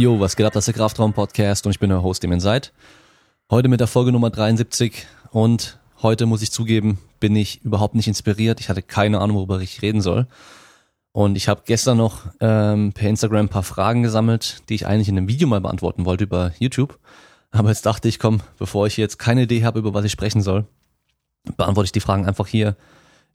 Jo, 0.00 0.18
was 0.18 0.34
geht 0.34 0.46
ab? 0.46 0.54
Das 0.54 0.62
ist 0.62 0.74
der 0.74 0.82
Kraftraum 0.82 1.12
Podcast 1.12 1.66
und 1.66 1.72
ich 1.72 1.78
bin 1.78 1.92
euer 1.92 2.02
Host, 2.02 2.22
dem 2.22 2.32
ihr 2.32 2.40
seid. 2.40 2.72
Heute 3.50 3.68
mit 3.68 3.80
der 3.80 3.86
Folge 3.86 4.12
Nummer 4.12 4.30
73 4.30 5.06
und 5.30 5.78
heute 6.00 6.24
muss 6.24 6.40
ich 6.40 6.50
zugeben, 6.50 6.98
bin 7.20 7.36
ich 7.36 7.62
überhaupt 7.64 7.94
nicht 7.94 8.08
inspiriert. 8.08 8.60
Ich 8.60 8.70
hatte 8.70 8.80
keine 8.80 9.20
Ahnung, 9.20 9.36
worüber 9.36 9.60
ich 9.60 9.82
reden 9.82 10.00
soll. 10.00 10.26
Und 11.12 11.36
ich 11.36 11.48
habe 11.48 11.64
gestern 11.66 11.98
noch 11.98 12.22
ähm, 12.40 12.94
per 12.94 13.10
Instagram 13.10 13.44
ein 13.44 13.48
paar 13.50 13.62
Fragen 13.62 14.02
gesammelt, 14.02 14.62
die 14.70 14.76
ich 14.76 14.86
eigentlich 14.86 15.10
in 15.10 15.18
einem 15.18 15.28
Video 15.28 15.46
mal 15.46 15.60
beantworten 15.60 16.06
wollte 16.06 16.24
über 16.24 16.52
YouTube. 16.58 16.98
Aber 17.50 17.68
jetzt 17.68 17.84
dachte 17.84 18.08
ich, 18.08 18.18
komm, 18.18 18.40
bevor 18.58 18.86
ich 18.86 18.96
jetzt 18.96 19.18
keine 19.18 19.42
Idee 19.42 19.66
habe, 19.66 19.80
über 19.80 19.92
was 19.92 20.06
ich 20.06 20.12
sprechen 20.12 20.40
soll, 20.40 20.64
beantworte 21.58 21.88
ich 21.88 21.92
die 21.92 22.00
Fragen 22.00 22.24
einfach 22.24 22.46
hier 22.46 22.74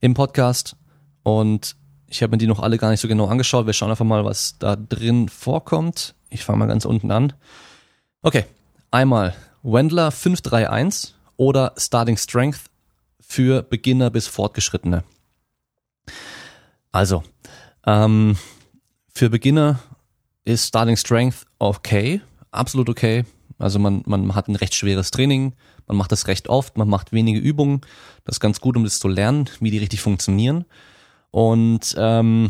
im 0.01 0.15
Podcast. 0.15 0.77
Und 1.21 1.75
ich 2.07 2.23
habe 2.23 2.31
mir 2.31 2.37
die 2.39 2.47
noch 2.47 2.59
alle 2.59 2.79
gar 2.79 2.89
nicht 2.89 3.01
so 3.01 3.07
genau 3.07 3.27
angeschaut. 3.27 3.67
Wir 3.67 3.73
schauen 3.73 3.91
einfach 3.91 4.03
mal, 4.03 4.25
was 4.25 4.57
da 4.57 4.75
drin 4.75 5.29
vorkommt. 5.29 6.14
Ich 6.29 6.43
fange 6.43 6.59
mal 6.59 6.67
ganz 6.67 6.85
unten 6.85 7.11
an. 7.11 7.33
Okay, 8.21 8.45
einmal 8.91 9.35
Wendler 9.63 10.11
531 10.11 11.15
oder 11.37 11.73
Starting 11.77 12.17
Strength 12.17 12.61
für 13.19 13.63
Beginner 13.63 14.09
bis 14.09 14.27
Fortgeschrittene. 14.27 15.03
Also, 16.91 17.23
ähm, 17.85 18.37
für 19.09 19.29
Beginner 19.29 19.79
ist 20.45 20.67
Starting 20.67 20.97
Strength 20.97 21.45
okay, 21.59 22.21
absolut 22.51 22.89
okay. 22.89 23.25
Also 23.57 23.79
man, 23.79 24.03
man 24.05 24.35
hat 24.35 24.47
ein 24.47 24.55
recht 24.55 24.75
schweres 24.75 25.11
Training, 25.11 25.53
man 25.87 25.97
macht 25.97 26.11
das 26.11 26.27
recht 26.27 26.49
oft, 26.49 26.77
man 26.77 26.89
macht 26.89 27.13
wenige 27.13 27.39
Übungen. 27.39 27.81
Das 28.25 28.35
ist 28.35 28.39
ganz 28.39 28.59
gut, 28.59 28.75
um 28.75 28.83
das 28.83 28.99
zu 28.99 29.07
lernen, 29.07 29.49
wie 29.59 29.71
die 29.71 29.77
richtig 29.77 30.01
funktionieren. 30.01 30.65
Und 31.31 31.95
ähm, 31.97 32.49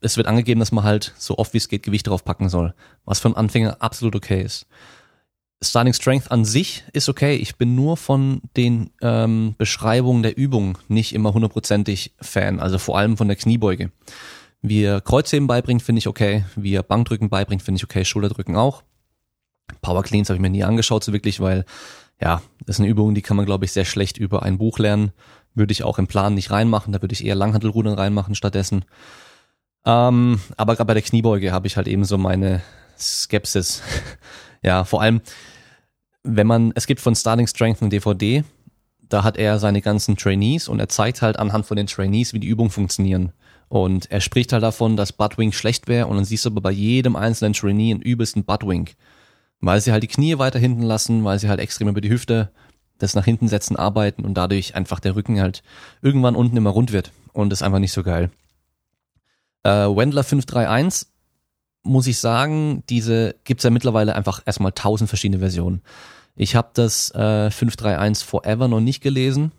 es 0.00 0.16
wird 0.16 0.26
angegeben, 0.26 0.60
dass 0.60 0.72
man 0.72 0.84
halt 0.84 1.14
so 1.18 1.38
oft 1.38 1.52
wie 1.54 1.58
es 1.58 1.68
geht 1.68 1.82
Gewicht 1.82 2.06
drauf 2.06 2.24
packen 2.24 2.48
soll, 2.48 2.74
was 3.04 3.20
für 3.20 3.28
einen 3.28 3.36
Anfänger 3.36 3.80
absolut 3.80 4.14
okay 4.16 4.42
ist. 4.42 4.66
Starting 5.62 5.92
Strength 5.92 6.30
an 6.30 6.46
sich 6.46 6.84
ist 6.94 7.08
okay. 7.10 7.36
Ich 7.36 7.56
bin 7.56 7.74
nur 7.74 7.98
von 7.98 8.40
den 8.56 8.90
ähm, 9.02 9.54
Beschreibungen 9.58 10.22
der 10.22 10.38
Übung 10.38 10.78
nicht 10.88 11.14
immer 11.14 11.34
hundertprozentig 11.34 12.14
Fan, 12.20 12.60
also 12.60 12.78
vor 12.78 12.96
allem 12.96 13.18
von 13.18 13.28
der 13.28 13.36
Kniebeuge. 13.36 13.92
Wie 14.62 14.82
er 14.82 15.00
Kreuzheben 15.00 15.46
beibringt, 15.46 15.82
finde 15.82 15.98
ich 15.98 16.06
okay. 16.06 16.44
Wie 16.56 16.74
er 16.74 16.82
Bankdrücken 16.82 17.28
beibringt, 17.28 17.62
finde 17.62 17.76
ich 17.78 17.84
okay. 17.84 18.04
Schulterdrücken 18.04 18.56
auch. 18.56 18.82
Power 19.82 20.02
Cleans 20.02 20.28
habe 20.28 20.36
ich 20.36 20.40
mir 20.40 20.50
nie 20.50 20.64
angeschaut, 20.64 21.04
so 21.04 21.12
wirklich, 21.12 21.40
weil 21.40 21.64
ja, 22.20 22.42
das 22.66 22.76
ist 22.76 22.80
eine 22.80 22.88
Übung, 22.88 23.14
die 23.14 23.22
kann 23.22 23.36
man, 23.36 23.46
glaube 23.46 23.64
ich, 23.64 23.72
sehr 23.72 23.84
schlecht 23.84 24.18
über 24.18 24.42
ein 24.42 24.58
Buch 24.58 24.78
lernen. 24.78 25.12
Würde 25.54 25.72
ich 25.72 25.82
auch 25.82 25.98
im 25.98 26.06
Plan 26.06 26.34
nicht 26.34 26.50
reinmachen, 26.50 26.92
da 26.92 27.02
würde 27.02 27.12
ich 27.12 27.24
eher 27.24 27.34
Langhantelrudern 27.34 27.94
reinmachen 27.94 28.34
stattdessen. 28.34 28.84
Ähm, 29.84 30.40
aber 30.56 30.76
gerade 30.76 30.86
bei 30.86 30.94
der 30.94 31.02
Kniebeuge 31.02 31.52
habe 31.52 31.66
ich 31.66 31.76
halt 31.76 31.88
eben 31.88 32.04
so 32.04 32.18
meine 32.18 32.60
Skepsis. 32.98 33.82
ja, 34.62 34.84
vor 34.84 35.00
allem, 35.00 35.20
wenn 36.22 36.46
man, 36.46 36.72
es 36.74 36.86
gibt 36.86 37.00
von 37.00 37.14
Starting 37.14 37.46
Strength 37.46 37.80
eine 37.80 37.90
DVD, 37.90 38.44
da 39.08 39.24
hat 39.24 39.36
er 39.36 39.58
seine 39.58 39.80
ganzen 39.80 40.16
Trainees 40.16 40.68
und 40.68 40.78
er 40.78 40.88
zeigt 40.88 41.22
halt 41.22 41.38
anhand 41.38 41.66
von 41.66 41.76
den 41.76 41.86
Trainees, 41.86 42.32
wie 42.32 42.40
die 42.40 42.48
Übungen 42.48 42.70
funktionieren. 42.70 43.32
Und 43.68 44.10
er 44.10 44.20
spricht 44.20 44.52
halt 44.52 44.62
davon, 44.62 44.96
dass 44.96 45.12
Buttwink 45.12 45.54
schlecht 45.54 45.88
wäre 45.88 46.06
und 46.06 46.16
dann 46.16 46.24
siehst 46.24 46.44
du 46.44 46.50
aber 46.50 46.60
bei 46.60 46.70
jedem 46.70 47.16
einzelnen 47.16 47.52
Trainee 47.52 47.92
einen 47.92 48.02
übelsten 48.02 48.44
Buttwink. 48.44 48.94
Weil 49.60 49.80
sie 49.80 49.92
halt 49.92 50.02
die 50.02 50.08
Knie 50.08 50.38
weiter 50.38 50.58
hinten 50.58 50.82
lassen, 50.82 51.24
weil 51.24 51.38
sie 51.38 51.48
halt 51.48 51.60
extrem 51.60 51.88
über 51.88 52.00
die 52.00 52.10
Hüfte 52.10 52.50
das 52.98 53.14
nach 53.14 53.24
hinten 53.24 53.48
setzen 53.48 53.76
arbeiten 53.76 54.24
und 54.24 54.34
dadurch 54.34 54.74
einfach 54.74 55.00
der 55.00 55.16
Rücken 55.16 55.40
halt 55.40 55.62
irgendwann 56.02 56.36
unten 56.36 56.56
immer 56.56 56.70
rund 56.70 56.92
wird 56.92 57.12
und 57.32 57.52
ist 57.52 57.62
einfach 57.62 57.78
nicht 57.78 57.92
so 57.92 58.02
geil. 58.02 58.30
Äh, 59.62 59.70
Wendler 59.70 60.24
531 60.24 61.08
muss 61.82 62.06
ich 62.06 62.18
sagen, 62.18 62.82
diese 62.88 63.34
gibt's 63.44 63.64
ja 63.64 63.70
mittlerweile 63.70 64.14
einfach 64.14 64.42
erstmal 64.44 64.72
tausend 64.72 65.08
verschiedene 65.08 65.40
Versionen. 65.40 65.82
Ich 66.36 66.54
habe 66.54 66.70
das 66.74 67.10
äh, 67.14 67.50
531 67.50 68.26
Forever 68.26 68.68
noch 68.68 68.80
nicht 68.80 69.00
gelesen. 69.00 69.52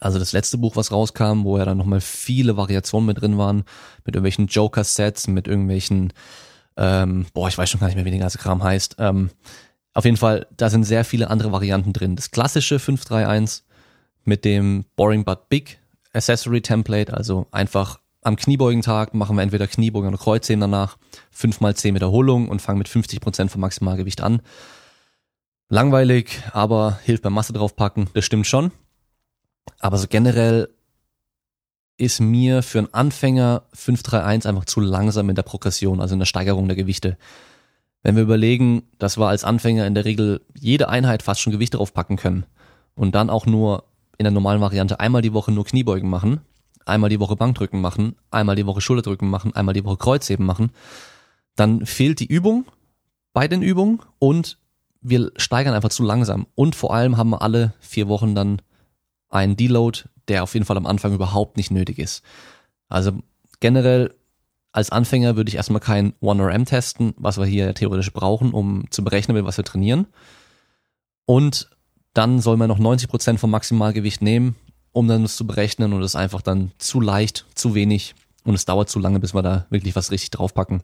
Also 0.00 0.18
das 0.18 0.32
letzte 0.32 0.58
Buch, 0.58 0.76
was 0.76 0.92
rauskam, 0.92 1.44
wo 1.44 1.58
ja 1.58 1.64
dann 1.64 1.78
nochmal 1.78 2.00
viele 2.00 2.56
Variationen 2.56 3.06
mit 3.06 3.20
drin 3.20 3.36
waren, 3.36 3.64
mit 4.04 4.14
irgendwelchen 4.14 4.46
Joker-Sets, 4.46 5.26
mit 5.28 5.48
irgendwelchen, 5.48 6.12
ähm, 6.76 7.26
boah, 7.34 7.48
ich 7.48 7.58
weiß 7.58 7.68
schon 7.68 7.80
gar 7.80 7.88
nicht 7.88 7.96
mehr, 7.96 8.04
wie 8.04 8.10
der 8.10 8.20
ganze 8.20 8.38
Kram 8.38 8.62
heißt. 8.62 8.96
Ähm, 8.98 9.30
auf 9.94 10.04
jeden 10.04 10.16
Fall, 10.16 10.46
da 10.56 10.70
sind 10.70 10.84
sehr 10.84 11.04
viele 11.04 11.30
andere 11.30 11.50
Varianten 11.50 11.92
drin. 11.92 12.14
Das 12.14 12.30
klassische 12.30 12.78
531 12.78 13.64
mit 14.24 14.44
dem 14.44 14.84
Boring 14.94 15.24
But 15.24 15.48
Big 15.48 15.78
Accessory 16.12 16.60
Template, 16.62 17.12
also 17.12 17.46
einfach 17.50 17.98
am 18.22 18.36
Kniebeugentag 18.36 19.14
machen 19.14 19.36
wir 19.36 19.42
entweder 19.42 19.66
Kniebeugen 19.66 20.08
oder 20.08 20.18
Kreuzheben 20.18 20.60
danach, 20.60 20.96
fünfmal 21.30 21.76
zehn 21.76 21.94
Wiederholungen 21.94 22.48
und 22.48 22.60
fangen 22.60 22.78
mit 22.78 22.88
50 22.88 23.20
Prozent 23.20 23.50
vom 23.50 23.60
Maximalgewicht 23.60 24.20
an. 24.20 24.42
Langweilig, 25.68 26.42
aber 26.52 26.98
hilft 27.04 27.22
beim 27.22 27.34
Masse 27.34 27.52
draufpacken, 27.52 28.08
das 28.14 28.24
stimmt 28.24 28.46
schon. 28.46 28.72
Aber 29.78 29.98
so 29.98 30.06
generell 30.08 30.68
ist 31.98 32.20
mir 32.20 32.62
für 32.62 32.78
einen 32.78 32.94
Anfänger 32.94 33.64
531 33.74 34.48
einfach 34.48 34.64
zu 34.64 34.80
langsam 34.80 35.28
in 35.28 35.34
der 35.34 35.42
Progression, 35.42 36.00
also 36.00 36.14
in 36.14 36.20
der 36.20 36.26
Steigerung 36.26 36.68
der 36.68 36.76
Gewichte. 36.76 37.18
Wenn 38.02 38.14
wir 38.14 38.22
überlegen, 38.22 38.84
dass 38.98 39.18
wir 39.18 39.28
als 39.28 39.44
Anfänger 39.44 39.86
in 39.86 39.94
der 39.94 40.04
Regel 40.04 40.40
jede 40.54 40.88
Einheit 40.88 41.22
fast 41.22 41.40
schon 41.40 41.52
Gewicht 41.52 41.74
draufpacken 41.74 42.16
können 42.16 42.46
und 42.94 43.14
dann 43.14 43.30
auch 43.30 43.46
nur 43.46 43.84
in 44.16 44.24
der 44.24 44.30
normalen 44.30 44.60
Variante 44.60 45.00
einmal 45.00 45.22
die 45.22 45.32
Woche 45.32 45.50
nur 45.50 45.64
Kniebeugen 45.64 46.08
machen, 46.08 46.40
einmal 46.88 47.10
die 47.10 47.20
Woche 47.20 47.36
Bankdrücken 47.36 47.80
machen, 47.80 48.16
einmal 48.30 48.56
die 48.56 48.66
Woche 48.66 48.80
Schulterdrücken 48.80 49.28
machen, 49.28 49.54
einmal 49.54 49.74
die 49.74 49.84
Woche 49.84 49.96
Kreuzheben 49.96 50.44
machen, 50.44 50.70
dann 51.56 51.86
fehlt 51.86 52.20
die 52.20 52.26
Übung 52.26 52.66
bei 53.32 53.48
den 53.48 53.62
Übungen 53.62 54.00
und 54.18 54.58
wir 55.00 55.30
steigern 55.36 55.74
einfach 55.74 55.90
zu 55.90 56.02
langsam. 56.02 56.46
Und 56.54 56.74
vor 56.74 56.94
allem 56.94 57.16
haben 57.16 57.30
wir 57.30 57.42
alle 57.42 57.74
vier 57.80 58.08
Wochen 58.08 58.34
dann 58.34 58.62
einen 59.28 59.56
Deload, 59.56 60.04
der 60.28 60.42
auf 60.42 60.54
jeden 60.54 60.66
Fall 60.66 60.76
am 60.76 60.86
Anfang 60.86 61.14
überhaupt 61.14 61.56
nicht 61.56 61.70
nötig 61.70 61.98
ist. 61.98 62.22
Also 62.88 63.12
generell 63.60 64.14
als 64.72 64.90
Anfänger 64.90 65.36
würde 65.36 65.48
ich 65.48 65.56
erstmal 65.56 65.80
kein 65.80 66.12
1RM 66.20 66.66
testen, 66.66 67.14
was 67.16 67.38
wir 67.38 67.46
hier 67.46 67.74
theoretisch 67.74 68.12
brauchen, 68.12 68.52
um 68.52 68.84
zu 68.90 69.02
berechnen, 69.02 69.44
was 69.44 69.56
wir 69.56 69.64
trainieren. 69.64 70.06
Und 71.24 71.70
dann 72.14 72.40
soll 72.40 72.56
man 72.56 72.68
noch 72.68 72.78
90 72.78 73.08
Prozent 73.08 73.40
vom 73.40 73.50
Maximalgewicht 73.50 74.22
nehmen, 74.22 74.56
um 74.92 75.08
dann 75.08 75.22
das 75.22 75.36
zu 75.36 75.46
berechnen 75.46 75.92
und 75.92 76.02
es 76.02 76.12
ist 76.12 76.16
einfach 76.16 76.42
dann 76.42 76.72
zu 76.78 77.00
leicht, 77.00 77.46
zu 77.54 77.74
wenig 77.74 78.14
und 78.44 78.54
es 78.54 78.64
dauert 78.64 78.88
zu 78.88 78.98
lange, 78.98 79.20
bis 79.20 79.34
wir 79.34 79.42
da 79.42 79.66
wirklich 79.70 79.96
was 79.96 80.10
richtig 80.10 80.30
draufpacken. 80.30 80.82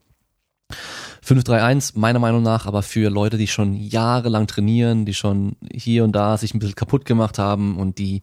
531 1.23 1.97
meiner 1.97 2.19
Meinung 2.19 2.43
nach 2.43 2.67
aber 2.67 2.83
für 2.83 3.11
Leute, 3.11 3.39
die 3.39 3.47
schon 3.47 3.75
jahrelang 3.75 4.47
trainieren, 4.47 5.07
die 5.07 5.15
schon 5.15 5.57
hier 5.73 6.05
und 6.05 6.13
da 6.13 6.37
sich 6.37 6.55
ein 6.55 6.59
bisschen 6.59 6.75
kaputt 6.75 7.05
gemacht 7.05 7.39
haben 7.39 7.79
und 7.79 7.99
die 7.99 8.23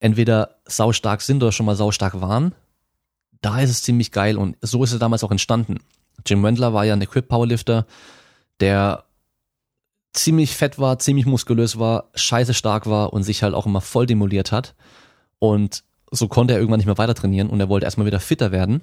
entweder 0.00 0.56
saustark 0.66 1.22
sind 1.22 1.42
oder 1.42 1.52
schon 1.52 1.66
mal 1.66 1.76
saustark 1.76 2.20
waren, 2.20 2.54
da 3.40 3.60
ist 3.60 3.70
es 3.70 3.82
ziemlich 3.82 4.12
geil 4.12 4.38
und 4.38 4.56
so 4.60 4.82
ist 4.84 4.92
es 4.92 4.98
damals 4.98 5.24
auch 5.24 5.30
entstanden. 5.30 5.78
Jim 6.24 6.42
Wendler 6.42 6.72
war 6.72 6.84
ja 6.84 6.94
ein 6.94 7.02
Equip 7.02 7.28
Powerlifter, 7.28 7.86
der 8.60 9.04
ziemlich 10.16 10.56
fett 10.56 10.78
war, 10.78 10.98
ziemlich 10.98 11.26
muskulös 11.26 11.78
war, 11.78 12.10
scheiße 12.14 12.54
stark 12.54 12.86
war 12.86 13.12
und 13.12 13.22
sich 13.22 13.42
halt 13.42 13.54
auch 13.54 13.66
immer 13.66 13.80
voll 13.80 14.06
demoliert 14.06 14.52
hat. 14.52 14.74
Und 15.38 15.84
so 16.10 16.28
konnte 16.28 16.54
er 16.54 16.60
irgendwann 16.60 16.78
nicht 16.78 16.86
mehr 16.86 16.98
weiter 16.98 17.14
trainieren 17.14 17.50
und 17.50 17.60
er 17.60 17.68
wollte 17.68 17.84
erstmal 17.84 18.06
wieder 18.06 18.20
fitter 18.20 18.52
werden 18.52 18.82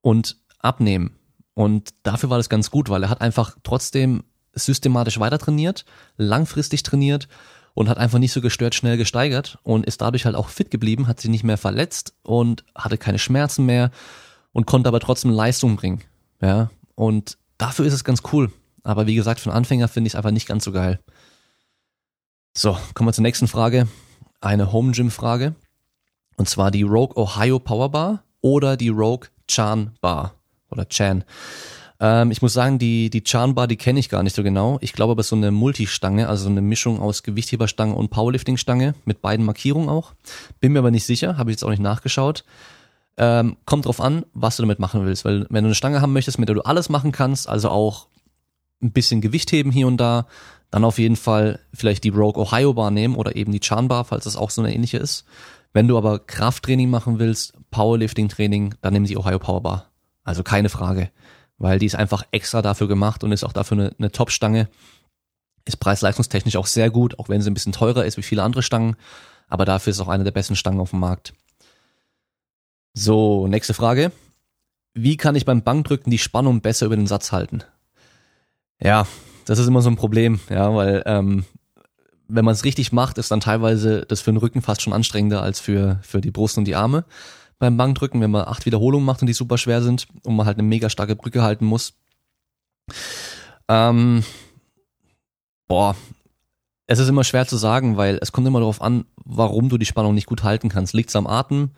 und 0.00 0.36
abnehmen. 0.58 1.16
Und 1.54 1.90
dafür 2.02 2.30
war 2.30 2.38
das 2.38 2.48
ganz 2.48 2.70
gut, 2.70 2.88
weil 2.88 3.02
er 3.02 3.10
hat 3.10 3.20
einfach 3.20 3.56
trotzdem 3.62 4.24
systematisch 4.52 5.20
weiter 5.20 5.38
trainiert, 5.38 5.84
langfristig 6.16 6.82
trainiert 6.82 7.28
und 7.74 7.88
hat 7.88 7.98
einfach 7.98 8.18
nicht 8.18 8.32
so 8.32 8.40
gestört 8.40 8.74
schnell 8.74 8.96
gesteigert 8.96 9.58
und 9.62 9.86
ist 9.86 10.00
dadurch 10.00 10.24
halt 10.24 10.34
auch 10.34 10.48
fit 10.48 10.70
geblieben, 10.70 11.06
hat 11.06 11.20
sich 11.20 11.30
nicht 11.30 11.44
mehr 11.44 11.58
verletzt 11.58 12.14
und 12.22 12.64
hatte 12.74 12.98
keine 12.98 13.18
Schmerzen 13.18 13.66
mehr 13.66 13.90
und 14.52 14.66
konnte 14.66 14.88
aber 14.88 15.00
trotzdem 15.00 15.30
Leistung 15.30 15.76
bringen. 15.76 16.00
Ja, 16.40 16.70
und 16.94 17.38
dafür 17.58 17.84
ist 17.86 17.92
es 17.92 18.04
ganz 18.04 18.22
cool. 18.32 18.50
Aber 18.82 19.06
wie 19.06 19.14
gesagt, 19.14 19.40
für 19.40 19.50
einen 19.50 19.58
Anfänger 19.58 19.88
finde 19.88 20.08
ich 20.08 20.12
es 20.12 20.16
einfach 20.16 20.30
nicht 20.30 20.48
ganz 20.48 20.64
so 20.64 20.72
geil. 20.72 21.00
So, 22.56 22.76
kommen 22.94 23.08
wir 23.08 23.12
zur 23.12 23.22
nächsten 23.22 23.48
Frage. 23.48 23.86
Eine 24.40 24.72
Home 24.72 24.92
Gym 24.92 25.10
Frage. 25.10 25.54
Und 26.36 26.48
zwar 26.48 26.70
die 26.70 26.82
Rogue 26.82 27.16
Ohio 27.16 27.58
Power 27.58 27.90
Bar 27.90 28.24
oder 28.40 28.76
die 28.76 28.88
Rogue 28.88 29.28
Chan 29.46 29.92
Bar 30.00 30.34
oder 30.70 30.88
Chan. 30.88 31.24
Ähm, 32.00 32.30
ich 32.30 32.40
muss 32.40 32.54
sagen, 32.54 32.78
die, 32.78 33.10
die 33.10 33.22
Chan 33.22 33.54
Bar, 33.54 33.66
die 33.66 33.76
kenne 33.76 34.00
ich 34.00 34.08
gar 34.08 34.22
nicht 34.22 34.34
so 34.34 34.42
genau. 34.42 34.78
Ich 34.80 34.94
glaube 34.94 35.12
aber 35.12 35.22
so 35.22 35.36
eine 35.36 35.50
Multistange, 35.50 36.28
also 36.28 36.44
so 36.44 36.50
eine 36.50 36.62
Mischung 36.62 37.00
aus 37.00 37.22
Gewichtheberstange 37.22 37.94
und 37.94 38.10
Powerlifting-Stange 38.10 38.94
mit 39.04 39.20
beiden 39.20 39.44
Markierungen 39.44 39.88
auch. 39.88 40.14
Bin 40.60 40.72
mir 40.72 40.78
aber 40.78 40.90
nicht 40.90 41.04
sicher, 41.04 41.36
habe 41.36 41.50
ich 41.50 41.54
jetzt 41.54 41.64
auch 41.64 41.70
nicht 41.70 41.82
nachgeschaut. 41.82 42.44
Ähm, 43.18 43.56
kommt 43.66 43.84
drauf 43.84 44.00
an, 44.00 44.24
was 44.32 44.56
du 44.56 44.62
damit 44.62 44.78
machen 44.78 45.04
willst. 45.04 45.26
Weil 45.26 45.46
wenn 45.50 45.64
du 45.64 45.68
eine 45.68 45.74
Stange 45.74 46.00
haben 46.00 46.14
möchtest, 46.14 46.38
mit 46.38 46.48
der 46.48 46.54
du 46.54 46.62
alles 46.62 46.88
machen 46.88 47.12
kannst, 47.12 47.48
also 47.48 47.68
auch 47.68 48.06
ein 48.82 48.92
bisschen 48.92 49.20
Gewicht 49.20 49.52
heben 49.52 49.70
hier 49.70 49.86
und 49.86 49.98
da, 49.98 50.26
dann 50.70 50.84
auf 50.84 50.98
jeden 50.98 51.16
Fall 51.16 51.60
vielleicht 51.74 52.04
die 52.04 52.10
Rogue 52.10 52.40
Ohio 52.40 52.74
Bar 52.74 52.90
nehmen 52.90 53.16
oder 53.16 53.36
eben 53.36 53.52
die 53.52 53.60
Chan 53.60 53.88
Bar, 53.88 54.04
falls 54.04 54.24
das 54.24 54.36
auch 54.36 54.50
so 54.50 54.62
eine 54.62 54.74
ähnliche 54.74 54.98
ist. 54.98 55.24
Wenn 55.72 55.88
du 55.88 55.96
aber 55.96 56.18
Krafttraining 56.18 56.90
machen 56.90 57.18
willst, 57.18 57.54
Powerlifting 57.70 58.28
Training, 58.28 58.74
dann 58.80 58.92
nimm 58.92 59.04
die 59.04 59.16
Ohio 59.16 59.38
Power 59.38 59.62
Bar. 59.62 59.86
Also 60.24 60.42
keine 60.42 60.68
Frage 60.68 61.10
weil 61.60 61.78
die 61.78 61.86
ist 61.86 61.94
einfach 61.94 62.24
extra 62.32 62.62
dafür 62.62 62.88
gemacht 62.88 63.22
und 63.22 63.30
ist 63.32 63.44
auch 63.44 63.52
dafür 63.52 63.78
eine, 63.78 63.94
eine 63.98 64.10
Top-Stange. 64.10 64.68
Ist 65.66 65.76
preis-leistungstechnisch 65.76 66.56
auch 66.56 66.66
sehr 66.66 66.90
gut, 66.90 67.18
auch 67.18 67.28
wenn 67.28 67.42
sie 67.42 67.50
ein 67.50 67.54
bisschen 67.54 67.72
teurer 67.72 68.06
ist 68.06 68.16
wie 68.16 68.22
viele 68.22 68.42
andere 68.42 68.62
Stangen. 68.62 68.96
Aber 69.46 69.66
dafür 69.66 69.90
ist 69.90 70.00
auch 70.00 70.08
eine 70.08 70.24
der 70.24 70.30
besten 70.30 70.56
Stangen 70.56 70.80
auf 70.80 70.90
dem 70.90 71.00
Markt. 71.00 71.34
So, 72.94 73.46
nächste 73.46 73.74
Frage. 73.74 74.10
Wie 74.94 75.18
kann 75.18 75.36
ich 75.36 75.44
beim 75.44 75.62
Bankdrücken 75.62 76.10
die 76.10 76.18
Spannung 76.18 76.62
besser 76.62 76.86
über 76.86 76.96
den 76.96 77.06
Satz 77.06 77.30
halten? 77.30 77.62
Ja, 78.82 79.06
das 79.44 79.58
ist 79.58 79.66
immer 79.66 79.82
so 79.82 79.90
ein 79.90 79.96
Problem, 79.96 80.40
ja, 80.48 80.74
weil 80.74 81.02
ähm, 81.06 81.44
wenn 82.28 82.44
man 82.44 82.54
es 82.54 82.64
richtig 82.64 82.92
macht, 82.92 83.18
ist 83.18 83.30
dann 83.30 83.40
teilweise 83.40 84.06
das 84.06 84.20
für 84.20 84.32
den 84.32 84.38
Rücken 84.38 84.62
fast 84.62 84.82
schon 84.82 84.92
anstrengender 84.92 85.42
als 85.42 85.60
für, 85.60 85.98
für 86.02 86.20
die 86.20 86.30
Brust 86.30 86.56
und 86.58 86.64
die 86.64 86.76
Arme 86.76 87.04
beim 87.58 87.76
Bankdrücken, 87.76 88.20
wenn 88.20 88.30
man 88.30 88.46
acht 88.46 88.64
Wiederholungen 88.66 89.04
macht 89.04 89.20
und 89.20 89.26
die 89.26 89.34
super 89.34 89.58
schwer 89.58 89.82
sind 89.82 90.08
und 90.24 90.34
man 90.34 90.46
halt 90.46 90.58
eine 90.58 90.66
mega 90.66 90.88
starke 90.88 91.14
Brücke 91.14 91.42
halten 91.42 91.66
muss. 91.66 91.92
Ähm, 93.68 94.24
boah, 95.68 95.94
es 96.86 96.98
ist 96.98 97.08
immer 97.08 97.22
schwer 97.22 97.46
zu 97.46 97.56
sagen, 97.56 97.96
weil 97.96 98.18
es 98.20 98.32
kommt 98.32 98.46
immer 98.46 98.60
darauf 98.60 98.80
an, 98.80 99.04
warum 99.24 99.68
du 99.68 99.78
die 99.78 99.86
Spannung 99.86 100.14
nicht 100.14 100.26
gut 100.26 100.42
halten 100.42 100.68
kannst. 100.68 100.94
Liegt 100.94 101.10
es 101.10 101.16
am 101.16 101.26
Atem? 101.26 101.70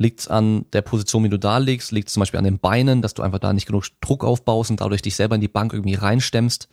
Liegt 0.00 0.20
es 0.20 0.28
an 0.28 0.64
der 0.72 0.80
Position, 0.80 1.24
wie 1.24 1.28
du 1.28 1.38
da 1.38 1.58
liegst? 1.58 1.92
Liegt 1.92 2.08
es 2.08 2.14
zum 2.14 2.22
Beispiel 2.22 2.38
an 2.38 2.44
den 2.44 2.58
Beinen, 2.58 3.02
dass 3.02 3.12
du 3.12 3.20
einfach 3.20 3.38
da 3.38 3.52
nicht 3.52 3.66
genug 3.66 3.84
Druck 4.00 4.24
aufbaust 4.24 4.70
und 4.70 4.80
dadurch 4.80 5.02
dich 5.02 5.14
selber 5.14 5.34
in 5.34 5.42
die 5.42 5.48
Bank 5.48 5.74
irgendwie 5.74 5.92
reinstemmst? 5.92 6.70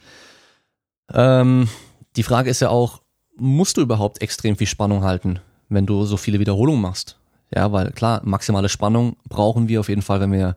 Ähm, 1.14 1.68
die 2.16 2.24
Frage 2.24 2.50
ist 2.50 2.62
ja 2.62 2.70
auch, 2.70 3.02
musst 3.36 3.76
du 3.76 3.82
überhaupt 3.82 4.22
extrem 4.22 4.56
viel 4.56 4.66
Spannung 4.66 5.04
halten, 5.04 5.42
wenn 5.68 5.86
du 5.86 6.06
so 6.06 6.16
viele 6.16 6.40
Wiederholungen 6.40 6.82
machst? 6.82 7.20
Ja, 7.54 7.70
weil 7.74 7.92
klar, 7.92 8.22
maximale 8.24 8.70
Spannung 8.70 9.18
brauchen 9.28 9.68
wir 9.68 9.82
auf 9.82 9.90
jeden 9.90 10.04
Fall, 10.04 10.22
wenn 10.22 10.32
wir 10.32 10.56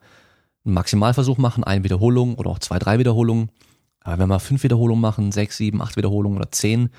einen 0.65 0.75
Maximalversuch 0.75 1.39
machen, 1.39 1.65
eine 1.65 1.83
Wiederholung 1.83 2.37
oder 2.37 2.51
auch 2.51 2.61
zwei, 2.61 2.79
drei 2.79 3.01
Wiederholungen. 3.01 3.51
Aber 3.99 4.19
wenn 4.19 4.29
wir 4.29 4.39
fünf 4.39 4.63
Wiederholungen 4.63 5.03
machen, 5.03 5.33
sechs, 5.33 5.57
sieben, 5.57 5.83
acht 5.83 5.97
Wiederholungen 5.97 6.39
oder 6.39 6.53
zehn, 6.53 6.91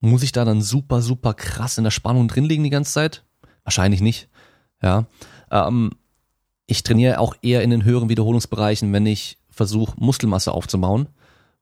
muss 0.00 0.22
ich 0.22 0.32
da 0.32 0.46
dann 0.46 0.62
super, 0.62 1.02
super 1.02 1.34
krass 1.34 1.76
in 1.76 1.84
der 1.84 1.90
Spannung 1.90 2.28
drin 2.28 2.44
liegen 2.46 2.64
die 2.64 2.70
ganze 2.70 2.92
Zeit? 2.92 3.24
Wahrscheinlich 3.62 4.00
nicht. 4.00 4.30
Ja. 4.82 5.06
Ähm, 5.50 5.92
ich 6.66 6.82
trainiere 6.82 7.20
auch 7.20 7.34
eher 7.42 7.62
in 7.62 7.70
den 7.70 7.84
höheren 7.84 8.08
Wiederholungsbereichen, 8.08 8.92
wenn 8.92 9.06
ich 9.06 9.38
versuche, 9.50 9.94
Muskelmasse 9.98 10.52
aufzubauen. 10.52 11.08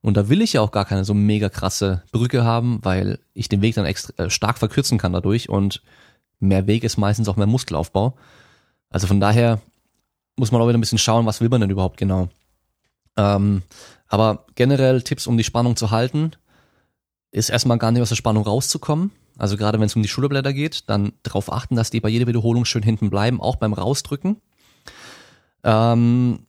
Und 0.01 0.17
da 0.17 0.29
will 0.29 0.43
ich 0.43 0.55
ja 0.55 0.61
auch 0.61 0.71
gar 0.71 0.85
keine 0.85 1.05
so 1.05 1.15
mega 1.15 1.49
krasse 1.49 2.03
Brücke 2.13 2.45
haben, 2.45 2.81
weil 2.83 3.19
ich 3.33 3.49
den 3.49 3.63
Weg 3.63 3.75
dann 3.75 3.87
extra, 3.87 4.25
äh, 4.25 4.31
stark 4.31 4.59
verkürzen 4.59 4.99
kann 4.99 5.13
dadurch 5.13 5.49
und 5.49 5.83
mehr 6.41 6.67
Weg 6.67 6.85
ist 6.85 6.99
meistens 6.99 7.29
auch 7.29 7.37
mehr 7.37 7.47
Muskelaufbau. 7.47 8.15
Also 8.91 9.07
von 9.07 9.21
daher 9.21 9.61
muss 10.37 10.53
man 10.53 10.61
auch 10.61 10.69
wieder 10.69 10.79
ein 10.79 10.83
bisschen 10.83 10.99
schauen, 10.99 11.27
was 11.27 11.41
will 11.41 11.49
man 11.49 11.61
denn 11.61 11.71
überhaupt 11.71 11.97
genau. 11.97 12.29
Ähm, 13.17 13.63
aber 14.09 14.45
generell 14.55 15.03
Tipps, 15.03 15.27
um 15.27 15.37
die 15.37 15.45
Spannung 15.45 15.77
zu 15.77 15.91
halten, 15.91 16.33
ist 17.31 17.51
erstmal 17.51 17.79
gar 17.79 17.91
nicht 17.91 18.03
aus 18.03 18.11
der 18.11 18.17
Spannung 18.17 18.45
rauszukommen. 18.45 19.11
Also 19.37 19.57
gerade 19.57 19.79
wenn 19.81 19.87
es 19.87 19.97
um 19.97 20.03
die 20.03 20.09
Schulterblätter 20.09 20.53
geht, 20.53 20.89
dann 20.89 21.13
darauf 21.23 21.53
achten, 21.53 21.77
dass 21.77 21.91
die 21.91 22.01
bei 22.01 22.09
jeder 22.09 22.27
Wiederholung 22.27 22.65
schön 22.65 22.83
hinten 22.83 23.11
bleiben, 23.11 23.41
auch 23.41 23.57
beim 23.57 23.73
Rausdrücken. 23.73 24.41
Ähm, 25.65 26.47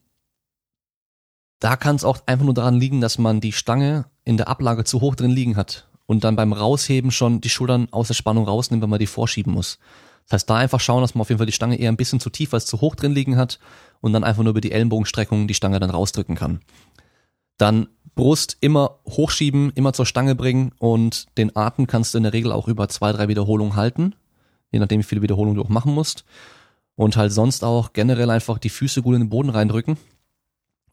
da 1.59 1.75
kann 1.77 1.95
es 1.95 2.03
auch 2.03 2.19
einfach 2.25 2.45
nur 2.45 2.53
daran 2.53 2.75
liegen, 2.75 3.01
dass 3.01 3.17
man 3.17 3.41
die 3.41 3.53
Stange 3.53 4.05
in 4.23 4.37
der 4.37 4.49
Ablage 4.49 4.83
zu 4.83 5.01
hoch 5.01 5.15
drin 5.15 5.31
liegen 5.31 5.55
hat 5.55 5.87
und 6.05 6.23
dann 6.23 6.35
beim 6.35 6.53
Rausheben 6.53 7.11
schon 7.11 7.41
die 7.41 7.49
Schultern 7.49 7.87
aus 7.91 8.07
der 8.07 8.13
Spannung 8.13 8.45
rausnimmt, 8.45 8.83
wenn 8.83 8.89
man 8.89 8.99
die 8.99 9.07
vorschieben 9.07 9.53
muss. 9.53 9.79
Das 10.27 10.33
heißt, 10.41 10.49
da 10.49 10.57
einfach 10.57 10.79
schauen, 10.79 11.01
dass 11.01 11.15
man 11.15 11.21
auf 11.21 11.29
jeden 11.29 11.37
Fall 11.37 11.45
die 11.45 11.51
Stange 11.51 11.77
eher 11.77 11.91
ein 11.91 11.97
bisschen 11.97 12.19
zu 12.19 12.29
tief 12.29 12.53
als 12.53 12.65
zu 12.65 12.81
hoch 12.81 12.95
drin 12.95 13.13
liegen 13.13 13.37
hat 13.37 13.59
und 14.01 14.13
dann 14.13 14.23
einfach 14.23 14.43
nur 14.43 14.51
über 14.51 14.61
die 14.61 14.71
Ellenbogenstreckung 14.71 15.47
die 15.47 15.53
Stange 15.53 15.79
dann 15.79 15.91
rausdrücken 15.91 16.35
kann. 16.35 16.61
Dann 17.57 17.87
Brust 18.15 18.57
immer 18.61 18.99
hochschieben, 19.07 19.71
immer 19.75 19.93
zur 19.93 20.05
Stange 20.05 20.35
bringen 20.35 20.71
und 20.79 21.25
den 21.37 21.55
Atem 21.55 21.85
kannst 21.85 22.13
du 22.13 22.17
in 22.17 22.23
der 22.23 22.33
Regel 22.33 22.51
auch 22.51 22.67
über 22.67 22.87
zwei, 22.87 23.11
drei 23.11 23.27
Wiederholungen 23.27 23.75
halten, 23.75 24.15
je 24.71 24.79
nachdem 24.79 24.99
wie 24.99 25.03
viele 25.03 25.21
Wiederholungen 25.21 25.55
du 25.55 25.61
auch 25.61 25.69
machen 25.69 25.93
musst. 25.93 26.23
Und 26.95 27.17
halt 27.17 27.33
sonst 27.33 27.65
auch 27.65 27.91
generell 27.91 28.29
einfach 28.29 28.57
die 28.57 28.69
Füße 28.69 29.01
gut 29.01 29.15
in 29.15 29.21
den 29.21 29.29
Boden 29.29 29.49
reindrücken 29.49 29.97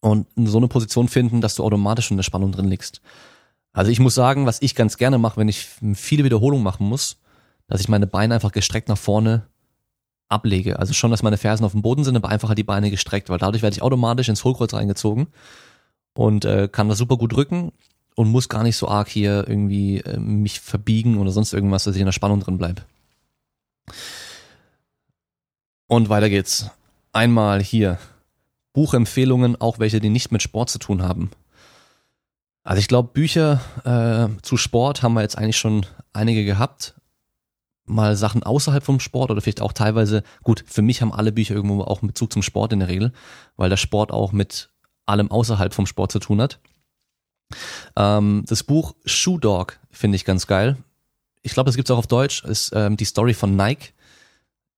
und 0.00 0.26
so 0.36 0.58
eine 0.58 0.66
Position 0.66 1.06
finden, 1.06 1.40
dass 1.40 1.54
du 1.54 1.62
automatisch 1.62 2.10
in 2.10 2.16
der 2.16 2.24
Spannung 2.24 2.50
drin 2.50 2.66
liegst. 2.66 3.00
Also 3.72 3.92
ich 3.92 4.00
muss 4.00 4.16
sagen, 4.16 4.44
was 4.44 4.60
ich 4.60 4.74
ganz 4.74 4.96
gerne 4.96 5.18
mache, 5.18 5.36
wenn 5.36 5.48
ich 5.48 5.68
viele 5.94 6.24
Wiederholungen 6.24 6.64
machen 6.64 6.88
muss, 6.88 7.18
dass 7.68 7.80
ich 7.80 7.88
meine 7.88 8.08
Beine 8.08 8.34
einfach 8.34 8.50
gestreckt 8.50 8.88
nach 8.88 8.98
vorne 8.98 9.46
ablege. 10.28 10.80
Also 10.80 10.92
schon, 10.92 11.12
dass 11.12 11.22
meine 11.22 11.36
Fersen 11.36 11.64
auf 11.64 11.72
dem 11.72 11.82
Boden 11.82 12.02
sind, 12.02 12.16
aber 12.16 12.30
einfach 12.30 12.48
halt 12.48 12.58
die 12.58 12.64
Beine 12.64 12.90
gestreckt, 12.90 13.28
weil 13.30 13.38
dadurch 13.38 13.62
werde 13.62 13.76
ich 13.76 13.82
automatisch 13.82 14.28
ins 14.28 14.42
Hohlkreuz 14.42 14.74
reingezogen 14.74 15.28
und 16.14 16.44
äh, 16.44 16.68
kann 16.70 16.88
das 16.88 16.98
super 16.98 17.16
gut 17.16 17.34
drücken 17.34 17.72
und 18.14 18.28
muss 18.28 18.48
gar 18.48 18.62
nicht 18.62 18.76
so 18.76 18.88
arg 18.88 19.08
hier 19.08 19.46
irgendwie 19.48 19.98
äh, 19.98 20.18
mich 20.18 20.60
verbiegen 20.60 21.18
oder 21.18 21.30
sonst 21.30 21.52
irgendwas, 21.52 21.84
dass 21.84 21.94
ich 21.94 22.00
in 22.00 22.06
der 22.06 22.12
Spannung 22.12 22.40
drin 22.40 22.58
bleibe. 22.58 22.82
Und 25.86 26.08
weiter 26.08 26.30
geht's. 26.30 26.70
Einmal 27.12 27.62
hier 27.62 27.98
Buchempfehlungen, 28.72 29.60
auch 29.60 29.78
welche, 29.78 30.00
die 30.00 30.08
nicht 30.08 30.32
mit 30.32 30.42
Sport 30.42 30.70
zu 30.70 30.78
tun 30.78 31.02
haben. 31.02 31.30
Also 32.64 32.80
ich 32.80 32.88
glaube, 32.88 33.10
Bücher 33.12 33.60
äh, 33.84 34.40
zu 34.42 34.56
Sport 34.56 35.02
haben 35.02 35.14
wir 35.14 35.22
jetzt 35.22 35.36
eigentlich 35.36 35.58
schon 35.58 35.84
einige 36.12 36.44
gehabt. 36.44 36.94
Mal 37.84 38.16
Sachen 38.16 38.42
außerhalb 38.42 38.84
vom 38.84 39.00
Sport 39.00 39.30
oder 39.30 39.40
vielleicht 39.40 39.60
auch 39.60 39.72
teilweise, 39.72 40.22
gut, 40.44 40.64
für 40.66 40.82
mich 40.82 41.02
haben 41.02 41.12
alle 41.12 41.32
Bücher 41.32 41.54
irgendwo 41.54 41.82
auch 41.82 42.00
einen 42.00 42.08
Bezug 42.08 42.32
zum 42.32 42.42
Sport 42.42 42.72
in 42.72 42.78
der 42.78 42.88
Regel, 42.88 43.12
weil 43.56 43.68
der 43.68 43.76
Sport 43.76 44.12
auch 44.12 44.32
mit 44.32 44.71
allem 45.06 45.30
außerhalb 45.30 45.74
vom 45.74 45.86
Sport 45.86 46.12
zu 46.12 46.18
tun 46.18 46.40
hat. 46.40 46.60
Ähm, 47.96 48.44
das 48.46 48.62
Buch 48.62 48.94
Shoe 49.04 49.38
Dog 49.38 49.78
finde 49.90 50.16
ich 50.16 50.24
ganz 50.24 50.46
geil. 50.46 50.76
Ich 51.42 51.52
glaube, 51.52 51.68
das 51.68 51.76
gibt's 51.76 51.90
auch 51.90 51.98
auf 51.98 52.06
Deutsch. 52.06 52.44
Ist 52.44 52.72
ähm, 52.74 52.96
die 52.96 53.04
Story 53.04 53.34
von 53.34 53.56
Nike. 53.56 53.92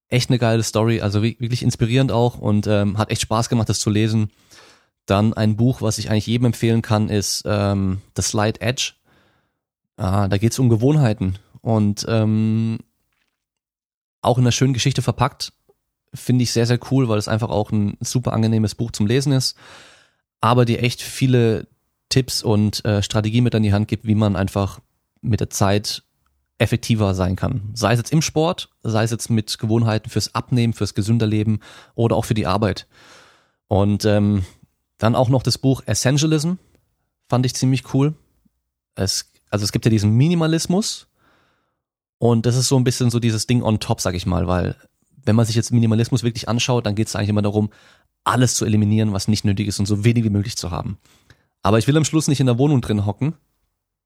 Echt 0.09 0.31
eine 0.31 0.39
geile 0.39 0.63
Story, 0.63 1.01
also 1.01 1.23
wirklich 1.23 1.63
inspirierend 1.63 2.13
auch 2.13 2.39
und 2.39 2.67
ähm, 2.67 2.99
hat 2.99 3.11
echt 3.11 3.23
Spaß 3.23 3.49
gemacht, 3.49 3.69
das 3.69 3.81
zu 3.81 3.91
lesen. 3.91 4.31
Dann 5.07 5.35
ein 5.35 5.57
Buch, 5.57 5.83
was 5.83 5.99
ich 5.99 6.11
eigentlich 6.11 6.27
jedem 6.27 6.47
empfehlen 6.47 6.83
kann, 6.83 7.09
ist 7.09 7.43
ähm, 7.47 8.01
The 8.17 8.23
Slight 8.23 8.61
Edge. 8.61 8.93
Ah, 9.97 10.29
da 10.29 10.39
geht's 10.39 10.59
um 10.59 10.69
Gewohnheiten 10.69 11.39
und 11.63 12.05
ähm, 12.09 12.79
auch 14.23 14.39
in 14.39 14.45
einer 14.45 14.53
schönen 14.53 14.75
Geschichte 14.75 15.03
verpackt. 15.03 15.53
Finde 16.13 16.43
ich 16.45 16.53
sehr, 16.53 16.67
sehr 16.67 16.79
cool, 16.91 17.09
weil 17.09 17.19
es 17.19 17.29
einfach 17.29 17.51
auch 17.51 17.71
ein 17.71 17.97
super 18.01 18.33
angenehmes 18.33 18.75
Buch 18.75 18.93
zum 18.93 19.07
Lesen 19.07 19.33
ist, 19.33 19.57
aber 20.45 20.67
dir 20.67 20.83
echt 20.83 21.01
viele 21.01 21.67
Tipps 22.11 22.43
und 22.43 22.85
äh, 22.85 23.03
Strategien 23.03 23.45
mit 23.45 23.55
an 23.55 23.63
die 23.63 23.73
Hand 23.73 23.89
gibt, 23.89 24.07
wie 24.07 24.15
man 24.15 24.37
einfach 24.37 24.79
mit 25.23 25.41
der 25.41 25.49
Zeit 25.49 26.03
effektiver 26.59 27.15
sein 27.15 27.35
kann. 27.35 27.71
Sei 27.73 27.95
es 27.95 27.99
jetzt 27.99 28.13
im 28.13 28.21
Sport, 28.21 28.69
sei 28.83 29.05
es 29.05 29.11
jetzt 29.11 29.31
mit 29.31 29.59
Gewohnheiten 29.59 30.11
fürs 30.11 30.35
Abnehmen, 30.35 30.75
fürs 30.75 30.93
gesünder 30.93 31.27
Leben 31.27 31.61
oder 31.95 32.15
auch 32.17 32.27
für 32.27 32.35
die 32.35 32.47
Arbeit. 32.47 32.87
Und 33.69 34.05
ähm, 34.05 34.45
dann 34.99 35.15
auch 35.15 35.31
noch 35.31 35.43
das 35.43 35.57
Buch 35.57 35.81
Essentialism, 35.87 36.53
fand 37.27 37.47
ich 37.47 37.55
ziemlich 37.55 37.95
cool. 37.95 38.13
Es, 38.97 39.33
also 39.49 39.65
es 39.65 39.73
gibt 39.73 39.87
ja 39.87 39.91
diesen 39.91 40.11
Minimalismus 40.11 41.07
und 42.19 42.45
das 42.45 42.57
ist 42.57 42.69
so 42.69 42.77
ein 42.77 42.85
bisschen 42.85 43.09
so 43.09 43.19
dieses 43.19 43.47
Ding 43.47 43.63
on 43.63 43.81
top, 43.81 44.03
sag 44.03 44.15
ich 44.15 44.27
mal, 44.27 44.47
weil 44.47 44.77
wenn 45.25 45.37
man 45.37 45.47
sich 45.47 45.57
jetzt 45.57 45.73
Minimalismus 45.73 46.23
wirklich 46.23 46.51
anschaut, 46.51 46.85
dann 46.85 46.95
geht 46.95 47.09
es 47.09 47.17
eigentlich 47.17 47.31
immer 47.31 47.41
darum, 47.41 47.71
alles 48.25 48.55
zu 48.55 48.65
eliminieren, 48.65 49.13
was 49.13 49.29
nicht 49.29 49.45
nötig 49.45 49.69
ist 49.69 49.79
und 49.79 49.87
so 49.87 50.05
wenig 50.05 50.25
wie 50.25 50.31
möglich 50.31 50.57
zu 50.57 50.71
haben. 50.71 50.99
Aber 51.63 51.79
ich 51.79 51.87
will 51.87 51.97
am 51.97 52.05
Schluss 52.05 52.29
nicht 52.29 52.41
in 52.41 52.47
der 52.47 52.59
Wohnung 52.59 52.81
drin 52.81 53.07
hocken, 53.07 53.35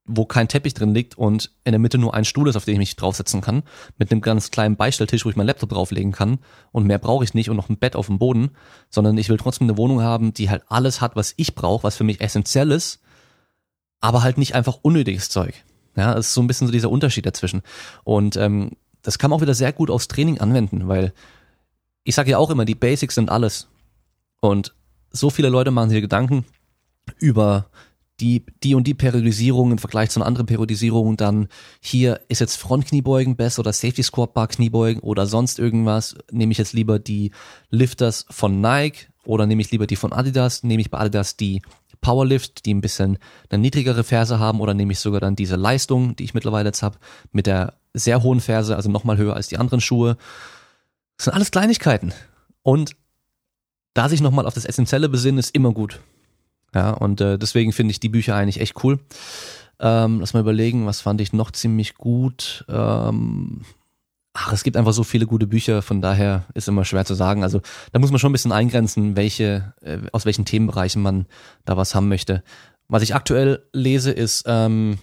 wo 0.05 0.25
kein 0.25 0.49
Teppich 0.49 0.75
drin 0.75 0.95
liegt 0.95 1.17
und 1.17 1.51
in 1.65 1.73
der 1.73 1.79
Mitte 1.79 1.99
nur 1.99 2.15
ein 2.15 2.25
Stuhl 2.25 2.49
ist, 2.49 2.57
auf 2.57 2.65
den 2.65 2.75
ich 2.75 2.79
mich 2.79 2.97
draufsetzen 2.97 3.41
kann, 3.41 3.63
mit 3.99 4.11
einem 4.11 4.23
ganz 4.23 4.51
kleinen 4.51 4.77
Beistelltisch, 4.77 5.25
wo 5.25 5.31
ich 5.31 5.37
mein 5.37 5.47
Laptop 5.47 5.69
drauflegen 5.69 6.13
kann 6.13 6.39
und 6.73 6.87
mehr 6.87 6.99
brauche 6.99 7.25
ich 7.25 7.35
nicht 7.35 7.51
und 7.51 7.57
noch 7.57 7.69
ein 7.69 7.77
Bett 7.77 7.95
auf 7.95 8.07
dem 8.07 8.19
Boden, 8.19 8.51
sondern 8.91 9.19
ich 9.19 9.29
will 9.29 9.37
trotzdem 9.37 9.69
eine 9.69 9.77
Wohnung 9.77 10.03
haben, 10.03 10.33
die 10.33 10.51
halt 10.51 10.63
alles 10.69 11.01
hat, 11.01 11.15
was 11.15 11.35
ich 11.37 11.55
brauche, 11.55 11.85
was 11.85 11.97
für 11.97 12.05
mich 12.05 12.21
essentiell 12.21 12.71
ist, 12.73 13.01
aber 14.01 14.23
halt 14.23 14.39
nicht 14.39 14.55
einfach 14.55 14.79
unnötiges 14.83 15.29
Zeug. 15.29 15.55
Ja, 15.95 16.15
das 16.15 16.29
ist 16.29 16.35
so 16.35 16.41
ein 16.41 16.47
bisschen 16.47 16.69
so 16.69 16.73
dieser 16.73 16.91
Unterschied 16.91 17.27
dazwischen. 17.27 17.63
Und 18.05 18.37
ähm, 18.37 18.73
das 19.03 19.19
kann 19.19 19.31
man 19.31 19.39
auch 19.39 19.43
wieder 19.43 19.55
sehr 19.55 19.73
gut 19.73 19.91
aufs 19.91 20.09
Training 20.09 20.39
anwenden, 20.39 20.89
weil 20.89 21.13
ich 22.05 22.15
sage 22.15 22.31
ja 22.31 22.39
auch 22.39 22.51
immer, 22.51 22.65
die 22.65 22.77
Basics 22.77 23.17
sind 23.17 23.31
alles. 23.31 23.69
Und 24.41 24.75
so 25.11 25.31
viele 25.31 25.49
Leute 25.49 25.71
machen 25.71 25.91
sich 25.91 26.01
Gedanken 26.01 26.45
über 27.19 27.71
die, 28.21 28.45
die 28.63 28.75
und 28.75 28.87
die 28.87 28.95
Periodisierung 28.95 29.73
im 29.73 29.79
Vergleich 29.79 30.11
zu 30.11 30.19
einer 30.21 30.27
anderen 30.27 30.47
Periodisierung, 30.47 31.17
dann 31.17 31.49
hier 31.81 32.21
ist 32.29 32.41
jetzt 32.41 32.57
Frontkniebeugen 32.57 33.37
besser 33.37 33.61
oder 33.61 33.73
Safety 33.73 34.03
Squat 34.03 34.35
Bar 34.35 34.49
Kniebeugen 34.49 35.01
oder 35.03 35.27
sonst 35.27 35.59
irgendwas, 35.59 36.17
nehme 36.31 36.53
ich 36.53 36.59
jetzt 36.59 36.73
lieber 36.73 36.99
die 36.99 37.31
Lifters 37.71 38.27
von 38.31 38.61
Nike 38.61 39.07
oder 39.25 39.47
nehme 39.47 39.63
ich 39.63 39.71
lieber 39.71 39.87
die 39.87 39.97
von 39.97 40.13
Adidas, 40.13 40.65
nehme 40.65 40.81
ich 40.81 40.91
bei 40.91 40.99
Adidas 40.99 41.37
die 41.37 41.63
Powerlift, 42.01 42.67
die 42.67 42.75
ein 42.75 42.81
bisschen 42.81 43.19
eine 43.51 43.61
niedrigere 43.61 44.05
Ferse 44.05 44.39
haben 44.39 44.61
oder 44.61 44.75
nehme 44.75 44.93
ich 44.93 45.01
sogar 45.01 45.21
dann 45.21 45.37
diese 45.37 45.57
Leistung, 45.57 46.17
die 46.17 46.25
ich 46.25 46.35
mittlerweile 46.35 46.69
jetzt 46.69 46.83
habe, 46.83 46.99
mit 47.33 47.47
der 47.47 47.75
sehr 47.95 48.23
hohen 48.23 48.41
Ferse, 48.41 48.77
also 48.77 48.91
nochmal 48.91 49.17
höher 49.17 49.35
als 49.35 49.49
die 49.49 49.59
anderen 49.59 49.81
Schuhe. 49.81 50.17
Das 51.17 51.25
sind 51.25 51.35
alles 51.35 51.51
Kleinigkeiten. 51.51 52.13
Und 52.63 52.97
da 53.99 54.09
sich 54.09 54.21
nochmal 54.21 54.47
auf 54.47 54.55
das 54.55 54.65
Essentielle 54.65 55.09
besinnen, 55.09 55.41
ist 55.41 55.57
immer 55.57 55.73
gut. 55.73 55.99
Ja, 56.73 56.91
und 56.93 57.21
äh, 57.21 57.37
deswegen 57.37 57.73
finde 57.73 57.91
ich 57.91 57.99
die 57.99 58.09
Bücher 58.09 58.37
eigentlich 58.37 58.61
echt 58.61 58.85
cool. 58.85 59.01
Ähm, 59.81 60.21
lass 60.21 60.35
mal 60.35 60.41
überlegen, 60.41 60.87
was 60.87 61.01
fand 61.01 61.21
ich 61.21 61.33
noch 61.33 61.51
ziemlich 61.51 61.97
gut. 61.97 62.65
Ähm, 62.69 63.63
ach, 64.35 64.53
es 64.53 64.63
gibt 64.63 64.77
einfach 64.77 64.93
so 64.93 65.03
viele 65.03 65.27
gute 65.27 65.49
Bücher, 65.49 65.83
von 65.83 66.01
daher 66.01 66.45
ist 66.55 66.69
immer 66.69 66.85
schwer 66.85 67.07
zu 67.07 67.15
sagen. 67.15 67.43
Also 67.43 67.61
da 67.91 67.99
muss 67.99 68.13
man 68.13 68.21
schon 68.21 68.31
ein 68.31 68.35
bisschen 68.35 68.53
eingrenzen, 68.53 69.17
welche, 69.17 69.75
äh, 69.81 69.99
aus 70.13 70.27
welchen 70.27 70.45
Themenbereichen 70.45 71.03
man 71.03 71.27
da 71.65 71.77
was 71.77 71.97
haben 71.97 72.09
möchte. 72.09 72.45
Was 72.87 73.03
ich 73.03 73.17
aktuell 73.17 73.65
lese, 73.73 74.13
ist 74.13 74.45
ähm, 74.47 74.99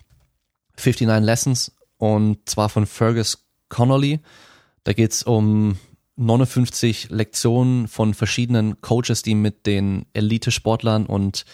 59 0.78 1.26
Lessons 1.26 1.76
und 1.98 2.48
zwar 2.48 2.70
von 2.70 2.86
Fergus 2.86 3.46
Connolly. 3.68 4.22
Da 4.86 4.94
geht's 4.94 5.22
um 5.22 5.78
59 6.18 7.10
Lektionen 7.10 7.88
von 7.88 8.14
verschiedenen 8.14 8.80
Coaches, 8.82 9.22
die 9.22 9.36
mit 9.36 9.66
den 9.66 10.06
Elite-Sportlern 10.14 11.06
und 11.06 11.46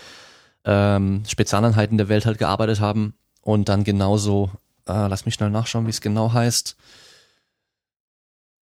ähm, 0.65 1.23
Spezialeinheiten 1.27 1.97
der 1.97 2.09
Welt 2.09 2.25
halt 2.25 2.37
gearbeitet 2.37 2.79
haben. 2.79 3.15
Und 3.41 3.69
dann 3.69 3.83
genauso, 3.83 4.51
äh, 4.87 5.07
lass 5.07 5.25
mich 5.25 5.33
schnell 5.33 5.49
nachschauen, 5.49 5.87
wie 5.87 5.91
es 5.91 6.01
genau 6.01 6.33
heißt. 6.33 6.75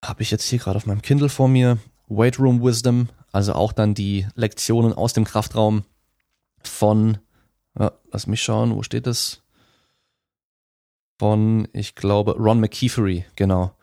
Habe 0.04 0.22
ich 0.22 0.32
jetzt 0.32 0.46
hier 0.46 0.60
gerade 0.60 0.78
auf 0.78 0.86
meinem 0.86 1.02
Kindle 1.02 1.28
vor 1.28 1.50
mir. 1.50 1.78
Weight 2.08 2.40
Room 2.40 2.64
Wisdom, 2.64 3.10
also 3.32 3.54
auch 3.54 3.72
dann 3.72 3.94
die 3.94 4.26
Lektionen 4.36 4.94
aus 4.94 5.14
dem 5.14 5.26
Kraftraum 5.26 5.84
von, 6.64 7.20
ja, 7.78 7.92
lass 8.12 8.26
mich 8.26 8.42
schauen, 8.42 8.76
wo 8.76 8.82
steht 8.84 9.06
das? 9.06 9.44
Von, 11.20 11.68
ich 11.74 11.96
glaube, 11.96 12.36
Ron 12.38 12.62
McKeefery, 12.62 13.26
genau. 13.36 13.76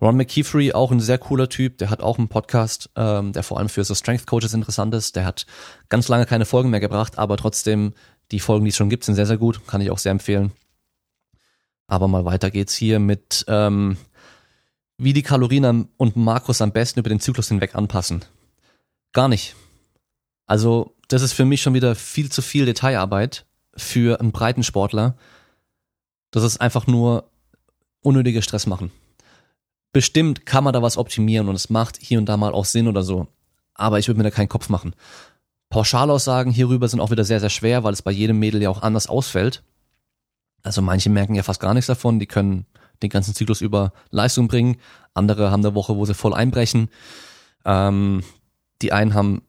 Ron 0.00 0.16
McKeefery, 0.16 0.72
auch 0.72 0.92
ein 0.92 1.00
sehr 1.00 1.18
cooler 1.18 1.48
Typ, 1.48 1.78
der 1.78 1.90
hat 1.90 2.02
auch 2.02 2.18
einen 2.18 2.28
Podcast, 2.28 2.90
ähm, 2.94 3.32
der 3.32 3.42
vor 3.42 3.58
allem 3.58 3.68
für 3.68 3.82
so 3.82 3.94
Strength 3.94 4.26
Coaches 4.26 4.54
interessant 4.54 4.94
ist. 4.94 5.16
Der 5.16 5.24
hat 5.24 5.44
ganz 5.88 6.06
lange 6.06 6.24
keine 6.24 6.44
Folgen 6.44 6.70
mehr 6.70 6.80
gebracht, 6.80 7.18
aber 7.18 7.36
trotzdem, 7.36 7.94
die 8.30 8.38
Folgen, 8.38 8.64
die 8.64 8.68
es 8.68 8.76
schon 8.76 8.90
gibt, 8.90 9.04
sind 9.04 9.16
sehr, 9.16 9.26
sehr 9.26 9.38
gut. 9.38 9.66
Kann 9.66 9.80
ich 9.80 9.90
auch 9.90 9.98
sehr 9.98 10.12
empfehlen. 10.12 10.52
Aber 11.88 12.06
mal 12.06 12.24
weiter 12.24 12.50
geht's 12.50 12.74
hier 12.74 13.00
mit, 13.00 13.44
ähm, 13.48 13.96
wie 14.98 15.12
die 15.12 15.22
Kalorien 15.22 15.88
und 15.96 16.16
Makros 16.16 16.60
am 16.60 16.72
besten 16.72 17.00
über 17.00 17.08
den 17.08 17.20
Zyklus 17.20 17.48
hinweg 17.48 17.74
anpassen. 17.74 18.24
Gar 19.12 19.28
nicht. 19.28 19.56
Also, 20.46 20.94
das 21.08 21.22
ist 21.22 21.32
für 21.32 21.44
mich 21.44 21.60
schon 21.60 21.74
wieder 21.74 21.96
viel 21.96 22.30
zu 22.30 22.42
viel 22.42 22.66
Detailarbeit 22.66 23.46
für 23.74 24.20
einen 24.20 24.32
breiten 24.32 24.62
Sportler. 24.62 25.16
Das 26.30 26.44
ist 26.44 26.60
einfach 26.60 26.86
nur 26.86 27.30
unnötiger 28.02 28.42
Stress 28.42 28.66
machen 28.66 28.92
bestimmt 29.92 30.46
kann 30.46 30.64
man 30.64 30.72
da 30.72 30.82
was 30.82 30.96
optimieren 30.96 31.48
und 31.48 31.54
es 31.54 31.70
macht 31.70 31.98
hier 32.00 32.18
und 32.18 32.26
da 32.26 32.36
mal 32.36 32.52
auch 32.52 32.64
Sinn 32.64 32.88
oder 32.88 33.02
so. 33.02 33.26
Aber 33.74 33.98
ich 33.98 34.08
würde 34.08 34.18
mir 34.18 34.24
da 34.24 34.30
keinen 34.30 34.48
Kopf 34.48 34.68
machen. 34.68 34.94
Pauschalaussagen 35.70 36.52
hierüber 36.52 36.88
sind 36.88 37.00
auch 37.00 37.10
wieder 37.10 37.24
sehr, 37.24 37.40
sehr 37.40 37.50
schwer, 37.50 37.84
weil 37.84 37.92
es 37.92 38.02
bei 38.02 38.10
jedem 38.10 38.38
Mädel 38.38 38.62
ja 38.62 38.70
auch 38.70 38.82
anders 38.82 39.06
ausfällt. 39.06 39.62
Also 40.62 40.82
manche 40.82 41.10
merken 41.10 41.34
ja 41.34 41.42
fast 41.42 41.60
gar 41.60 41.74
nichts 41.74 41.86
davon, 41.86 42.18
die 42.18 42.26
können 42.26 42.66
den 43.02 43.10
ganzen 43.10 43.34
Zyklus 43.34 43.60
über 43.60 43.92
Leistung 44.10 44.48
bringen. 44.48 44.76
Andere 45.14 45.50
haben 45.50 45.64
eine 45.64 45.74
Woche, 45.74 45.96
wo 45.96 46.04
sie 46.04 46.14
voll 46.14 46.34
einbrechen. 46.34 46.88
Ähm, 47.64 48.24
die 48.82 48.92
einen 48.92 49.14
haben 49.14 49.42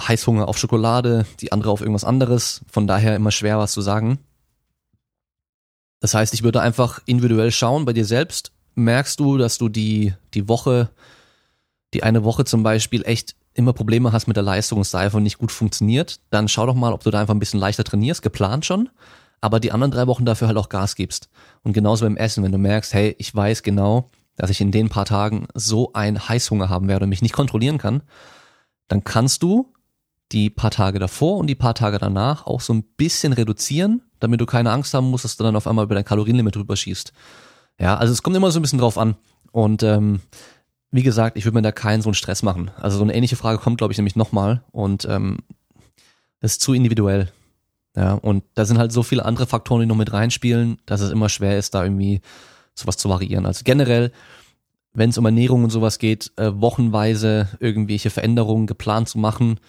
Heißhunger 0.00 0.48
auf 0.48 0.58
Schokolade, 0.58 1.26
die 1.40 1.52
andere 1.52 1.70
auf 1.70 1.80
irgendwas 1.80 2.04
anderes. 2.04 2.62
Von 2.70 2.86
daher 2.86 3.14
immer 3.14 3.30
schwer 3.30 3.58
was 3.58 3.72
zu 3.72 3.80
sagen. 3.80 4.18
Das 6.00 6.14
heißt, 6.14 6.34
ich 6.34 6.42
würde 6.42 6.60
einfach 6.60 7.00
individuell 7.06 7.50
schauen 7.50 7.84
bei 7.84 7.92
dir 7.92 8.04
selbst, 8.04 8.52
merkst 8.74 9.18
du, 9.20 9.38
dass 9.38 9.58
du 9.58 9.68
die, 9.68 10.14
die 10.34 10.48
Woche, 10.48 10.90
die 11.92 12.02
eine 12.02 12.24
Woche 12.24 12.44
zum 12.44 12.62
Beispiel 12.62 13.02
echt 13.04 13.36
immer 13.54 13.72
Probleme 13.72 14.12
hast 14.12 14.26
mit 14.26 14.36
der 14.36 14.42
Leistung 14.42 14.78
und 14.78 14.82
es 14.82 14.94
einfach 14.94 15.20
nicht 15.20 15.38
gut 15.38 15.52
funktioniert, 15.52 16.20
dann 16.30 16.48
schau 16.48 16.66
doch 16.66 16.74
mal, 16.74 16.92
ob 16.92 17.04
du 17.04 17.10
da 17.10 17.20
einfach 17.20 17.34
ein 17.34 17.38
bisschen 17.38 17.60
leichter 17.60 17.84
trainierst, 17.84 18.22
geplant 18.22 18.66
schon, 18.66 18.88
aber 19.40 19.60
die 19.60 19.72
anderen 19.72 19.92
drei 19.92 20.06
Wochen 20.06 20.24
dafür 20.24 20.48
halt 20.48 20.56
auch 20.56 20.68
Gas 20.68 20.96
gibst. 20.96 21.28
Und 21.62 21.72
genauso 21.72 22.04
beim 22.04 22.16
Essen, 22.16 22.42
wenn 22.42 22.52
du 22.52 22.58
merkst, 22.58 22.92
hey, 22.94 23.14
ich 23.18 23.34
weiß 23.34 23.62
genau, 23.62 24.10
dass 24.36 24.50
ich 24.50 24.60
in 24.60 24.72
den 24.72 24.88
paar 24.88 25.04
Tagen 25.04 25.46
so 25.54 25.92
einen 25.92 26.28
Heißhunger 26.28 26.68
haben 26.68 26.88
werde 26.88 27.04
und 27.04 27.10
mich 27.10 27.22
nicht 27.22 27.34
kontrollieren 27.34 27.78
kann, 27.78 28.02
dann 28.88 29.04
kannst 29.04 29.42
du 29.42 29.72
die 30.32 30.50
paar 30.50 30.70
Tage 30.70 30.98
davor 30.98 31.38
und 31.38 31.46
die 31.46 31.54
paar 31.54 31.74
Tage 31.74 31.98
danach 31.98 32.46
auch 32.46 32.60
so 32.60 32.72
ein 32.72 32.82
bisschen 32.82 33.32
reduzieren, 33.32 34.02
damit 34.18 34.40
du 34.40 34.46
keine 34.46 34.72
Angst 34.72 34.94
haben 34.94 35.10
musst, 35.10 35.24
dass 35.24 35.36
du 35.36 35.44
dann 35.44 35.54
auf 35.54 35.66
einmal 35.66 35.84
über 35.84 35.94
dein 35.94 36.04
Kalorienlimit 36.04 36.56
drüber 36.56 36.76
schießt. 36.76 37.12
Ja, 37.78 37.96
also 37.96 38.12
es 38.12 38.22
kommt 38.22 38.36
immer 38.36 38.50
so 38.50 38.58
ein 38.58 38.62
bisschen 38.62 38.78
drauf 38.78 38.98
an. 38.98 39.16
Und 39.52 39.82
ähm, 39.82 40.20
wie 40.90 41.02
gesagt, 41.02 41.36
ich 41.36 41.44
würde 41.44 41.56
mir 41.56 41.62
da 41.62 41.72
keinen 41.72 42.02
so 42.02 42.08
einen 42.08 42.14
Stress 42.14 42.42
machen. 42.42 42.70
Also 42.76 42.98
so 42.98 43.04
eine 43.04 43.14
ähnliche 43.14 43.36
Frage 43.36 43.58
kommt, 43.58 43.78
glaube 43.78 43.92
ich, 43.92 43.98
nämlich 43.98 44.16
nochmal. 44.16 44.62
Und 44.70 45.04
ähm, 45.06 45.38
das 46.40 46.52
ist 46.52 46.60
zu 46.60 46.74
individuell. 46.74 47.32
Ja, 47.96 48.14
und 48.14 48.44
da 48.54 48.64
sind 48.64 48.78
halt 48.78 48.92
so 48.92 49.02
viele 49.02 49.24
andere 49.24 49.46
Faktoren, 49.46 49.80
die 49.80 49.86
noch 49.86 49.96
mit 49.96 50.12
reinspielen, 50.12 50.78
dass 50.86 51.00
es 51.00 51.10
immer 51.10 51.28
schwer 51.28 51.58
ist, 51.58 51.74
da 51.74 51.84
irgendwie 51.84 52.20
sowas 52.74 52.96
zu 52.96 53.08
variieren. 53.08 53.46
Also 53.46 53.62
generell, 53.64 54.10
wenn 54.92 55.10
es 55.10 55.18
um 55.18 55.24
Ernährung 55.24 55.64
und 55.64 55.70
sowas 55.70 55.98
geht, 55.98 56.32
äh, 56.36 56.50
wochenweise 56.54 57.48
irgendwelche 57.60 58.10
Veränderungen 58.10 58.66
geplant 58.66 59.08
zu 59.08 59.18
machen, 59.18 59.60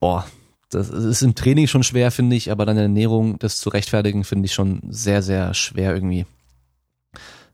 boah, 0.00 0.26
das 0.68 0.90
ist 0.90 1.22
im 1.22 1.34
Training 1.34 1.66
schon 1.66 1.82
schwer, 1.82 2.10
finde 2.10 2.36
ich, 2.36 2.50
aber 2.50 2.66
dann 2.66 2.76
in 2.76 2.80
der 2.80 2.84
Ernährung 2.84 3.38
das 3.38 3.58
zu 3.58 3.70
rechtfertigen, 3.70 4.24
finde 4.24 4.46
ich 4.46 4.54
schon 4.54 4.82
sehr, 4.88 5.22
sehr 5.22 5.54
schwer 5.54 5.94
irgendwie. 5.94 6.26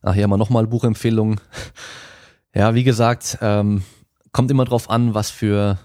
Ach, 0.02 0.14
hier 0.14 0.25
haben 0.25 0.30
wir 0.30 0.37
nochmal 0.37 0.66
Buchempfehlungen. 0.66 1.40
Ja, 2.54 2.75
wie 2.75 2.85
gesagt, 2.85 3.38
ähm, 3.40 3.82
kommt 4.30 4.50
immer 4.50 4.66
drauf 4.66 4.90
an, 4.90 5.14
was 5.14 5.30
für, 5.30 5.78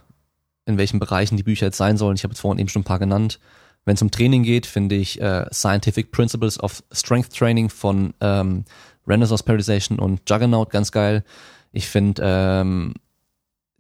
in 0.65 0.77
welchen 0.77 0.99
Bereichen 0.99 1.37
die 1.37 1.43
Bücher 1.43 1.67
jetzt 1.67 1.77
sein 1.77 1.95
sollen. 1.95 2.17
Ich 2.17 2.23
habe 2.23 2.33
jetzt 2.33 2.41
vorhin 2.41 2.59
eben 2.59 2.67
schon 2.67 2.81
ein 2.81 2.83
paar 2.83 2.99
genannt. 2.99 3.39
Wenn 3.85 3.95
es 3.95 4.01
um 4.01 4.11
Training 4.11 4.43
geht, 4.43 4.65
finde 4.65 4.95
ich 4.95 5.21
äh, 5.21 5.45
Scientific 5.53 6.11
Principles 6.11 6.59
of 6.59 6.83
Strength 6.91 7.33
Training 7.33 7.69
von 7.69 8.13
ähm, 8.19 8.65
Renaissance 9.07 9.45
Periodization 9.45 9.97
und 9.97 10.29
Juggernaut 10.29 10.71
ganz 10.71 10.91
geil. 10.91 11.23
Ich 11.71 11.87
finde 11.87 12.21
ähm, 12.25 12.95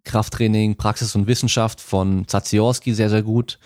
Krafttraining, 0.05 0.77
Praxis 0.77 1.13
und 1.13 1.27
Wissenschaft 1.27 1.81
von 1.81 2.25
Zaziorski 2.25 2.93
sehr, 2.93 3.09
sehr 3.09 3.23
gut. 3.23 3.59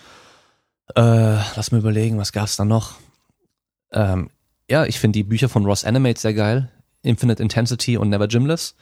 Äh, 0.96 1.36
lass 1.54 1.70
mir 1.70 1.78
überlegen, 1.78 2.18
was 2.18 2.32
gab's 2.32 2.56
da 2.56 2.64
noch? 2.64 2.94
Ähm, 3.92 4.30
ja, 4.72 4.86
ich 4.86 4.98
finde 4.98 5.18
die 5.18 5.22
Bücher 5.22 5.50
von 5.50 5.66
Ross 5.66 5.84
Animate 5.84 6.18
sehr 6.18 6.32
geil. 6.32 6.70
Infinite 7.02 7.42
Intensity 7.42 7.98
und 7.98 8.08
Never 8.08 8.26
Gymless. 8.26 8.74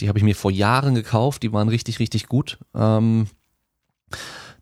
Die 0.00 0.08
habe 0.08 0.18
ich 0.18 0.24
mir 0.24 0.34
vor 0.34 0.50
Jahren 0.50 0.96
gekauft. 0.96 1.44
Die 1.44 1.52
waren 1.52 1.68
richtig, 1.68 2.00
richtig 2.00 2.26
gut. 2.26 2.58
Ähm, 2.74 3.28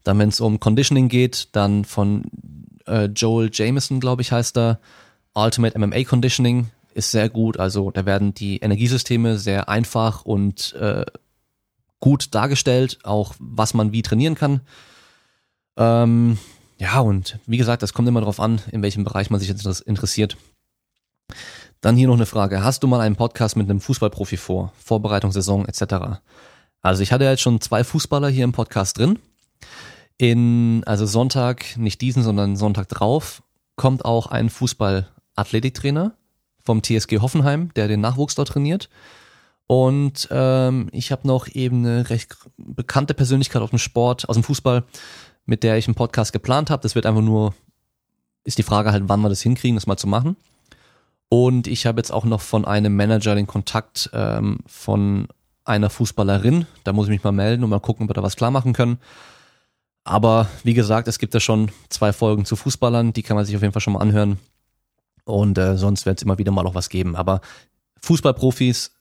dann, 0.04 0.18
wenn 0.18 0.28
es 0.28 0.38
um 0.38 0.60
Conditioning 0.60 1.08
geht, 1.08 1.48
dann 1.52 1.86
von 1.86 2.24
äh, 2.86 3.06
Joel 3.06 3.48
Jameson, 3.50 4.00
glaube 4.00 4.20
ich, 4.20 4.32
heißt 4.32 4.58
er. 4.58 4.78
Ultimate 5.32 5.78
MMA 5.78 6.04
Conditioning 6.04 6.66
ist 6.92 7.10
sehr 7.10 7.30
gut. 7.30 7.58
Also 7.58 7.90
da 7.90 8.04
werden 8.04 8.34
die 8.34 8.58
Energiesysteme 8.58 9.38
sehr 9.38 9.70
einfach 9.70 10.26
und 10.26 10.74
äh, 10.74 11.06
gut 12.00 12.34
dargestellt, 12.34 12.98
auch 13.02 13.34
was 13.38 13.72
man 13.72 13.92
wie 13.92 14.02
trainieren 14.02 14.34
kann. 14.34 14.60
Ähm, 15.78 16.36
ja, 16.76 17.00
und 17.00 17.38
wie 17.46 17.56
gesagt, 17.56 17.82
das 17.82 17.94
kommt 17.94 18.08
immer 18.08 18.20
darauf 18.20 18.40
an, 18.40 18.60
in 18.72 18.82
welchem 18.82 19.04
Bereich 19.04 19.30
man 19.30 19.40
sich 19.40 19.48
interessiert. 19.48 20.36
Dann 21.80 21.96
hier 21.96 22.08
noch 22.08 22.14
eine 22.14 22.26
Frage. 22.26 22.62
Hast 22.64 22.82
du 22.82 22.86
mal 22.86 23.00
einen 23.00 23.16
Podcast 23.16 23.56
mit 23.56 23.68
einem 23.68 23.80
Fußballprofi 23.80 24.36
vor? 24.36 24.72
Vorbereitungssaison 24.82 25.66
etc. 25.66 26.20
Also 26.82 27.02
ich 27.02 27.12
hatte 27.12 27.24
jetzt 27.24 27.42
schon 27.42 27.60
zwei 27.60 27.84
Fußballer 27.84 28.28
hier 28.28 28.44
im 28.44 28.52
Podcast 28.52 28.98
drin. 28.98 29.18
In, 30.18 30.82
also 30.86 31.04
Sonntag, 31.04 31.76
nicht 31.76 32.00
diesen, 32.00 32.22
sondern 32.22 32.56
Sonntag 32.56 32.88
drauf, 32.88 33.42
kommt 33.76 34.04
auch 34.04 34.28
ein 34.28 34.48
Fußball-Athletiktrainer 34.48 36.14
vom 36.64 36.82
TSG 36.82 37.18
Hoffenheim, 37.20 37.72
der 37.74 37.88
den 37.88 38.00
Nachwuchs 38.00 38.34
dort 38.34 38.48
trainiert. 38.48 38.88
Und 39.66 40.28
ähm, 40.30 40.88
ich 40.92 41.12
habe 41.12 41.26
noch 41.26 41.48
eben 41.48 41.84
eine 41.84 42.08
recht 42.08 42.36
bekannte 42.56 43.14
Persönlichkeit 43.14 43.62
aus 43.62 43.70
dem 43.70 43.78
Sport, 43.78 44.28
aus 44.28 44.36
dem 44.36 44.44
Fußball, 44.44 44.84
mit 45.44 45.62
der 45.62 45.76
ich 45.76 45.86
einen 45.86 45.94
Podcast 45.94 46.32
geplant 46.32 46.70
habe. 46.70 46.82
Das 46.82 46.94
wird 46.94 47.06
einfach 47.06 47.22
nur, 47.22 47.54
ist 48.44 48.58
die 48.58 48.62
Frage 48.62 48.92
halt, 48.92 49.04
wann 49.06 49.20
wir 49.20 49.28
das 49.28 49.42
hinkriegen, 49.42 49.76
das 49.76 49.86
mal 49.86 49.96
zu 49.96 50.06
machen. 50.06 50.36
Und 51.28 51.66
ich 51.66 51.86
habe 51.86 51.98
jetzt 51.98 52.12
auch 52.12 52.24
noch 52.24 52.40
von 52.40 52.64
einem 52.64 52.94
Manager 52.94 53.34
den 53.34 53.46
Kontakt 53.46 54.10
ähm, 54.12 54.58
von 54.66 55.28
einer 55.64 55.90
Fußballerin. 55.90 56.66
Da 56.84 56.92
muss 56.92 57.06
ich 57.06 57.10
mich 57.10 57.24
mal 57.24 57.32
melden 57.32 57.64
und 57.64 57.70
mal 57.70 57.80
gucken, 57.80 58.04
ob 58.04 58.10
wir 58.10 58.14
da 58.14 58.22
was 58.22 58.36
klar 58.36 58.50
machen 58.50 58.72
können. 58.72 58.98
Aber 60.04 60.48
wie 60.62 60.74
gesagt, 60.74 61.08
es 61.08 61.18
gibt 61.18 61.34
ja 61.34 61.40
schon 61.40 61.72
zwei 61.88 62.12
Folgen 62.12 62.44
zu 62.44 62.54
Fußballern, 62.54 63.12
die 63.12 63.22
kann 63.22 63.36
man 63.36 63.44
sich 63.44 63.56
auf 63.56 63.62
jeden 63.62 63.72
Fall 63.72 63.82
schon 63.82 63.94
mal 63.94 64.00
anhören. 64.00 64.38
Und 65.24 65.58
äh, 65.58 65.76
sonst 65.76 66.06
wird 66.06 66.18
es 66.18 66.22
immer 66.22 66.38
wieder 66.38 66.52
mal 66.52 66.64
auch 66.64 66.76
was 66.76 66.88
geben. 66.88 67.16
Aber 67.16 67.40
Fußballprofis 68.02 68.92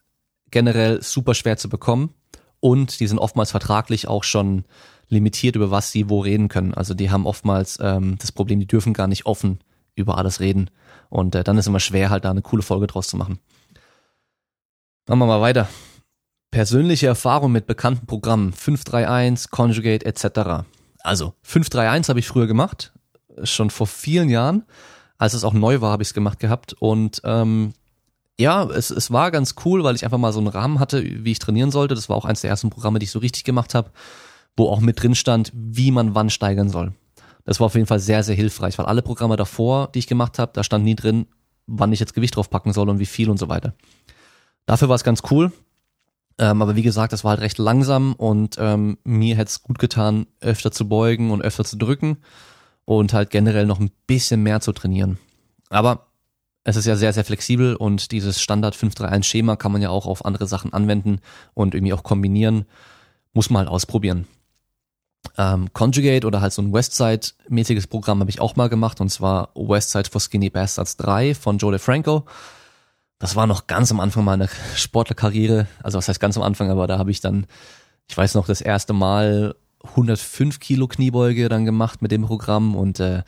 generell 0.49 1.03
super 1.03 1.35
schwer 1.35 1.57
zu 1.57 1.69
bekommen 1.69 2.15
und 2.59 2.99
die 2.99 3.05
sind 3.05 3.19
oftmals 3.19 3.51
vertraglich 3.51 4.07
auch 4.07 4.23
schon 4.23 4.65
limitiert, 5.07 5.55
über 5.55 5.69
was 5.69 5.91
sie 5.91 6.09
wo 6.09 6.21
reden 6.21 6.47
können. 6.47 6.73
Also 6.73 6.95
die 6.95 7.11
haben 7.11 7.27
oftmals 7.27 7.77
ähm, 7.79 8.17
das 8.17 8.31
Problem, 8.31 8.59
die 8.59 8.65
dürfen 8.65 8.93
gar 8.93 9.07
nicht 9.07 9.27
offen 9.27 9.59
über 9.95 10.17
alles 10.17 10.39
reden. 10.39 10.69
Und 11.09 11.35
äh, 11.35 11.43
dann 11.43 11.57
ist 11.57 11.67
immer 11.67 11.79
schwer, 11.79 12.09
halt 12.09 12.25
da 12.25 12.31
eine 12.31 12.41
coole 12.41 12.63
Folge 12.63 12.87
draus 12.87 13.07
zu 13.07 13.17
machen. 13.17 13.39
Machen 15.07 15.19
wir 15.19 15.27
mal 15.27 15.41
weiter. 15.41 15.67
Persönliche 16.51 17.07
Erfahrung 17.07 17.51
mit 17.51 17.67
bekannten 17.67 18.05
Programmen, 18.05 18.53
531, 18.53 19.51
Conjugate 19.51 20.05
etc. 20.05 20.65
Also 21.01 21.33
531 21.43 22.09
habe 22.09 22.19
ich 22.19 22.27
früher 22.27 22.47
gemacht, 22.47 22.93
schon 23.43 23.69
vor 23.69 23.87
vielen 23.87 24.29
Jahren. 24.29 24.63
Als 25.17 25.33
es 25.33 25.43
auch 25.43 25.53
neu 25.53 25.81
war, 25.81 25.91
habe 25.91 26.03
ich 26.03 26.09
es 26.09 26.13
gemacht 26.13 26.39
gehabt. 26.39 26.73
Und 26.73 27.21
ähm, 27.23 27.73
ja, 28.37 28.63
es, 28.63 28.89
es 28.89 29.11
war 29.11 29.31
ganz 29.31 29.55
cool, 29.63 29.83
weil 29.83 29.95
ich 29.95 30.03
einfach 30.03 30.17
mal 30.17 30.33
so 30.33 30.39
einen 30.39 30.47
Rahmen 30.47 30.79
hatte, 30.79 31.03
wie 31.03 31.31
ich 31.31 31.39
trainieren 31.39 31.71
sollte. 31.71 31.95
Das 31.95 32.09
war 32.09 32.17
auch 32.17 32.25
eines 32.25 32.41
der 32.41 32.49
ersten 32.49 32.69
Programme, 32.69 32.99
die 32.99 33.05
ich 33.05 33.11
so 33.11 33.19
richtig 33.19 33.43
gemacht 33.43 33.73
habe, 33.75 33.91
wo 34.57 34.69
auch 34.69 34.81
mit 34.81 35.01
drin 35.01 35.15
stand, 35.15 35.51
wie 35.53 35.91
man 35.91 36.15
wann 36.15 36.29
steigern 36.29 36.69
soll. 36.69 36.93
Das 37.45 37.59
war 37.59 37.67
auf 37.67 37.75
jeden 37.75 37.87
Fall 37.87 37.99
sehr, 37.99 38.23
sehr 38.23 38.35
hilfreich, 38.35 38.77
weil 38.77 38.85
alle 38.85 39.01
Programme 39.01 39.37
davor, 39.37 39.89
die 39.93 39.99
ich 39.99 40.07
gemacht 40.07 40.39
habe, 40.39 40.51
da 40.53 40.63
stand 40.63 40.83
nie 40.83 40.95
drin, 40.95 41.27
wann 41.67 41.93
ich 41.93 41.99
jetzt 41.99 42.13
Gewicht 42.13 42.35
drauf 42.35 42.49
packen 42.49 42.73
soll 42.73 42.89
und 42.89 42.99
wie 42.99 43.05
viel 43.05 43.29
und 43.29 43.37
so 43.37 43.47
weiter. 43.47 43.73
Dafür 44.65 44.89
war 44.89 44.95
es 44.95 45.03
ganz 45.03 45.21
cool. 45.31 45.51
Ähm, 46.37 46.61
aber 46.61 46.75
wie 46.75 46.81
gesagt, 46.81 47.13
das 47.13 47.23
war 47.23 47.31
halt 47.31 47.41
recht 47.41 47.57
langsam 47.59 48.13
und 48.13 48.57
ähm, 48.59 48.97
mir 49.05 49.37
hätte 49.37 49.49
es 49.49 49.63
gut 49.63 49.79
getan, 49.79 50.27
öfter 50.41 50.71
zu 50.71 50.89
beugen 50.89 51.31
und 51.31 51.41
öfter 51.41 51.63
zu 51.63 51.77
drücken 51.77 52.17
und 52.83 53.13
halt 53.13 53.29
generell 53.29 53.65
noch 53.65 53.79
ein 53.79 53.91
bisschen 54.05 54.43
mehr 54.43 54.59
zu 54.59 54.73
trainieren. 54.73 55.17
Aber 55.69 56.07
es 56.65 56.75
ist 56.75 56.87
ja 56.87 56.97
sehr, 56.97 57.13
sehr 57.13 57.23
flexibel 57.23 57.75
und 57.75 58.11
dieses 58.11 58.41
Standard 58.41 58.75
531-Schema 58.75 59.55
kann 59.55 59.71
man 59.71 59.81
ja 59.81 59.89
auch 59.89 60.07
auf 60.07 60.25
andere 60.25 60.47
Sachen 60.47 60.73
anwenden 60.73 61.19
und 61.53 61.73
irgendwie 61.73 61.93
auch 61.93 62.03
kombinieren. 62.03 62.65
Muss 63.33 63.49
man 63.49 63.61
halt 63.61 63.69
ausprobieren. 63.69 64.27
Ähm, 65.37 65.73
Conjugate 65.73 66.25
oder 66.25 66.41
halt 66.41 66.53
so 66.53 66.61
ein 66.61 66.73
Westside-mäßiges 66.73 67.87
Programm 67.87 68.19
habe 68.19 68.29
ich 68.29 68.41
auch 68.41 68.55
mal 68.55 68.69
gemacht 68.69 69.01
und 69.01 69.09
zwar 69.09 69.49
Westside 69.55 70.09
for 70.09 70.21
Skinny 70.21 70.49
Bastards 70.49 70.97
3 70.97 71.35
von 71.35 71.57
Joe 71.57 71.71
DeFranco. 71.71 72.25
Das 73.19 73.35
war 73.35 73.47
noch 73.47 73.67
ganz 73.67 73.91
am 73.91 73.99
Anfang 73.99 74.23
meiner 74.23 74.49
Sportlerkarriere. 74.75 75.67
Also 75.81 75.97
was 75.97 76.07
heißt 76.07 76.19
ganz 76.19 76.37
am 76.37 76.43
Anfang, 76.43 76.69
aber 76.69 76.87
da 76.87 76.97
habe 76.97 77.11
ich 77.11 77.21
dann, 77.21 77.47
ich 78.07 78.17
weiß 78.17 78.35
noch, 78.35 78.45
das 78.45 78.61
erste 78.61 78.93
Mal 78.93 79.55
105 79.83 80.59
Kilo 80.59 80.87
Kniebeuge 80.87 81.49
dann 81.49 81.65
gemacht 81.65 82.01
mit 82.01 82.11
dem 82.11 82.23
Programm 82.25 82.75
und 82.75 82.99
äh, 82.99 83.23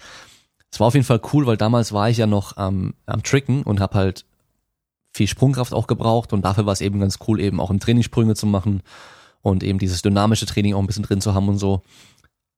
es 0.71 0.79
war 0.79 0.87
auf 0.87 0.93
jeden 0.93 1.05
Fall 1.05 1.21
cool, 1.33 1.45
weil 1.45 1.57
damals 1.57 1.93
war 1.93 2.09
ich 2.09 2.17
ja 2.17 2.27
noch 2.27 2.57
ähm, 2.57 2.93
am 3.05 3.23
Tricken 3.23 3.63
und 3.63 3.79
habe 3.79 3.97
halt 3.97 4.25
viel 5.13 5.27
Sprungkraft 5.27 5.73
auch 5.73 5.87
gebraucht 5.87 6.33
und 6.33 6.43
dafür 6.43 6.65
war 6.65 6.73
es 6.73 6.81
eben 6.81 6.99
ganz 6.99 7.19
cool, 7.27 7.39
eben 7.39 7.59
auch 7.59 7.71
im 7.71 7.79
Training 7.79 8.03
Sprünge 8.03 8.35
zu 8.35 8.45
machen 8.45 8.81
und 9.41 9.63
eben 9.63 9.79
dieses 9.79 10.01
dynamische 10.01 10.45
Training 10.45 10.73
auch 10.73 10.79
ein 10.79 10.87
bisschen 10.87 11.03
drin 11.03 11.21
zu 11.21 11.33
haben 11.33 11.49
und 11.49 11.57
so. 11.57 11.81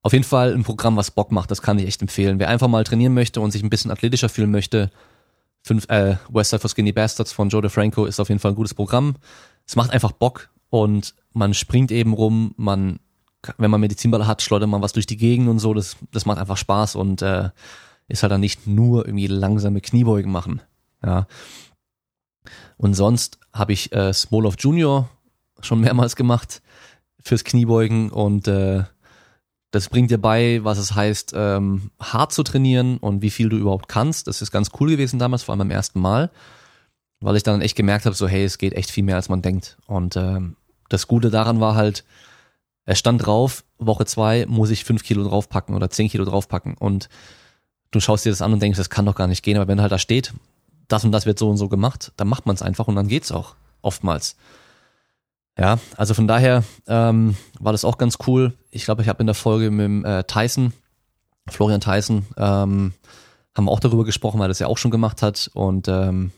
Auf 0.01 0.13
jeden 0.13 0.24
Fall 0.24 0.53
ein 0.53 0.63
Programm, 0.63 0.95
was 0.95 1.12
Bock 1.12 1.31
macht, 1.31 1.51
das 1.51 1.62
kann 1.62 1.77
ich 1.77 1.86
echt 1.86 2.01
empfehlen. 2.01 2.39
Wer 2.39 2.50
einfach 2.50 2.67
mal 2.67 2.83
trainieren 2.83 3.13
möchte 3.13 3.41
und 3.41 3.51
sich 3.51 3.63
ein 3.63 3.69
bisschen 3.69 3.91
athletischer 3.91 4.29
fühlen 4.29 4.51
möchte, 4.51 4.91
fünf, 5.62 5.89
äh, 5.89 6.15
Westside 6.29 6.62
for 6.62 6.69
Skinny 6.69 6.91
Bastards 6.91 7.33
von 7.33 7.50
Joe 7.50 7.62
DeFranco 7.62 8.05
ist 8.05 8.19
auf 8.19 8.29
jeden 8.29 8.39
Fall 8.39 8.51
ein 8.51 8.55
gutes 8.55 8.74
Programm. 8.74 9.15
Es 9.65 9.75
macht 9.75 9.91
einfach 9.91 10.13
Bock 10.13 10.50
und 10.69 11.15
man 11.33 11.53
springt 11.53 11.91
eben 11.91 12.13
rum, 12.13 12.53
man, 12.57 13.00
wenn 13.57 13.71
man 13.71 13.81
Medizinball 13.81 14.25
hat, 14.25 14.41
schleudert 14.41 14.69
man 14.69 14.81
was 14.81 14.93
durch 14.93 15.05
die 15.05 15.17
Gegend 15.17 15.50
und 15.50 15.59
so, 15.59 15.74
das, 15.74 15.98
das 16.12 16.25
macht 16.25 16.39
einfach 16.39 16.57
Spaß 16.57 16.95
und 16.95 17.21
äh, 17.21 17.50
ist 18.07 18.24
halt 18.24 18.31
dann 18.31 18.41
nicht 18.41 18.67
nur 18.67 19.05
irgendwie 19.05 19.27
langsame 19.27 19.81
Kniebeugen 19.81 20.31
machen. 20.31 20.62
Ja. 21.03 21.27
Und 22.77 22.93
sonst 22.93 23.39
habe 23.53 23.74
ich 23.74 23.91
äh, 23.93 24.13
Small 24.13 24.45
of 24.45 24.55
Junior 24.57 25.09
schon 25.62 25.81
mehrmals 25.81 26.15
gemacht 26.15 26.62
fürs 27.23 27.43
Kniebeugen 27.43 28.09
und 28.09 28.47
äh, 28.47 28.83
das 29.71 29.89
bringt 29.89 30.09
dir 30.09 30.17
bei, 30.17 30.63
was 30.63 30.77
es 30.79 30.95
heißt, 30.95 31.33
ähm, 31.35 31.91
hart 31.99 32.33
zu 32.33 32.43
trainieren 32.43 32.97
und 32.97 33.21
wie 33.21 33.29
viel 33.29 33.49
du 33.49 33.57
überhaupt 33.57 33.88
kannst. 33.88 34.27
Das 34.27 34.41
ist 34.41 34.51
ganz 34.51 34.71
cool 34.79 34.89
gewesen 34.89 35.19
damals, 35.19 35.43
vor 35.43 35.53
allem 35.53 35.59
beim 35.59 35.71
ersten 35.71 35.99
Mal, 35.99 36.31
weil 37.19 37.35
ich 37.35 37.43
dann 37.43 37.61
echt 37.61 37.75
gemerkt 37.75 38.05
habe, 38.05 38.15
so 38.15 38.27
hey, 38.27 38.43
es 38.43 38.58
geht 38.58 38.73
echt 38.73 38.89
viel 38.89 39.03
mehr, 39.03 39.15
als 39.15 39.29
man 39.29 39.41
denkt. 39.41 39.77
Und 39.86 40.15
ähm, 40.15 40.55
das 40.89 41.08
Gute 41.08 41.29
daran 41.29 41.60
war 41.60 41.75
halt, 41.75 42.03
es 42.86 42.97
stand 42.97 43.23
drauf, 43.23 43.63
Woche 43.77 44.05
zwei 44.05 44.47
muss 44.47 44.71
ich 44.71 44.84
fünf 44.84 45.03
Kilo 45.03 45.23
draufpacken 45.23 45.75
oder 45.75 45.91
zehn 45.91 46.10
Kilo 46.10 46.25
draufpacken. 46.25 46.73
Und 46.73 47.10
du 47.91 47.99
schaust 47.99 48.25
dir 48.25 48.32
das 48.32 48.41
an 48.41 48.53
und 48.53 48.62
denkst, 48.62 48.77
das 48.77 48.89
kann 48.89 49.05
doch 49.05 49.15
gar 49.15 49.27
nicht 49.27 49.43
gehen. 49.43 49.58
Aber 49.58 49.67
wenn 49.67 49.82
halt 49.82 49.91
da 49.91 49.99
steht, 49.99 50.34
das 50.88 51.05
und 51.05 51.12
das 51.12 51.27
wird 51.27 51.38
so 51.38 51.47
und 51.47 51.58
so 51.58 51.69
gemacht, 51.69 52.12
dann 52.17 52.27
macht 52.27 52.47
man 52.47 52.55
es 52.55 52.63
einfach 52.63 52.88
und 52.88 52.95
dann 52.95 53.08
geht's 53.08 53.32
auch 53.32 53.55
oftmals. 53.84 54.36
Ja, 55.60 55.78
also 55.98 56.13
von 56.13 56.26
daher 56.26 56.63
ähm, 56.88 57.36
war 57.60 57.74
das 57.74 57.84
auch 57.84 57.98
ganz 57.98 58.17
cool. 58.28 58.54
Ich 58.72 58.86
glaube, 58.86 59.02
ich 59.02 59.10
habe 59.10 59.19
in 59.19 59.26
der 59.26 59.36
Folge 59.36 59.72
mit 59.72 60.06
äh, 60.06 60.24
Tyson, 60.24 60.72
Florian 61.50 61.82
Tyson, 61.82 62.26
ähm, 62.38 62.93
haben 63.54 63.65
wir 63.65 63.72
auch 63.72 63.82
darüber 63.82 64.06
gesprochen, 64.06 64.39
weil 64.39 64.45
er 64.45 64.50
das 64.50 64.60
ja 64.60 64.67
auch 64.67 64.78
schon 64.78 64.89
gemacht 64.89 65.22
hat. 65.22 65.52
Und 65.54 65.89
ähm, 65.89 66.32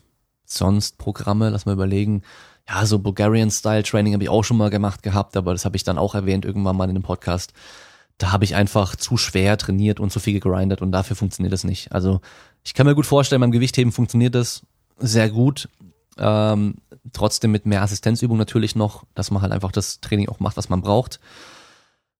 sonst 0.45 0.97
Programme, 0.97 1.49
lass 1.49 1.67
mal 1.67 1.73
überlegen. 1.73 2.23
Ja, 2.67 2.83
so 2.87 2.97
Bulgarian-Style-Training 2.97 4.13
habe 4.13 4.23
ich 4.23 4.29
auch 4.29 4.43
schon 4.43 4.57
mal 4.57 4.71
gemacht 4.71 5.03
gehabt, 5.03 5.37
aber 5.37 5.51
das 5.51 5.65
habe 5.65 5.75
ich 5.75 5.83
dann 5.83 5.99
auch 5.99 6.15
erwähnt 6.15 6.43
irgendwann 6.43 6.75
mal 6.75 6.89
in 6.89 6.95
dem 6.95 7.03
Podcast. 7.03 7.53
Da 8.17 8.31
habe 8.31 8.43
ich 8.43 8.55
einfach 8.55 8.95
zu 8.95 9.17
schwer 9.17 9.55
trainiert 9.57 9.99
und 9.99 10.11
zu 10.11 10.19
viel 10.19 10.33
gegrindet 10.33 10.81
und 10.81 10.91
dafür 10.91 11.15
funktioniert 11.15 11.53
das 11.53 11.63
nicht. 11.63 11.91
Also 11.91 12.21
ich 12.63 12.73
kann 12.73 12.87
mir 12.87 12.95
gut 12.95 13.05
vorstellen, 13.05 13.41
beim 13.41 13.51
Gewichtheben 13.51 13.91
funktioniert 13.91 14.33
das 14.33 14.63
sehr 14.97 15.29
gut. 15.29 15.69
Ähm, 16.17 16.75
trotzdem 17.13 17.51
mit 17.51 17.65
mehr 17.65 17.81
Assistenzübung 17.81 18.37
natürlich 18.37 18.75
noch, 18.75 19.05
dass 19.15 19.31
man 19.31 19.41
halt 19.41 19.51
einfach 19.51 19.71
das 19.71 20.01
Training 20.01 20.29
auch 20.29 20.39
macht, 20.39 20.57
was 20.57 20.69
man 20.69 20.81
braucht. 20.81 21.19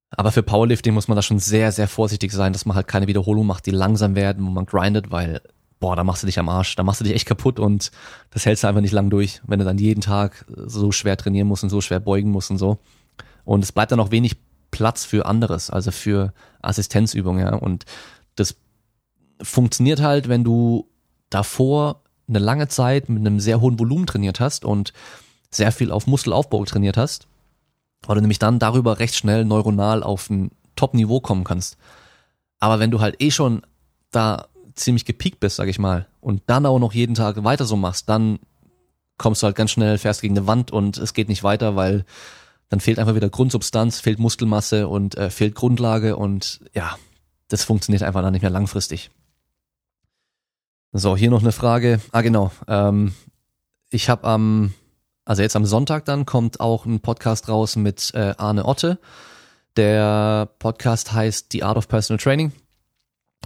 Aber 0.10 0.32
für 0.32 0.44
Powerlifting 0.44 0.94
muss 0.94 1.08
man 1.08 1.16
da 1.16 1.22
schon 1.22 1.40
sehr, 1.40 1.72
sehr 1.72 1.88
vorsichtig 1.88 2.32
sein, 2.32 2.54
dass 2.54 2.66
man 2.66 2.76
halt 2.76 2.88
keine 2.88 3.08
Wiederholung 3.08 3.46
macht, 3.46 3.66
die 3.66 3.72
langsam 3.72 4.16
werden, 4.16 4.46
wo 4.46 4.50
man 4.50 4.66
grindet, 4.66 5.10
weil, 5.10 5.42
boah, 5.80 5.96
da 5.96 6.04
machst 6.04 6.24
du 6.24 6.28
dich 6.28 6.38
am 6.38 6.50
Arsch, 6.50 6.76
da 6.76 6.84
machst 6.84 7.00
du 7.00 7.06
dich 7.06 7.14
echt 7.14 7.28
kaputt 7.28 7.60
und 7.60 7.92
das 8.32 8.46
hältst 8.46 8.64
du 8.64 8.68
einfach 8.68 8.82
nicht 8.82 8.92
lang 8.92 9.10
durch, 9.10 9.42
wenn 9.46 9.60
du 9.60 9.66
dann 9.66 9.78
jeden 9.78 10.02
Tag 10.02 10.46
so 10.66 10.92
schwer 10.92 11.16
trainieren 11.16 11.48
musst 11.48 11.64
und 11.64 11.70
so 11.70 11.80
schwer 11.80 12.00
beugen 12.00 12.32
musst 12.32 12.52
und 12.52 12.58
so. 12.58 12.80
Und 13.46 13.64
es 13.64 13.72
bleibt 13.72 13.92
dann 13.92 14.00
auch 14.00 14.12
wenig 14.12 14.36
Platz 14.72 15.06
für 15.06 15.26
anderes, 15.26 15.70
also 15.70 15.92
für 15.92 16.34
Assistenzübungen, 16.62 17.46
ja. 17.46 17.54
Und 17.56 17.86
das 18.36 18.56
funktioniert 19.42 20.02
halt, 20.02 20.28
wenn 20.28 20.44
du 20.44 20.90
davor 21.30 22.01
eine 22.32 22.44
lange 22.44 22.68
Zeit 22.68 23.10
mit 23.10 23.20
einem 23.20 23.40
sehr 23.40 23.62
hohen 23.62 23.78
Volumen 23.78 24.08
trainiert 24.08 24.40
hast 24.40 24.66
und 24.66 24.94
sehr 25.52 25.72
viel 25.72 25.92
auf 25.92 26.08
Muskelaufbau 26.08 26.66
trainiert 26.66 26.98
hast, 26.98 27.28
weil 28.06 28.16
du 28.16 28.22
nämlich 28.22 28.40
dann 28.40 28.60
darüber 28.60 29.00
recht 29.00 29.16
schnell 29.16 29.46
neuronal 29.46 30.02
auf 30.02 30.30
ein 30.30 30.52
Top-Niveau 30.76 31.20
kommen 31.20 31.44
kannst. 31.44 31.78
Aber 32.60 32.80
wenn 32.80 32.92
du 32.92 33.02
halt 33.02 33.22
eh 33.22 33.32
schon 33.32 33.62
da 34.12 34.48
ziemlich 34.76 35.06
gepiekt 35.06 35.40
bist, 35.40 35.58
sag 35.58 35.68
ich 35.68 35.80
mal, 35.80 36.08
und 36.22 36.44
dann 36.48 36.66
auch 36.66 36.80
noch 36.80 36.94
jeden 36.94 37.16
Tag 37.16 37.44
weiter 37.44 37.66
so 37.66 37.76
machst, 37.76 38.10
dann 38.10 38.40
kommst 39.18 39.44
du 39.44 39.46
halt 39.46 39.56
ganz 39.56 39.72
schnell, 39.72 39.98
fährst 39.98 40.22
gegen 40.22 40.38
eine 40.38 40.48
Wand 40.48 40.72
und 40.72 40.98
es 40.98 41.14
geht 41.14 41.30
nicht 41.30 41.44
weiter, 41.44 41.76
weil 41.76 42.06
dann 42.70 42.80
fehlt 42.80 43.00
einfach 43.00 43.16
wieder 43.16 43.30
Grundsubstanz, 43.30 44.00
fehlt 44.00 44.18
Muskelmasse 44.18 44.88
und 44.88 45.16
äh, 45.18 45.30
fehlt 45.30 45.56
Grundlage 45.56 46.16
und 46.16 46.62
ja, 46.74 46.98
das 47.50 47.66
funktioniert 47.66 48.02
einfach 48.02 48.22
dann 48.22 48.32
nicht 48.32 48.42
mehr 48.42 48.52
langfristig. 48.52 49.12
So, 50.94 51.16
hier 51.16 51.30
noch 51.30 51.42
eine 51.42 51.54
Frage. 51.54 52.02
Ah, 52.12 52.22
genau. 52.22 52.52
Ähm, 52.68 53.14
ich 53.92 54.10
habe 54.10 54.26
am, 54.28 54.74
also 55.24 55.42
jetzt 55.42 55.56
am 55.56 55.66
Sonntag 55.66 56.04
dann 56.04 56.26
kommt 56.26 56.60
auch 56.60 56.86
ein 56.86 57.00
Podcast 57.00 57.48
raus 57.48 57.78
mit 57.78 58.12
äh, 58.14 58.34
Arne 58.38 58.66
Otte. 58.66 59.00
Der 59.78 60.50
Podcast 60.60 61.14
heißt 61.14 61.48
The 61.54 61.64
Art 61.64 61.78
of 61.78 61.88
Personal 61.88 62.22
Training. 62.22 62.52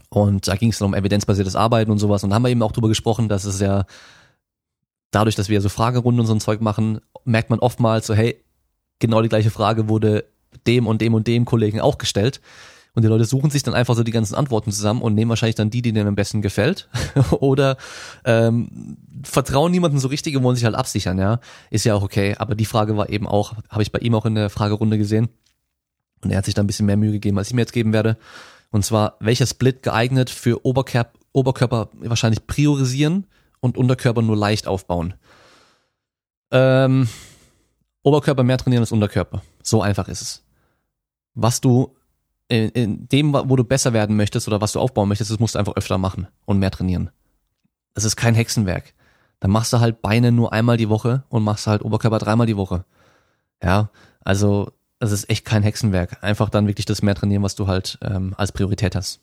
Und 0.10 0.48
da 0.48 0.56
ging 0.56 0.70
es 0.70 0.80
dann 0.80 0.88
um 0.88 0.94
evidenzbasiertes 0.96 1.56
Arbeiten 1.56 1.92
und 1.92 2.00
sowas. 2.00 2.24
Und 2.24 2.32
da 2.32 2.36
haben 2.36 2.44
wir 2.44 2.50
eben 2.50 2.64
auch 2.64 2.72
drüber 2.72 2.88
gesprochen, 2.88 3.30
dass 3.30 3.46
es 3.46 3.60
ja 3.60 3.86
dadurch, 5.12 5.36
dass 5.36 5.48
wir 5.48 5.62
so 5.62 5.70
Fragerunden 5.70 6.22
und 6.22 6.26
so 6.26 6.34
ein 6.34 6.40
Zeug 6.40 6.62
machen, 6.62 7.00
merkt 7.26 7.52
man 7.52 7.60
oftmals 7.60 8.08
so, 8.08 8.16
hey, 8.16 8.44
genau 8.98 9.22
die 9.22 9.30
gleiche 9.30 9.52
Frage 9.52 9.88
wurde 9.88 10.26
dem 10.66 10.88
und 10.88 11.00
dem 11.00 11.14
und 11.14 11.28
dem 11.28 11.46
Kollegen 11.46 11.80
auch 11.80 12.00
gestellt. 12.00 12.42
Und 12.96 13.02
die 13.04 13.10
Leute 13.10 13.26
suchen 13.26 13.50
sich 13.50 13.62
dann 13.62 13.74
einfach 13.74 13.94
so 13.94 14.04
die 14.04 14.12
ganzen 14.12 14.36
Antworten 14.36 14.72
zusammen 14.72 15.02
und 15.02 15.16
nehmen 15.16 15.30
wahrscheinlich 15.30 15.56
dann 15.56 15.70
die, 15.70 15.82
die 15.82 15.92
denen 15.92 16.08
am 16.08 16.16
besten 16.16 16.42
gefällt. 16.42 16.88
Oder 17.32 17.76
ähm, 18.24 18.98
vertrauen 19.24 19.72
niemandem 19.72 20.00
so 20.00 20.08
richtig 20.08 20.36
und 20.38 20.44
wollen 20.44 20.56
sich 20.56 20.64
halt 20.64 20.76
absichern, 20.76 21.20
ja. 21.20 21.42
Ist 21.70 21.84
ja 21.84 21.94
auch 21.94 22.04
okay. 22.04 22.36
Aber 22.38 22.56
die 22.56 22.66
Frage 22.66 22.96
war 22.96 23.10
eben 23.10 23.28
auch, 23.28 23.54
habe 23.70 23.84
ich 23.84 23.92
bei 23.92 24.00
ihm 24.00 24.16
auch 24.16 24.26
in 24.26 24.36
der 24.36 24.50
Fragerunde 24.50 24.98
gesehen. 24.98 25.28
Und 26.24 26.32
er 26.32 26.38
hat 26.38 26.46
sich 26.46 26.54
da 26.54 26.64
ein 26.64 26.68
bisschen 26.68 26.86
mehr 26.86 26.96
Mühe 26.96 27.12
gegeben, 27.12 27.38
als 27.38 27.50
ich 27.50 27.54
mir 27.54 27.62
jetzt 27.62 27.74
geben 27.74 27.92
werde. 27.92 28.18
Und 28.72 28.86
zwar, 28.86 29.18
welcher 29.20 29.46
Split 29.46 29.84
geeignet 29.84 30.30
für 30.30 30.66
Oberkörper, 30.66 31.20
Oberkörper 31.34 31.90
wahrscheinlich 32.00 32.48
priorisieren 32.48 33.28
und 33.60 33.78
Unterkörper 33.78 34.22
nur 34.22 34.38
leicht 34.38 34.68
aufbauen? 34.68 35.16
Ähm, 36.52 37.10
Oberkörper 38.04 38.44
mehr 38.44 38.58
trainieren 38.58 38.84
als 38.84 38.94
Unterkörper. 38.94 39.42
So 39.62 39.82
einfach 39.82 40.08
ist 40.08 40.22
es. 40.22 40.44
Was 41.34 41.60
du 41.60 41.94
in, 42.48 42.70
in 42.70 43.08
dem, 43.08 43.34
wo 43.34 43.56
du 43.56 43.64
besser 43.64 43.94
werden 43.94 44.16
möchtest 44.16 44.48
oder 44.48 44.62
was 44.62 44.72
du 44.74 44.80
aufbauen 44.80 45.10
möchtest, 45.10 45.32
das 45.32 45.40
musst 45.40 45.56
du 45.56 45.60
einfach 45.60 45.76
öfter 45.76 45.98
machen 45.98 46.28
und 46.46 46.60
mehr 46.60 46.72
trainieren. 46.72 47.10
Das 47.94 48.04
ist 48.04 48.16
kein 48.16 48.36
Hexenwerk. 48.36 48.94
Dann 49.40 49.52
machst 49.52 49.74
du 49.74 49.80
halt 49.80 50.02
Beine 50.02 50.32
nur 50.32 50.54
einmal 50.54 50.78
die 50.78 50.90
Woche 50.90 51.24
und 51.30 51.44
machst 51.44 51.68
halt 51.68 51.84
Oberkörper 51.84 52.20
dreimal 52.20 52.48
die 52.48 52.58
Woche. 52.58 52.86
Ja, 53.62 53.90
also 54.22 54.72
das 55.00 55.12
ist 55.12 55.30
echt 55.30 55.46
kein 55.46 55.64
Hexenwerk. 55.64 56.24
Einfach 56.24 56.50
dann 56.50 56.68
wirklich 56.68 56.86
das 56.86 57.02
mehr 57.02 57.16
trainieren, 57.16 57.44
was 57.44 57.56
du 57.56 57.68
halt 57.68 57.98
ähm, 58.02 58.34
als 58.38 58.52
Priorität 58.52 58.96
hast. 58.96 59.22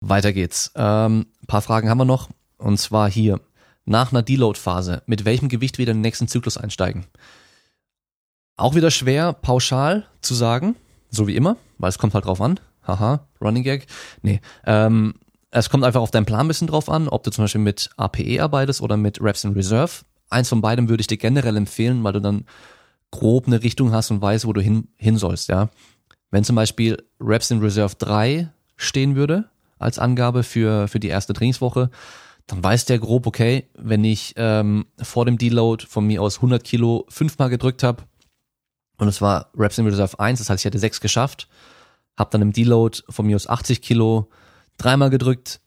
Weiter 0.00 0.32
geht's. 0.32 0.72
Ähm, 0.74 1.26
paar 1.46 1.62
Fragen 1.62 1.88
haben 1.88 1.98
wir 1.98 2.04
noch. 2.04 2.28
Und 2.58 2.78
zwar 2.78 3.10
hier. 3.10 3.40
Nach 3.86 4.12
einer 4.12 4.22
Deload-Phase, 4.22 5.02
mit 5.04 5.26
welchem 5.26 5.50
Gewicht 5.50 5.76
wieder 5.76 5.92
in 5.92 5.98
den 5.98 6.02
nächsten 6.02 6.26
Zyklus 6.26 6.56
einsteigen? 6.56 7.06
Auch 8.56 8.74
wieder 8.74 8.90
schwer 8.90 9.34
pauschal 9.34 10.06
zu 10.22 10.34
sagen 10.34 10.74
so 11.14 11.26
wie 11.26 11.36
immer, 11.36 11.56
weil 11.78 11.88
es 11.88 11.98
kommt 11.98 12.14
halt 12.14 12.26
drauf 12.26 12.40
an. 12.40 12.60
Haha, 12.86 13.26
Running 13.40 13.62
Gag. 13.62 13.86
Nee, 14.22 14.40
ähm, 14.66 15.14
es 15.50 15.70
kommt 15.70 15.84
einfach 15.84 16.00
auf 16.00 16.10
deinen 16.10 16.26
Plan 16.26 16.40
ein 16.40 16.48
bisschen 16.48 16.68
drauf 16.68 16.88
an, 16.88 17.08
ob 17.08 17.22
du 17.22 17.30
zum 17.30 17.44
Beispiel 17.44 17.60
mit 17.60 17.90
APE 17.96 18.42
arbeitest 18.42 18.80
oder 18.80 18.96
mit 18.96 19.22
Reps 19.22 19.44
in 19.44 19.52
Reserve. 19.52 19.92
Eins 20.28 20.48
von 20.48 20.60
beidem 20.60 20.88
würde 20.88 21.00
ich 21.00 21.06
dir 21.06 21.16
generell 21.16 21.56
empfehlen, 21.56 22.02
weil 22.02 22.12
du 22.12 22.20
dann 22.20 22.44
grob 23.10 23.46
eine 23.46 23.62
Richtung 23.62 23.92
hast 23.92 24.10
und 24.10 24.20
weißt, 24.20 24.46
wo 24.46 24.52
du 24.52 24.60
hin, 24.60 24.88
hin 24.96 25.16
sollst, 25.16 25.48
ja. 25.48 25.68
Wenn 26.30 26.42
zum 26.42 26.56
Beispiel 26.56 27.02
Reps 27.20 27.52
in 27.52 27.60
Reserve 27.60 27.94
3 27.96 28.50
stehen 28.76 29.14
würde, 29.14 29.48
als 29.78 30.00
Angabe 30.00 30.42
für, 30.42 30.88
für 30.88 30.98
die 30.98 31.08
erste 31.08 31.32
Trainingswoche, 31.32 31.90
dann 32.46 32.62
weiß 32.62 32.86
der 32.86 32.98
grob, 32.98 33.26
okay, 33.26 33.68
wenn 33.74 34.04
ich 34.04 34.34
ähm, 34.36 34.86
vor 35.00 35.24
dem 35.24 35.38
Deload 35.38 35.86
von 35.86 36.06
mir 36.06 36.20
aus 36.20 36.36
100 36.36 36.64
Kilo 36.64 37.06
fünfmal 37.08 37.48
gedrückt 37.48 37.82
habe 37.84 38.02
und 38.98 39.08
es 39.08 39.20
war 39.20 39.50
Reps 39.56 39.78
in 39.78 39.86
Reserve 39.86 40.18
1, 40.18 40.38
das 40.38 40.50
heißt, 40.50 40.60
ich 40.60 40.64
hätte 40.64 40.78
sechs 40.78 41.00
geschafft, 41.00 41.48
habe 42.16 42.30
dann 42.30 42.42
im 42.42 42.52
Deload 42.52 43.00
von 43.08 43.26
mir 43.26 43.36
aus 43.36 43.48
80 43.48 43.82
Kilo 43.82 44.28
dreimal 44.76 45.10
gedrückt, 45.10 45.60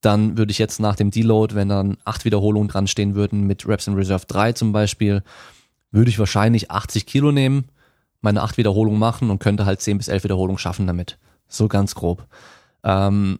dann 0.00 0.38
würde 0.38 0.52
ich 0.52 0.58
jetzt 0.58 0.78
nach 0.78 0.96
dem 0.96 1.10
Deload, 1.10 1.54
wenn 1.54 1.68
dann 1.68 1.98
acht 2.04 2.24
Wiederholungen 2.24 2.68
dran 2.68 2.86
stehen 2.86 3.14
würden 3.14 3.46
mit 3.46 3.66
Reps 3.66 3.86
in 3.86 3.94
Reserve 3.94 4.26
3 4.26 4.52
zum 4.52 4.72
Beispiel, 4.72 5.22
würde 5.90 6.10
ich 6.10 6.18
wahrscheinlich 6.18 6.70
80 6.70 7.06
Kilo 7.06 7.32
nehmen, 7.32 7.64
meine 8.20 8.42
acht 8.42 8.58
Wiederholungen 8.58 8.98
machen 8.98 9.30
und 9.30 9.40
könnte 9.40 9.66
halt 9.66 9.80
10 9.80 9.98
bis 9.98 10.08
11 10.08 10.24
Wiederholungen 10.24 10.58
schaffen 10.58 10.86
damit. 10.86 11.18
So 11.48 11.66
ganz 11.66 11.94
grob. 11.94 12.26
Ähm, 12.84 13.38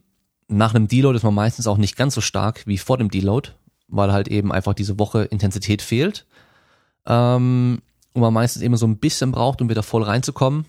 nach 0.48 0.74
einem 0.74 0.88
Deload 0.88 1.16
ist 1.16 1.22
man 1.22 1.34
meistens 1.34 1.66
auch 1.66 1.76
nicht 1.76 1.96
ganz 1.96 2.14
so 2.14 2.20
stark 2.20 2.66
wie 2.66 2.78
vor 2.78 2.96
dem 2.96 3.10
Deload, 3.10 3.50
weil 3.86 4.12
halt 4.12 4.28
eben 4.28 4.50
einfach 4.50 4.74
diese 4.74 4.98
Woche 4.98 5.24
Intensität 5.24 5.82
fehlt. 5.82 6.26
Ähm, 7.06 7.82
und 8.18 8.22
man 8.22 8.34
meistens 8.34 8.62
eben 8.62 8.76
so 8.76 8.86
ein 8.86 8.98
bisschen 8.98 9.32
braucht, 9.32 9.60
um 9.62 9.68
wieder 9.68 9.82
voll 9.82 10.02
reinzukommen. 10.02 10.66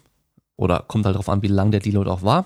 Oder 0.56 0.84
kommt 0.88 1.06
halt 1.06 1.16
darauf 1.16 1.30
an, 1.30 1.42
wie 1.42 1.48
lang 1.48 1.72
der 1.72 1.80
Deload 1.80 2.10
auch 2.10 2.22
war. 2.22 2.46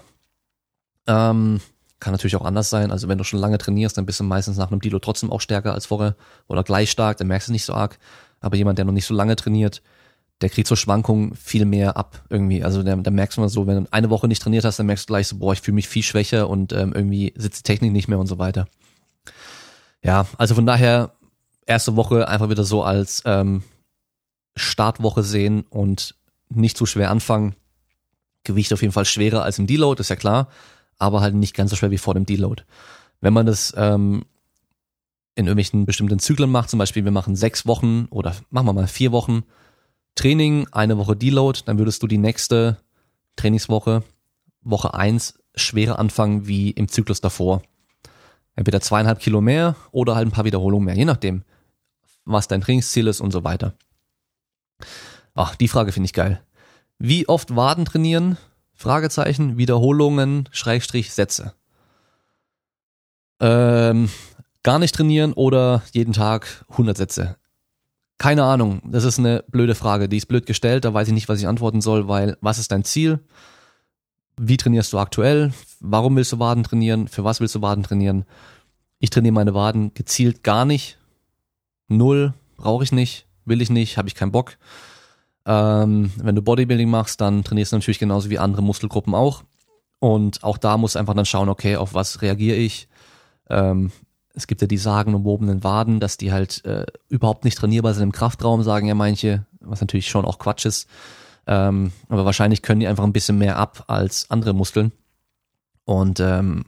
Ähm, 1.07 1.59
kann 1.99 2.13
natürlich 2.13 2.35
auch 2.35 2.45
anders 2.45 2.69
sein. 2.69 2.91
Also 2.91 3.07
wenn 3.07 3.17
du 3.17 3.23
schon 3.23 3.39
lange 3.39 3.57
trainierst, 3.57 3.97
dann 3.97 4.05
bist 4.05 4.19
du 4.19 4.23
meistens 4.23 4.57
nach 4.57 4.71
einem 4.71 4.81
Deload 4.81 5.03
trotzdem 5.03 5.31
auch 5.31 5.41
stärker 5.41 5.73
als 5.73 5.87
vorher 5.87 6.15
oder 6.47 6.63
gleich 6.63 6.91
stark, 6.91 7.17
dann 7.17 7.27
merkst 7.27 7.47
du 7.47 7.51
es 7.51 7.53
nicht 7.53 7.65
so 7.65 7.73
arg. 7.73 7.97
Aber 8.39 8.55
jemand, 8.55 8.77
der 8.77 8.85
noch 8.85 8.93
nicht 8.93 9.05
so 9.05 9.13
lange 9.13 9.35
trainiert, 9.35 9.81
der 10.41 10.49
kriegt 10.49 10.67
so 10.67 10.75
Schwankungen 10.75 11.35
viel 11.35 11.65
mehr 11.65 11.97
ab 11.97 12.23
irgendwie. 12.29 12.63
Also 12.63 12.83
da, 12.83 12.95
merkst 12.95 13.37
du 13.37 13.41
mal 13.41 13.49
so, 13.49 13.67
wenn 13.67 13.85
du 13.85 13.93
eine 13.93 14.09
Woche 14.09 14.27
nicht 14.27 14.41
trainiert 14.41 14.65
hast, 14.65 14.77
dann 14.77 14.85
merkst 14.85 15.09
du 15.09 15.13
gleich 15.13 15.27
so, 15.27 15.37
boah, 15.37 15.53
ich 15.53 15.61
fühle 15.61 15.75
mich 15.75 15.87
viel 15.87 16.03
schwächer 16.03 16.49
und 16.49 16.73
ähm, 16.73 16.93
irgendwie 16.93 17.33
sitzt 17.35 17.59
die 17.59 17.71
Technik 17.71 17.91
nicht 17.93 18.07
mehr 18.07 18.19
und 18.19 18.27
so 18.27 18.37
weiter. 18.37 18.67
Ja, 20.03 20.27
also 20.37 20.55
von 20.55 20.65
daher 20.65 21.13
erste 21.65 21.95
Woche 21.95 22.27
einfach 22.27 22.49
wieder 22.49 22.63
so 22.63 22.83
als 22.83 23.23
ähm, 23.25 23.63
Startwoche 24.55 25.23
sehen 25.23 25.65
und 25.69 26.15
nicht 26.49 26.77
zu 26.77 26.85
schwer 26.85 27.09
anfangen. 27.09 27.55
Gewicht 28.43 28.73
auf 28.73 28.81
jeden 28.81 28.93
Fall 28.93 29.05
schwerer 29.05 29.43
als 29.43 29.59
im 29.59 29.67
Deload, 29.67 29.99
ist 30.01 30.09
ja 30.09 30.15
klar, 30.15 30.49
aber 30.97 31.21
halt 31.21 31.33
nicht 31.33 31.55
ganz 31.55 31.71
so 31.71 31.75
schwer 31.75 31.91
wie 31.91 31.97
vor 31.97 32.13
dem 32.13 32.25
Deload. 32.25 32.63
Wenn 33.21 33.33
man 33.33 33.45
das 33.45 33.73
ähm, 33.77 34.25
in 35.35 35.45
irgendwelchen 35.45 35.85
bestimmten 35.85 36.19
Zyklen 36.19 36.51
macht, 36.51 36.69
zum 36.69 36.79
Beispiel 36.79 37.05
wir 37.05 37.11
machen 37.11 37.35
sechs 37.35 37.65
Wochen 37.65 38.07
oder 38.09 38.35
machen 38.49 38.67
wir 38.67 38.73
mal 38.73 38.87
vier 38.87 39.11
Wochen, 39.11 39.43
Training, 40.15 40.67
eine 40.71 40.97
Woche 40.97 41.15
Deload, 41.15 41.61
dann 41.65 41.79
würdest 41.79 42.03
du 42.03 42.07
die 42.07 42.17
nächste 42.17 42.77
Trainingswoche, 43.35 44.03
Woche 44.61 44.93
eins 44.93 45.39
schwerer 45.55 45.99
anfangen 45.99 46.47
wie 46.47 46.71
im 46.71 46.87
Zyklus 46.87 47.21
davor. 47.21 47.63
Entweder 48.55 48.81
zweieinhalb 48.81 49.19
Kilo 49.19 49.41
mehr 49.41 49.75
oder 49.91 50.15
halt 50.15 50.27
ein 50.27 50.31
paar 50.31 50.45
Wiederholungen 50.45 50.85
mehr, 50.85 50.95
je 50.95 51.05
nachdem, 51.05 51.43
was 52.25 52.47
dein 52.47 52.61
Trainingsziel 52.61 53.07
ist 53.07 53.21
und 53.21 53.31
so 53.31 53.43
weiter. 53.43 53.73
Ach, 55.35 55.55
die 55.55 55.67
Frage 55.67 55.91
finde 55.91 56.05
ich 56.05 56.13
geil. 56.13 56.41
Wie 56.99 57.27
oft 57.27 57.55
Waden 57.55 57.85
trainieren? 57.85 58.37
Fragezeichen, 58.73 59.57
Wiederholungen, 59.57 60.49
Schrägstrich, 60.51 61.13
Sätze. 61.13 61.53
Ähm, 63.39 64.09
gar 64.63 64.79
nicht 64.79 64.95
trainieren 64.95 65.33
oder 65.33 65.83
jeden 65.91 66.13
Tag 66.13 66.65
100 66.69 66.97
Sätze. 66.97 67.37
Keine 68.17 68.43
Ahnung, 68.43 68.81
das 68.85 69.03
ist 69.03 69.19
eine 69.19 69.43
blöde 69.49 69.75
Frage, 69.75 70.07
die 70.07 70.17
ist 70.17 70.27
blöd 70.27 70.45
gestellt, 70.45 70.85
da 70.85 70.93
weiß 70.93 71.07
ich 71.09 71.13
nicht, 71.13 71.27
was 71.27 71.39
ich 71.39 71.47
antworten 71.47 71.81
soll, 71.81 72.07
weil 72.07 72.37
was 72.41 72.59
ist 72.59 72.71
dein 72.71 72.83
Ziel? 72.83 73.19
Wie 74.37 74.57
trainierst 74.57 74.93
du 74.93 74.99
aktuell? 74.99 75.51
Warum 75.79 76.15
willst 76.15 76.31
du 76.31 76.39
Waden 76.39 76.63
trainieren? 76.63 77.07
Für 77.07 77.23
was 77.23 77.39
willst 77.39 77.55
du 77.55 77.61
Waden 77.61 77.83
trainieren? 77.83 78.25
Ich 78.99 79.09
trainiere 79.09 79.33
meine 79.33 79.53
Waden 79.53 79.93
gezielt 79.93 80.43
gar 80.43 80.63
nicht. 80.63 80.97
Null, 81.89 82.33
brauche 82.55 82.83
ich 82.83 82.91
nicht, 82.91 83.27
will 83.45 83.61
ich 83.61 83.69
nicht, 83.69 83.97
habe 83.97 84.07
ich 84.07 84.15
keinen 84.15 84.31
Bock. 84.31 84.57
Ähm, 85.45 86.11
wenn 86.17 86.35
du 86.35 86.41
Bodybuilding 86.41 86.89
machst, 86.89 87.21
dann 87.21 87.43
trainierst 87.43 87.71
du 87.71 87.77
natürlich 87.77 87.99
genauso 87.99 88.29
wie 88.29 88.39
andere 88.39 88.63
Muskelgruppen 88.63 89.13
auch. 89.13 89.43
Und 89.99 90.43
auch 90.43 90.57
da 90.57 90.77
musst 90.77 90.95
du 90.95 90.99
einfach 90.99 91.13
dann 91.13 91.25
schauen, 91.25 91.49
okay, 91.49 91.75
auf 91.75 91.93
was 91.93 92.21
reagiere 92.21 92.57
ich? 92.57 92.87
Ähm, 93.49 93.91
es 94.33 94.47
gibt 94.47 94.61
ja 94.61 94.67
die 94.67 94.77
sagenumwobenen 94.77 95.63
Waden, 95.63 95.99
dass 95.99 96.17
die 96.17 96.31
halt 96.31 96.65
äh, 96.65 96.85
überhaupt 97.07 97.45
nicht 97.45 97.57
trainierbar 97.57 97.93
sind 97.93 98.03
im 98.03 98.11
Kraftraum, 98.11 98.63
sagen 98.63 98.87
ja 98.87 98.95
manche, 98.95 99.45
was 99.59 99.81
natürlich 99.81 100.09
schon 100.09 100.25
auch 100.25 100.39
Quatsch 100.39 100.65
ist. 100.65 100.89
Ähm, 101.45 101.91
aber 102.09 102.25
wahrscheinlich 102.25 102.61
können 102.61 102.79
die 102.79 102.87
einfach 102.87 103.03
ein 103.03 103.13
bisschen 103.13 103.37
mehr 103.37 103.57
ab 103.57 103.85
als 103.87 104.29
andere 104.29 104.53
Muskeln. 104.53 104.91
Und 105.85 106.19
ähm, 106.19 106.65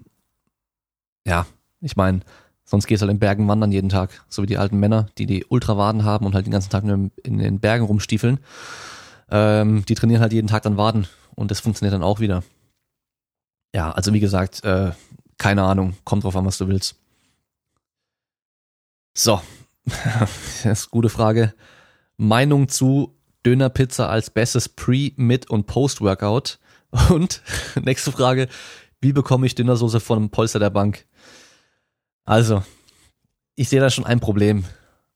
ja, 1.25 1.45
ich 1.81 1.95
meine, 1.95 2.21
sonst 2.65 2.87
gehst 2.87 3.01
du 3.01 3.05
halt 3.05 3.13
in 3.13 3.19
Bergen 3.19 3.47
wandern 3.47 3.71
jeden 3.71 3.89
Tag, 3.89 4.25
so 4.27 4.41
wie 4.43 4.47
die 4.47 4.57
alten 4.57 4.79
Männer, 4.79 5.07
die 5.17 5.25
die 5.25 5.45
Ultrawaden 5.45 6.03
haben 6.03 6.25
und 6.25 6.35
halt 6.35 6.45
den 6.45 6.51
ganzen 6.51 6.71
Tag 6.71 6.83
nur 6.83 7.11
in 7.23 7.37
den 7.37 7.59
Bergen 7.59 7.85
rumstiefeln. 7.85 8.39
Ähm, 9.29 9.85
die 9.85 9.95
trainieren 9.95 10.21
halt 10.21 10.33
jeden 10.33 10.47
Tag 10.47 10.63
dann 10.63 10.77
Waden 10.77 11.07
und 11.35 11.51
das 11.51 11.59
funktioniert 11.59 11.93
dann 11.93 12.03
auch 12.03 12.19
wieder. 12.19 12.43
Ja, 13.73 13.91
also 13.91 14.13
wie 14.13 14.19
gesagt, 14.19 14.63
äh, 14.63 14.91
keine 15.37 15.63
Ahnung, 15.63 15.95
kommt 16.03 16.23
drauf 16.23 16.35
an, 16.35 16.45
was 16.45 16.57
du 16.57 16.67
willst. 16.67 16.95
So, 19.17 19.41
das 19.85 20.65
ist 20.65 20.65
eine 20.65 20.91
gute 20.91 21.09
Frage. 21.09 21.53
Meinung 22.17 22.67
zu 22.67 23.15
Dönerpizza 23.45 24.07
als 24.07 24.29
bestes 24.29 24.69
Pre-, 24.69 25.13
Mid- 25.17 25.49
und 25.49 25.67
Post-Workout. 25.67 26.59
Und 27.09 27.41
nächste 27.83 28.11
Frage, 28.11 28.47
wie 29.01 29.13
bekomme 29.13 29.45
ich 29.45 29.55
Dönersoße 29.55 29.99
von 29.99 30.17
einem 30.17 30.29
Polster 30.29 30.59
der 30.59 30.69
Bank? 30.69 31.05
Also, 32.25 32.63
ich 33.55 33.69
sehe 33.69 33.79
da 33.79 33.89
schon 33.89 34.05
ein 34.05 34.19
Problem. 34.19 34.65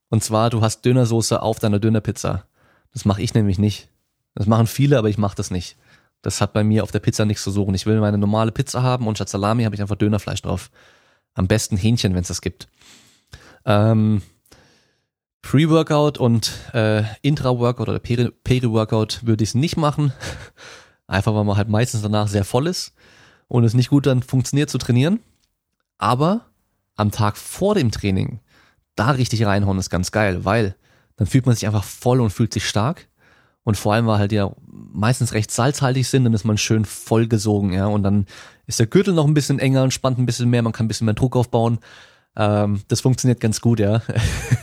Und 0.10 0.24
zwar, 0.24 0.50
du 0.50 0.62
hast 0.62 0.86
Dönersoße 0.86 1.42
auf 1.42 1.60
deiner 1.60 1.80
Dönerpizza. 1.80 2.46
Das 2.94 3.06
mache 3.06 3.22
ich 3.22 3.34
nämlich 3.34 3.60
nicht. 3.60 3.90
Das 4.36 4.48
machen 4.48 4.68
viele, 4.68 4.98
aber 4.98 5.10
ich 5.10 5.18
mache 5.18 5.36
das 5.36 5.52
nicht. 5.52 5.78
Das 6.22 6.42
hat 6.42 6.54
bei 6.54 6.64
mir 6.64 6.84
auf 6.84 6.92
der 6.92 7.00
Pizza 7.00 7.26
nichts 7.26 7.44
zu 7.44 7.52
suchen. 7.52 7.76
Ich 7.76 7.86
will 7.86 8.00
meine 8.00 8.18
normale 8.18 8.52
Pizza 8.52 8.84
haben 8.84 9.08
und 9.08 9.16
statt 9.16 9.30
Salami 9.30 9.64
habe 9.64 9.76
ich 9.76 9.82
einfach 9.82 9.96
Dönerfleisch 9.96 10.42
drauf. 10.42 10.70
Am 11.34 11.48
besten 11.48 11.78
Hähnchen, 11.78 12.14
wenn 12.14 12.22
es 12.22 12.28
das 12.28 12.42
gibt. 12.42 12.68
Ähm, 13.66 14.22
Pre-Workout 15.42 16.18
und 16.18 16.52
äh, 16.74 17.04
Intra-Workout 17.22 17.90
oder 17.90 18.00
Peri-Workout 18.00 19.26
würde 19.26 19.44
ich 19.44 19.52
es 19.52 19.56
nicht 19.56 19.78
machen. 19.78 20.14
Einfach 21.08 21.34
weil 21.34 21.44
man 21.44 21.58
halt 21.58 21.70
meistens 21.70 22.02
danach 22.02 22.28
sehr 22.28 22.44
voll 22.44 22.68
ist 22.68 22.94
und 23.48 23.64
es 23.64 23.74
nicht 23.74 23.90
gut 23.90 24.06
dann 24.06 24.22
funktioniert 24.22 24.70
zu 24.70 24.78
trainieren. 24.78 25.20
Aber 25.98 26.49
am 27.00 27.12
Tag 27.12 27.38
vor 27.38 27.76
dem 27.76 27.92
Training 27.92 28.40
da 28.96 29.12
richtig 29.12 29.46
reinhauen 29.46 29.80
ist 29.80 29.90
ganz 29.90 30.12
geil, 30.12 30.44
weil 30.44 30.76
dann 31.16 31.28
fühlt 31.28 31.46
man 31.46 31.56
sich 31.56 31.66
einfach 31.66 31.84
voll 31.84 32.20
und 32.20 32.32
fühlt 32.32 32.54
sich 32.54 32.68
stark. 32.68 33.08
Und 33.64 33.78
vor 33.78 33.94
allem, 33.94 34.08
weil 34.08 34.20
halt 34.20 34.32
ja 34.32 34.52
meistens 34.66 35.34
recht 35.34 35.52
salzhaltig 35.52 36.08
sind, 36.08 36.24
dann 36.24 36.34
ist 36.34 36.44
man 36.44 36.58
schön 36.58 36.86
vollgesogen, 36.86 37.72
ja. 37.72 37.88
Und 37.88 38.04
dann 38.04 38.26
ist 38.68 38.80
der 38.80 38.88
Gürtel 38.88 39.14
noch 39.14 39.26
ein 39.26 39.34
bisschen 39.34 39.60
enger 39.60 39.84
und 39.84 39.94
spannt 39.94 40.18
ein 40.18 40.26
bisschen 40.26 40.50
mehr, 40.50 40.62
man 40.62 40.74
kann 40.74 40.86
ein 40.86 40.88
bisschen 40.88 41.06
mehr 41.06 41.14
Druck 41.14 41.36
aufbauen. 41.36 41.80
Ähm, 42.36 42.82
das 42.88 43.02
funktioniert 43.02 43.40
ganz 43.40 43.62
gut, 43.62 43.80
ja. 43.80 44.02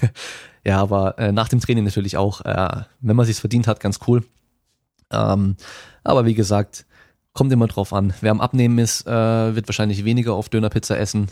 ja, 0.65 0.81
aber 0.81 1.19
äh, 1.19 1.33
nach 1.33 1.49
dem 1.49 1.61
Training 1.61 1.85
natürlich 1.85 2.17
auch, 2.17 2.41
äh, 2.43 2.83
wenn 3.01 3.17
man 3.17 3.27
sich's 3.27 3.41
verdient 3.41 3.67
hat, 3.67 3.81
ganz 3.81 4.01
cool. 4.07 4.25
Ähm, 5.11 5.57
aber 6.05 6.25
wie 6.25 6.35
gesagt, 6.35 6.85
kommt 7.33 7.53
immer 7.53 7.69
drauf 7.69 7.93
an. 7.93 8.13
Wer 8.21 8.33
am 8.33 8.41
Abnehmen 8.41 8.79
ist, 8.79 9.07
äh, 9.07 9.55
wird 9.55 9.69
wahrscheinlich 9.69 10.05
weniger 10.05 10.35
auf 10.35 10.49
Dönerpizza 10.49 10.97
essen 10.97 11.29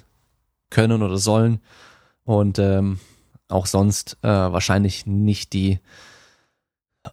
können 0.70 1.02
oder 1.02 1.18
sollen. 1.18 1.60
Und 2.24 2.58
ähm, 2.58 3.00
auch 3.48 3.66
sonst 3.66 4.16
äh, 4.22 4.28
wahrscheinlich 4.28 5.06
nicht 5.06 5.52
die 5.52 5.80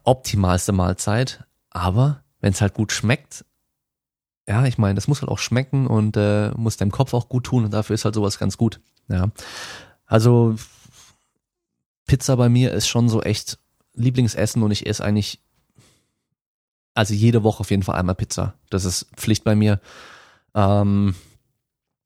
optimalste 0.04 0.72
Mahlzeit. 0.72 1.46
Aber 1.70 2.24
wenn 2.40 2.54
es 2.54 2.62
halt 2.62 2.74
gut 2.74 2.92
schmeckt, 2.92 3.46
ja, 4.48 4.66
ich 4.66 4.78
meine, 4.78 4.96
das 4.96 5.08
muss 5.08 5.22
halt 5.22 5.30
auch 5.30 5.40
schmecken 5.40 5.88
und 5.88 6.18
äh, 6.18 6.52
muss 6.52 6.78
deinem 6.78 6.92
Kopf 6.92 7.14
auch 7.14 7.30
gut 7.30 7.46
tun 7.46 7.64
und 7.66 7.74
dafür 7.74 7.94
ist 7.94 8.06
halt 8.06 8.16
sowas 8.16 8.40
ganz 8.40 8.58
gut. 8.58 8.82
Ja. 9.08 9.30
Also 10.06 10.56
Pizza 12.06 12.36
bei 12.36 12.50
mir 12.50 12.74
ist 12.74 12.88
schon 12.88 13.08
so 13.08 13.22
echt 13.22 13.60
Lieblingsessen 13.94 14.64
und 14.64 14.72
ich 14.72 14.88
esse 14.88 15.04
eigentlich 15.04 15.40
also 16.94 17.14
jede 17.14 17.44
Woche 17.44 17.62
auf 17.62 17.72
jeden 17.72 17.84
Fall 17.84 17.96
einmal 17.96 18.16
Pizza. 18.16 18.56
Das 18.70 18.84
ist 18.86 19.08
Pflicht 19.16 19.44
bei 19.44 19.56
mir. 19.56 19.80
Ähm, 20.54 21.16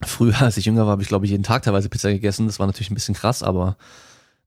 früher, 0.07 0.41
als 0.41 0.57
ich 0.57 0.65
jünger 0.65 0.81
war, 0.81 0.91
habe 0.91 1.01
ich 1.01 1.07
glaube 1.07 1.25
ich 1.25 1.31
jeden 1.31 1.43
Tag 1.43 1.63
teilweise 1.63 1.89
Pizza 1.89 2.11
gegessen. 2.11 2.47
Das 2.47 2.59
war 2.59 2.67
natürlich 2.67 2.91
ein 2.91 2.95
bisschen 2.95 3.15
krass, 3.15 3.43
aber 3.43 3.77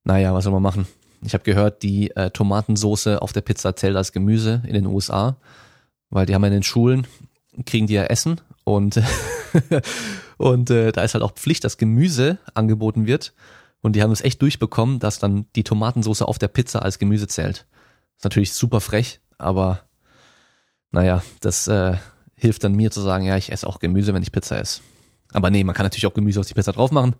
naja, 0.04 0.34
was 0.34 0.44
soll 0.44 0.52
man 0.52 0.62
machen? 0.62 0.86
Ich 1.22 1.34
habe 1.34 1.44
gehört, 1.44 1.82
die 1.82 2.10
äh, 2.16 2.30
Tomatensoße 2.30 3.20
auf 3.20 3.32
der 3.32 3.40
Pizza 3.40 3.74
zählt 3.74 3.96
als 3.96 4.12
Gemüse 4.12 4.62
in 4.66 4.74
den 4.74 4.86
USA. 4.86 5.36
weil 6.10 6.26
die 6.26 6.34
haben 6.34 6.42
ja 6.42 6.48
in 6.48 6.54
den 6.54 6.62
Schulen, 6.62 7.06
kriegen 7.66 7.86
die 7.86 7.94
ja 7.94 8.04
Essen 8.04 8.40
und, 8.64 9.02
und 10.36 10.70
äh, 10.70 10.92
da 10.92 11.02
ist 11.02 11.14
halt 11.14 11.24
auch 11.24 11.32
Pflicht, 11.32 11.64
dass 11.64 11.76
Gemüse 11.76 12.38
angeboten 12.54 13.06
wird. 13.06 13.34
Und 13.80 13.94
die 13.94 14.02
haben 14.02 14.10
es 14.10 14.20
echt 14.20 14.42
durchbekommen, 14.42 14.98
dass 14.98 15.18
dann 15.18 15.46
die 15.54 15.64
Tomatensauce 15.64 16.22
auf 16.22 16.38
der 16.38 16.48
Pizza 16.48 16.82
als 16.82 16.98
Gemüse 16.98 17.28
zählt. 17.28 17.66
Ist 18.16 18.24
natürlich 18.24 18.52
super 18.52 18.80
frech, 18.80 19.20
aber 19.38 19.82
naja, 20.90 21.22
das 21.40 21.68
äh, 21.68 21.96
hilft 22.34 22.64
dann 22.64 22.74
mir 22.74 22.90
zu 22.90 23.00
sagen, 23.00 23.24
ja, 23.24 23.36
ich 23.36 23.52
esse 23.52 23.66
auch 23.66 23.78
Gemüse, 23.78 24.14
wenn 24.14 24.22
ich 24.22 24.32
Pizza 24.32 24.58
esse. 24.58 24.80
Aber 25.32 25.50
nee, 25.50 25.64
man 25.64 25.74
kann 25.74 25.84
natürlich 25.84 26.06
auch 26.06 26.14
Gemüse 26.14 26.40
auf 26.40 26.46
die 26.46 26.54
Pizza 26.54 26.72
drauf 26.72 26.90
machen. 26.90 27.14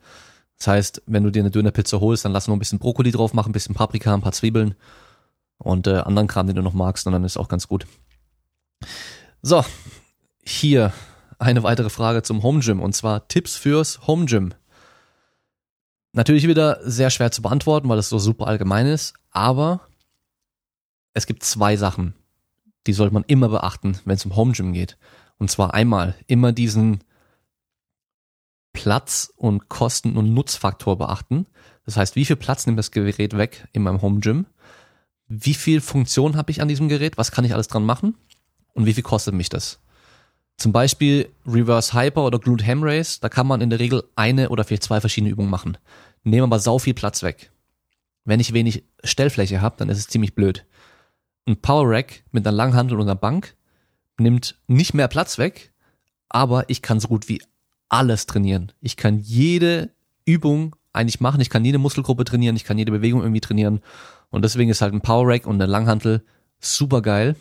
Das 0.59 0.67
heißt, 0.67 1.03
wenn 1.07 1.23
du 1.23 1.31
dir 1.31 1.41
eine 1.41 1.51
Dönerpizza 1.51 2.01
holst, 2.01 2.25
dann 2.25 2.33
lass 2.33 2.49
nur 2.49 2.57
ein 2.57 2.59
bisschen 2.59 2.79
Brokkoli 2.79 3.13
drauf 3.13 3.33
machen, 3.33 3.51
ein 3.51 3.53
bisschen 3.53 3.75
Paprika, 3.75 4.13
ein 4.13 4.23
paar 4.23 4.33
Zwiebeln 4.33 4.75
und 5.59 5.87
äh, 5.87 5.97
anderen 5.99 6.29
Kram, 6.29 6.47
den 6.47 6.57
du 6.57 6.63
noch 6.63 6.73
magst, 6.73 7.07
und 7.07 7.13
dann 7.13 7.25
ist 7.25 7.37
auch 7.37 7.49
ganz 7.49 7.69
gut. 7.69 7.87
So, 9.43 9.65
hier 10.45 10.93
eine 11.39 11.63
weitere 11.63 11.91
Frage 11.91 12.23
zum 12.23 12.43
Home 12.43 12.61
Gym 12.61 12.81
und 12.81 12.95
zwar 12.95 13.29
Tipps 13.29 13.57
fürs 13.57 14.07
Home 14.07 14.27
Gym. 14.27 14.53
Natürlich 16.13 16.49
wieder 16.49 16.81
sehr 16.83 17.11
schwer 17.11 17.31
zu 17.31 17.43
beantworten, 17.43 17.89
weil 17.89 17.99
es 17.99 18.09
so 18.09 18.19
super 18.19 18.47
allgemein 18.49 18.87
ist, 18.87 19.15
aber 19.31 19.81
es 21.15 21.27
gibt 21.27 21.45
zwei 21.45 21.77
Sachen, 21.77 22.15
die 22.87 22.93
sollte 22.93 23.15
man 23.15 23.25
immer 23.27 23.49
beachten, 23.49 23.99
wenn 24.05 24.17
es 24.17 24.25
um 24.25 24.35
Home 24.35 24.53
Gym 24.53 24.73
geht. 24.73 24.97
Und 25.39 25.51
zwar 25.51 25.75
einmal 25.75 26.17
immer 26.27 26.53
diesen 26.53 27.05
Platz 28.73 29.33
und 29.37 29.69
Kosten- 29.69 30.17
und 30.17 30.35
Nutzfaktor 30.35 30.97
beachten. 30.97 31.47
Das 31.85 31.97
heißt, 31.97 32.17
wie 32.17 32.25
viel 32.25 32.37
Platz 32.37 32.67
nimmt 32.67 32.79
das 32.79 32.91
Gerät 32.91 33.37
weg 33.37 33.67
in 33.73 33.83
meinem 33.83 34.03
Home 34.03 34.21
Gym? 34.21 34.47
Wie 35.27 35.55
viel 35.55 35.81
Funktion 35.81 36.37
habe 36.37 36.51
ich 36.51 36.63
an 36.63 36.69
diesem 36.69 36.89
Gerät? 36.89 37.19
Was 37.19 37.31
kann 37.31 37.45
ich 37.45 37.55
alles 37.55 37.69
dran 37.69 37.85
machen? 37.85 38.15
Und 38.75 38.87
wie 38.87 38.95
viel 38.95 39.03
kostet 39.03 39.35
mich 39.35 39.49
das? 39.49 39.81
Zum 40.57 40.73
Beispiel 40.73 41.29
Reverse 41.47 41.93
Hyper 41.93 42.25
oder 42.25 42.39
Glute 42.39 42.67
Ham 42.67 42.83
Race, 42.83 43.21
da 43.21 43.29
kann 43.29 43.47
man 43.47 43.61
in 43.61 43.71
der 43.71 43.79
Regel 43.79 44.05
eine 44.17 44.49
oder 44.49 44.65
vielleicht 44.65 44.83
zwei 44.83 45.01
verschiedene 45.01 45.31
Übungen 45.31 45.51
machen. 45.51 45.79
Nehmen 46.25 46.45
aber 46.45 46.59
sau 46.59 46.79
viel 46.79 46.95
Platz 46.95 47.23
weg. 47.23 47.53
Wenn 48.25 48.41
ich 48.41 48.53
wenig 48.53 48.85
Stellfläche 49.05 49.61
habe, 49.61 49.77
dann 49.79 49.89
ist 49.89 49.99
es 49.99 50.09
ziemlich 50.09 50.35
blöd. 50.35 50.67
Ein 51.47 51.61
Power 51.61 51.89
Rack 51.89 52.25
mit 52.33 52.47
einer 52.47 52.57
Langhandel 52.57 52.99
und 52.99 53.07
einer 53.07 53.15
Bank 53.15 53.57
nimmt 54.19 54.59
nicht 54.67 54.95
mehr 54.95 55.09
Platz 55.09 55.39
weg, 55.39 55.73
aber 56.29 56.69
ich 56.69 56.83
kann 56.83 57.01
so 57.01 57.09
gut 57.09 57.29
wie 57.29 57.41
alles 57.89 58.27
trainieren. 58.27 58.73
Ich 58.81 58.97
kann 58.97 59.19
jede 59.19 59.91
Übung 60.25 60.77
eigentlich 60.93 61.21
machen, 61.21 61.41
ich 61.41 61.51
kann 61.51 61.65
jede 61.65 61.79
Muskelgruppe 61.79 62.25
trainieren, 62.25 62.57
ich 62.57 62.65
kann 62.65 62.79
jede 62.79 62.93
Bewegung 62.93 63.21
irgendwie 63.21 63.41
trainieren 63.41 63.81
und 64.31 64.45
deswegen 64.45 64.71
ist 64.71 64.83
halt 64.83 64.95
ein 64.95 65.01
Power 65.01 65.29
Rack 65.29 65.47
und 65.47 65.55
eine 65.55 65.67
Langhantel 65.71 66.25
super 66.61 67.03
geil. 67.03 67.37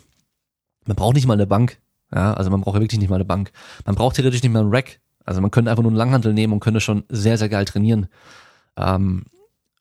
Man 0.86 0.96
braucht 0.96 1.14
nicht 1.14 1.26
mal 1.26 1.34
eine 1.34 1.46
Bank. 1.46 1.78
Ja, 2.14 2.32
also 2.32 2.50
man 2.50 2.62
braucht 2.62 2.80
wirklich 2.80 2.98
nicht 2.98 3.10
mal 3.10 3.16
eine 3.16 3.26
Bank. 3.26 3.52
Man 3.84 3.94
braucht 3.94 4.16
theoretisch 4.16 4.42
nicht 4.42 4.52
mal 4.52 4.60
einen 4.60 4.74
Rack. 4.74 5.00
Also 5.24 5.42
man 5.42 5.50
könnte 5.50 5.70
einfach 5.70 5.82
nur 5.82 5.90
einen 5.90 5.98
Langhantel 5.98 6.32
nehmen 6.32 6.54
und 6.54 6.60
könnte 6.60 6.80
schon 6.80 7.04
sehr, 7.10 7.36
sehr 7.36 7.50
geil 7.50 7.66
trainieren. 7.66 8.08
Ähm, 8.78 9.24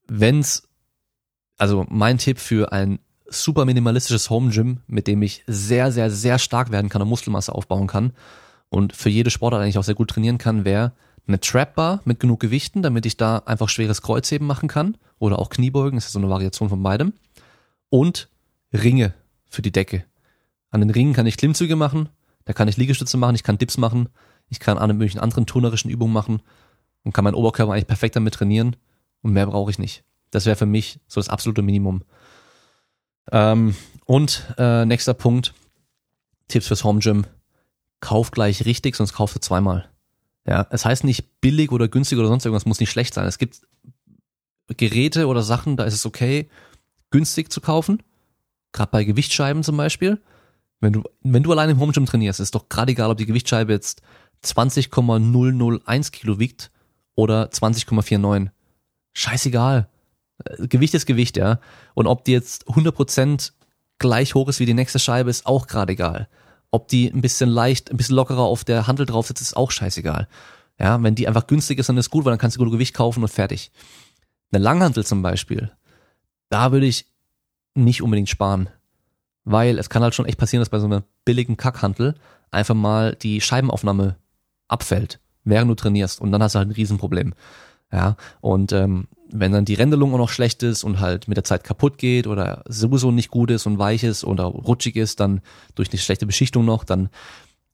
wenn's, 0.07 0.67
also 1.57 1.85
mein 1.89 2.17
Tipp 2.17 2.39
für 2.39 2.73
ein 2.73 2.99
super 3.29 3.63
minimalistisches 3.63 4.29
Home 4.29 4.51
Gym, 4.51 4.81
mit 4.87 5.07
dem 5.07 5.21
ich 5.21 5.43
sehr, 5.47 5.93
sehr, 5.93 6.11
sehr 6.11 6.39
stark 6.39 6.71
werden 6.71 6.89
kann 6.89 7.01
und 7.01 7.07
Muskelmasse 7.07 7.55
aufbauen 7.55 7.87
kann 7.87 8.11
und 8.69 8.95
für 8.95 9.09
jede 9.09 9.29
Sportart 9.29 9.61
eigentlich 9.61 9.77
auch 9.77 9.83
sehr 9.83 9.95
gut 9.95 10.09
trainieren 10.09 10.37
kann, 10.37 10.65
wäre 10.65 10.93
eine 11.27 11.39
Trap 11.39 11.75
Bar 11.75 12.01
mit 12.05 12.19
genug 12.19 12.39
Gewichten, 12.39 12.81
damit 12.81 13.05
ich 13.05 13.17
da 13.17 13.39
einfach 13.39 13.69
schweres 13.69 14.01
Kreuzheben 14.01 14.47
machen 14.47 14.69
kann 14.69 14.97
oder 15.19 15.39
auch 15.39 15.49
Kniebeugen, 15.49 15.97
das 15.97 16.05
ist 16.05 16.13
so 16.13 16.19
eine 16.19 16.29
Variation 16.29 16.69
von 16.69 16.81
beidem 16.81 17.13
und 17.89 18.29
Ringe 18.73 19.13
für 19.49 19.61
die 19.61 19.71
Decke. 19.71 20.05
An 20.69 20.81
den 20.81 20.89
Ringen 20.89 21.13
kann 21.13 21.25
ich 21.25 21.37
Klimmzüge 21.37 21.75
machen, 21.75 22.09
da 22.45 22.53
kann 22.53 22.67
ich 22.67 22.77
Liegestütze 22.77 23.17
machen, 23.17 23.35
ich 23.35 23.43
kann 23.43 23.57
Dips 23.57 23.77
machen, 23.77 24.09
ich 24.49 24.59
kann 24.59 24.77
alle 24.77 24.93
möglichen 24.93 25.19
anderen 25.19 25.45
turnerischen 25.45 25.91
Übungen 25.91 26.13
machen 26.13 26.41
und 27.03 27.13
kann 27.13 27.23
meinen 27.23 27.35
Oberkörper 27.35 27.73
eigentlich 27.73 27.87
perfekt 27.87 28.15
damit 28.15 28.35
trainieren 28.35 28.75
und 29.21 29.33
mehr 29.33 29.47
brauche 29.47 29.71
ich 29.71 29.79
nicht. 29.79 30.03
Das 30.31 30.45
wäre 30.45 30.55
für 30.55 30.65
mich 30.65 30.99
so 31.07 31.19
das 31.19 31.29
absolute 31.29 31.61
Minimum. 31.61 32.03
Ähm, 33.31 33.75
und 34.05 34.53
äh, 34.57 34.85
nächster 34.85 35.13
Punkt, 35.13 35.53
Tipps 36.47 36.67
fürs 36.67 36.83
Home 36.83 36.99
Gym. 36.99 37.25
Kauf 37.99 38.31
gleich 38.31 38.65
richtig, 38.65 38.95
sonst 38.95 39.13
kaufst 39.13 39.35
du 39.35 39.39
zweimal. 39.39 39.89
Ja, 40.47 40.67
es 40.69 40.85
heißt 40.85 41.03
nicht 41.03 41.41
billig 41.41 41.71
oder 41.71 41.87
günstig 41.87 42.17
oder 42.17 42.27
sonst 42.27 42.45
irgendwas, 42.45 42.65
muss 42.65 42.79
nicht 42.79 42.91
schlecht 42.91 43.13
sein. 43.13 43.27
Es 43.27 43.37
gibt 43.37 43.61
Geräte 44.67 45.27
oder 45.27 45.43
Sachen, 45.43 45.77
da 45.77 45.83
ist 45.83 45.93
es 45.93 46.05
okay, 46.05 46.49
günstig 47.11 47.51
zu 47.51 47.61
kaufen. 47.61 48.03
Gerade 48.71 48.91
bei 48.91 49.03
Gewichtsscheiben 49.03 49.63
zum 49.63 49.77
Beispiel. 49.77 50.21
Wenn 50.79 50.93
du, 50.93 51.03
wenn 51.21 51.43
du 51.43 51.51
allein 51.51 51.69
im 51.69 51.79
Home 51.79 51.91
trainierst, 51.91 52.39
ist 52.39 52.53
doch 52.53 52.69
gerade 52.69 52.91
egal, 52.91 53.09
ob 53.09 53.17
die 53.17 53.25
Gewichtsscheibe 53.25 53.73
jetzt 53.73 54.01
20,001 54.43 56.11
Kilo 56.11 56.39
wiegt 56.39 56.71
oder 57.15 57.49
20,49. 57.49 58.49
Scheißegal. 59.13 59.89
Äh, 60.45 60.67
Gewicht 60.67 60.93
ist 60.93 61.07
Gewicht, 61.07 61.37
ja. 61.37 61.59
Und 61.95 62.07
ob 62.07 62.23
die 62.25 62.33
jetzt 62.33 62.67
100% 62.67 63.53
gleich 63.97 64.35
hoch 64.35 64.47
ist 64.47 64.59
wie 64.59 64.65
die 64.65 64.75
nächste 64.75 64.99
Scheibe, 64.99 65.29
ist 65.29 65.47
auch 65.47 65.67
gerade 65.67 65.93
egal. 65.93 66.27
Ob 66.71 66.87
die 66.87 67.09
ein 67.09 67.21
bisschen 67.21 67.49
leicht, 67.49 67.91
ein 67.91 67.97
bisschen 67.97 68.15
lockerer 68.15 68.41
auf 68.41 68.63
der 68.63 68.87
Handel 68.87 69.05
drauf 69.05 69.27
sitzt, 69.27 69.41
ist 69.41 69.57
auch 69.57 69.71
scheißegal. 69.71 70.27
Ja, 70.79 71.01
wenn 71.01 71.15
die 71.15 71.27
einfach 71.27 71.47
günstig 71.47 71.79
ist, 71.79 71.89
dann 71.89 71.97
ist 71.97 72.09
gut, 72.09 72.25
weil 72.25 72.31
dann 72.31 72.39
kannst 72.39 72.57
du 72.57 72.63
gut 72.63 72.71
Gewicht 72.71 72.93
kaufen 72.93 73.23
und 73.23 73.29
fertig. 73.29 73.71
Eine 74.51 74.63
Langhantel 74.63 75.05
zum 75.05 75.21
Beispiel, 75.21 75.71
da 76.49 76.71
würde 76.71 76.85
ich 76.85 77.05
nicht 77.73 78.01
unbedingt 78.01 78.29
sparen. 78.29 78.69
Weil 79.43 79.79
es 79.79 79.89
kann 79.89 80.03
halt 80.03 80.13
schon 80.13 80.25
echt 80.25 80.37
passieren, 80.37 80.61
dass 80.61 80.69
bei 80.69 80.79
so 80.79 80.85
einer 80.85 81.03
billigen 81.25 81.57
Kackhantel 81.57 82.15
einfach 82.51 82.75
mal 82.75 83.15
die 83.15 83.39
Scheibenaufnahme 83.41 84.17
abfällt, 84.67 85.19
während 85.43 85.71
du 85.71 85.75
trainierst. 85.75 86.19
Und 86.19 86.31
dann 86.31 86.43
hast 86.43 86.55
du 86.55 86.59
halt 86.59 86.69
ein 86.69 86.73
Riesenproblem. 86.73 87.33
Ja, 87.91 88.17
und 88.41 88.73
ähm, 88.73 89.07
wenn 89.31 89.51
dann 89.51 89.65
die 89.65 89.73
Rändelung 89.73 90.13
auch 90.13 90.17
noch 90.17 90.29
schlecht 90.29 90.63
ist 90.63 90.83
und 90.83 90.99
halt 90.99 91.27
mit 91.27 91.37
der 91.37 91.43
Zeit 91.43 91.63
kaputt 91.63 91.97
geht 91.97 92.27
oder 92.27 92.63
sowieso 92.67 93.11
nicht 93.11 93.29
gut 93.29 93.51
ist 93.51 93.65
und 93.65 93.77
weich 93.77 94.03
ist 94.03 94.23
oder 94.23 94.43
rutschig 94.45 94.95
ist, 94.95 95.19
dann 95.19 95.41
durch 95.75 95.89
eine 95.89 95.99
schlechte 95.99 96.25
Beschichtung 96.25 96.65
noch, 96.65 96.83
dann 96.83 97.09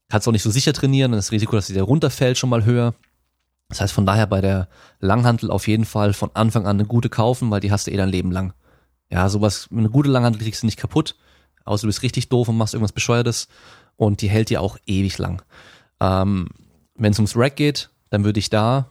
kannst 0.10 0.28
du 0.28 0.30
auch 0.30 0.34
nicht 0.34 0.44
so 0.44 0.52
sicher 0.52 0.74
trainieren, 0.74 1.12
dann 1.12 1.20
ist 1.20 1.28
das 1.28 1.32
Risiko, 1.32 1.56
dass 1.56 1.68
sie 1.68 1.74
da 1.74 1.84
runterfällt, 1.84 2.38
schon 2.38 2.50
mal 2.50 2.66
höher. 2.66 2.94
Das 3.70 3.82
heißt 3.82 3.94
von 3.94 4.06
daher 4.06 4.28
bei 4.28 4.42
der 4.42 4.68
Langhantel 5.00 5.50
auf 5.50 5.68
jeden 5.68 5.86
Fall 5.86 6.14
von 6.14 6.30
Anfang 6.34 6.68
an 6.68 6.78
eine 6.78 6.88
gute 6.88 7.10
kaufen, 7.10 7.50
weil 7.50 7.60
die 7.60 7.72
hast 7.72 7.88
du 7.88 7.92
eh 7.92 7.98
dein 7.98 8.10
Leben 8.10 8.32
lang. 8.32 8.54
Ja, 9.10 9.30
sowas, 9.30 9.68
eine 9.72 9.90
gute 9.90 10.10
Langhantel 10.10 10.42
kriegst 10.42 10.64
du 10.64 10.68
nicht 10.68 10.78
kaputt, 10.78 11.16
außer 11.66 11.82
du 11.82 11.88
bist 11.88 12.04
richtig 12.04 12.30
doof 12.30 12.50
und 12.50 12.58
machst 12.58 12.74
irgendwas 12.74 12.92
Bescheuertes 12.92 13.48
und 13.96 14.22
die 14.22 14.30
hält 14.30 14.50
dir 14.50 14.62
auch 14.62 14.78
ewig 14.86 15.18
lang. 15.18 15.42
Ähm, 16.00 16.50
Wenn 16.96 17.12
es 17.12 17.20
ums 17.20 17.36
Rack 17.36 17.56
geht, 17.56 17.90
dann 18.10 18.24
würde 18.24 18.40
ich 18.40 18.50
da 18.50 18.90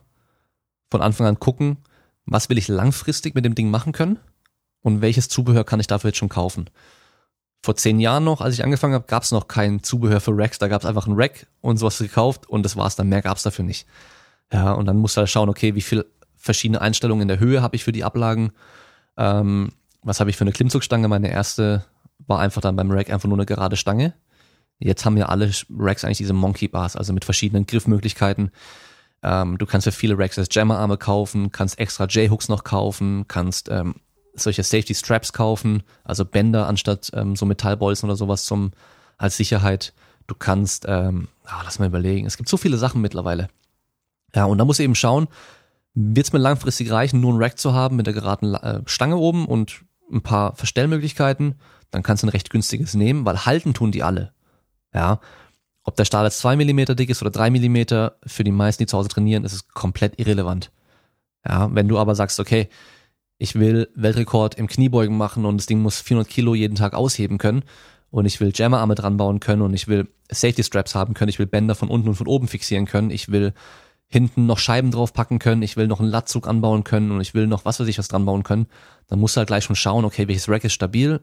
von 0.93 1.03
Anfang 1.03 1.27
an 1.27 1.41
gucken, 1.41 1.79
was 2.27 2.49
will 2.49 2.59
ich 2.59 2.69
langfristig 2.69 3.35
mit 3.35 3.45
dem 3.45 3.55
Ding 3.55 3.71
machen 3.71 3.93
können 3.93 4.19
und 4.83 5.01
welches 5.01 5.29
Zubehör 5.29 5.65
kann 5.65 5.81
ich 5.81 5.87
dafür 5.87 6.11
jetzt 6.11 6.19
schon 6.19 6.29
kaufen. 6.29 6.71
Vor 7.63 7.77
zehn 7.77 7.99
Jahren 7.99 8.25
noch, 8.25 8.41
als 8.41 8.55
ich 8.55 8.63
angefangen 8.63 8.95
habe, 8.95 9.07
gab 9.07 9.23
es 9.23 9.33
noch 9.33 9.49
kein 9.49 9.83
Zubehör 9.83 10.21
für 10.21 10.37
Racks, 10.37 10.59
da 10.59 10.69
gab 10.69 10.83
es 10.83 10.87
einfach 10.87 11.07
ein 11.07 11.15
Rack 11.15 11.47
und 11.61 11.79
sowas 11.79 11.99
gekauft 11.99 12.49
und 12.49 12.63
das 12.63 12.77
war's 12.77 12.95
dann, 12.95 13.09
mehr 13.09 13.23
gab 13.23 13.39
es 13.39 13.43
dafür 13.43 13.65
nicht. 13.65 13.87
Ja, 14.53 14.73
und 14.73 14.87
dann 14.87 14.99
musst 14.99 15.17
du 15.17 15.21
halt 15.21 15.31
schauen, 15.31 15.49
okay, 15.49 15.75
wie 15.75 15.81
viel 15.81 16.05
verschiedene 16.37 16.81
Einstellungen 16.81 17.23
in 17.23 17.29
der 17.29 17.39
Höhe 17.41 17.63
habe 17.63 17.77
ich 17.77 17.85
für 17.85 17.93
die 17.93 18.05
Ablagen, 18.05 18.53
ähm, 19.17 19.73
was 20.03 20.21
habe 20.21 20.31
ich 20.31 20.37
für 20.37 20.45
eine 20.45 20.53
Klimmzugstange, 20.53 21.09
meine 21.09 21.31
erste 21.31 21.85
war 22.27 22.41
einfach 22.41 22.61
dann 22.61 22.77
beim 22.77 22.91
Rack 22.91 23.11
einfach 23.11 23.29
nur 23.29 23.39
eine 23.39 23.47
gerade 23.47 23.77
Stange. 23.77 24.15
Jetzt 24.79 25.05
haben 25.05 25.17
ja 25.17 25.27
alle 25.27 25.51
Racks 25.71 26.05
eigentlich 26.05 26.19
diese 26.19 26.33
Monkey 26.33 26.69
Bars, 26.69 26.97
also 26.97 27.13
mit 27.13 27.25
verschiedenen 27.25 27.67
Griffmöglichkeiten. 27.67 28.51
Ähm, 29.23 29.59
du 29.59 29.67
kannst 29.67 29.85
für 29.85 29.93
viele 29.93 30.19
Racks 30.19 30.39
als 30.39 30.49
Jammerarme 30.51 30.97
kaufen, 30.97 31.53
kannst 31.53 31.79
extra 31.79 32.07
J-Hooks 32.07 32.49
noch 32.49 32.65
kaufen, 32.65 33.27
kannst 33.29 33.69
ähm, 33.71 33.95
solche 34.35 34.63
Safety 34.63 34.95
Straps 34.95 35.33
kaufen, 35.33 35.83
also 36.05 36.25
Bänder 36.25 36.67
anstatt 36.67 37.11
ähm, 37.15 37.37
so 37.37 37.47
Metallbolzen 37.47 38.09
oder 38.09 38.17
sowas 38.17 38.45
zum 38.45 38.73
als 39.19 39.37
Sicherheit. 39.37 39.93
Du 40.27 40.35
kannst, 40.35 40.87
ähm, 40.89 41.29
ah, 41.45 41.63
lass 41.65 41.79
mal 41.79 41.87
überlegen, 41.87 42.27
es 42.27 42.37
gibt 42.37 42.49
so 42.49 42.57
viele 42.57 42.79
Sachen 42.79 43.01
mittlerweile. 43.01 43.49
Ja, 44.35 44.47
und 44.47 44.59
da 44.59 44.65
musst 44.65 44.79
du 44.79 44.85
eben 44.85 44.95
schauen, 44.95 45.29
wird 45.95 46.27
es 46.27 46.33
mir 46.33 46.39
langfristig 46.39 46.91
reichen, 46.91 47.21
nur 47.21 47.35
ein 47.35 47.43
Rack 47.43 47.59
zu 47.59 47.75
haben 47.75 47.97
mit 47.97 48.07
der 48.07 48.15
geraden 48.15 48.55
äh, 48.55 48.81
Stange 48.87 49.17
oben 49.17 49.47
und 49.47 49.83
ein 50.11 50.23
paar 50.23 50.55
Verstellmöglichkeiten, 50.57 51.57
dann 51.91 52.03
kannst 52.03 52.23
du 52.23 52.27
ein 52.27 52.31
recht 52.31 52.51
günstiges 52.51 52.95
nehmen, 52.95 53.25
weil 53.25 53.45
halten 53.45 53.75
tun 53.75 53.93
die 53.93 54.03
alle. 54.03 54.33
Ja, 54.95 55.21
ob 55.85 55.97
der 55.97 56.05
Stahl 56.05 56.25
jetzt 56.25 56.39
zwei 56.39 56.57
Millimeter 56.57 56.95
dick 56.95 57.11
ist 57.11 57.23
oder 57.23 57.31
drei 57.31 57.51
Millimeter, 57.51 58.17
für 58.25 58.45
die 58.45 58.53
meisten, 58.53 58.83
die 58.83 58.87
zu 58.87 58.97
Hause 58.97 59.09
trainieren, 59.09 59.45
ist 59.45 59.53
es 59.53 59.69
komplett 59.69 60.19
irrelevant. 60.19 60.71
Ja, 61.47 61.75
wenn 61.75 61.89
du 61.89 61.99
aber 61.99 62.15
sagst, 62.15 62.39
okay, 62.39 62.69
ich 63.39 63.57
will 63.57 63.89
Weltrekord 63.97 64.55
im 64.55 64.69
Kniebeugen 64.69 65.17
machen 65.17 65.45
und 65.45 65.57
das 65.57 65.67
Ding 65.67 65.81
muss 65.81 66.01
400 66.01 66.29
Kilo 66.29 66.55
jeden 66.55 66.77
Tag 66.77 66.95
ausheben 66.95 67.39
können 67.39 67.65
und 68.11 68.27
ich 68.27 68.41
will 68.41 68.53
Jammerarme 68.55 68.95
dran 68.95 69.17
bauen 69.17 69.41
können 69.41 69.63
und 69.63 69.75
ich 69.75 69.89
will 69.89 70.07
Safety 70.31 70.63
Straps 70.63 70.95
haben 70.95 71.15
können, 71.15 71.31
ich 71.31 71.41
will 71.41 71.47
Bänder 71.47 71.75
von 71.75 71.89
unten 71.89 72.09
und 72.09 72.15
von 72.15 72.29
oben 72.29 72.47
fixieren 72.47 72.87
können, 72.87 73.11
ich 73.11 73.31
will 73.31 73.53
hinten 74.07 74.47
noch 74.47 74.59
Scheiben 74.59 74.93
drauf 74.93 75.13
packen 75.13 75.41
können, 75.41 75.63
ich 75.63 75.77
will 75.77 75.89
noch 75.89 75.99
einen 75.99 76.11
Latzug 76.11 76.47
anbauen 76.47 76.85
können 76.85 77.11
und 77.11 77.21
ich 77.21 77.35
will 77.35 77.49
noch 77.49 77.65
was 77.65 77.81
weiß 77.81 77.89
ich 77.89 77.99
was 77.99 78.07
dran 78.07 78.25
bauen 78.25 78.45
können, 78.45 78.67
dann 79.09 79.19
musst 79.19 79.35
du 79.35 79.39
halt 79.39 79.49
gleich 79.49 79.65
schon 79.65 79.75
schauen, 79.75 80.05
okay, 80.05 80.29
welches 80.29 80.49
Rack 80.49 80.63
ist 80.63 80.75
stabil 80.75 81.21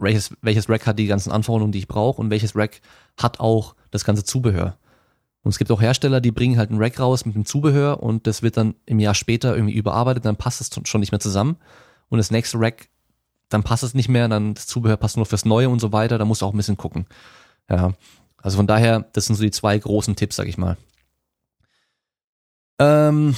welches, 0.00 0.34
welches 0.40 0.68
Rack 0.68 0.86
hat 0.86 0.98
die 0.98 1.06
ganzen 1.06 1.30
Anforderungen, 1.30 1.72
die 1.72 1.78
ich 1.78 1.88
brauche 1.88 2.20
und 2.20 2.30
welches 2.30 2.56
Rack 2.56 2.80
hat 3.22 3.40
auch 3.40 3.74
das 3.90 4.04
ganze 4.04 4.24
Zubehör. 4.24 4.76
Und 5.42 5.50
es 5.50 5.58
gibt 5.58 5.70
auch 5.70 5.80
Hersteller, 5.80 6.20
die 6.20 6.32
bringen 6.32 6.58
halt 6.58 6.70
ein 6.70 6.78
Rack 6.78 7.00
raus 7.00 7.24
mit 7.24 7.34
dem 7.34 7.46
Zubehör 7.46 8.02
und 8.02 8.26
das 8.26 8.42
wird 8.42 8.56
dann 8.56 8.74
im 8.84 8.98
Jahr 8.98 9.14
später 9.14 9.54
irgendwie 9.54 9.74
überarbeitet, 9.74 10.24
dann 10.24 10.36
passt 10.36 10.60
es 10.60 10.70
schon 10.86 11.00
nicht 11.00 11.12
mehr 11.12 11.20
zusammen. 11.20 11.56
Und 12.08 12.18
das 12.18 12.30
nächste 12.30 12.58
Rack, 12.60 12.88
dann 13.48 13.62
passt 13.62 13.82
es 13.82 13.94
nicht 13.94 14.08
mehr, 14.08 14.28
dann 14.28 14.54
das 14.54 14.66
Zubehör 14.66 14.96
passt 14.96 15.16
nur 15.16 15.26
fürs 15.26 15.46
Neue 15.46 15.68
und 15.70 15.80
so 15.80 15.92
weiter, 15.92 16.18
da 16.18 16.24
musst 16.24 16.42
du 16.42 16.46
auch 16.46 16.52
ein 16.52 16.58
bisschen 16.58 16.76
gucken. 16.76 17.06
Ja. 17.70 17.94
Also 18.36 18.56
von 18.56 18.66
daher, 18.66 19.08
das 19.12 19.26
sind 19.26 19.36
so 19.36 19.42
die 19.42 19.50
zwei 19.50 19.78
großen 19.78 20.16
Tipps, 20.16 20.36
sag 20.36 20.46
ich 20.46 20.58
mal. 20.58 20.76
Ähm, 22.78 23.34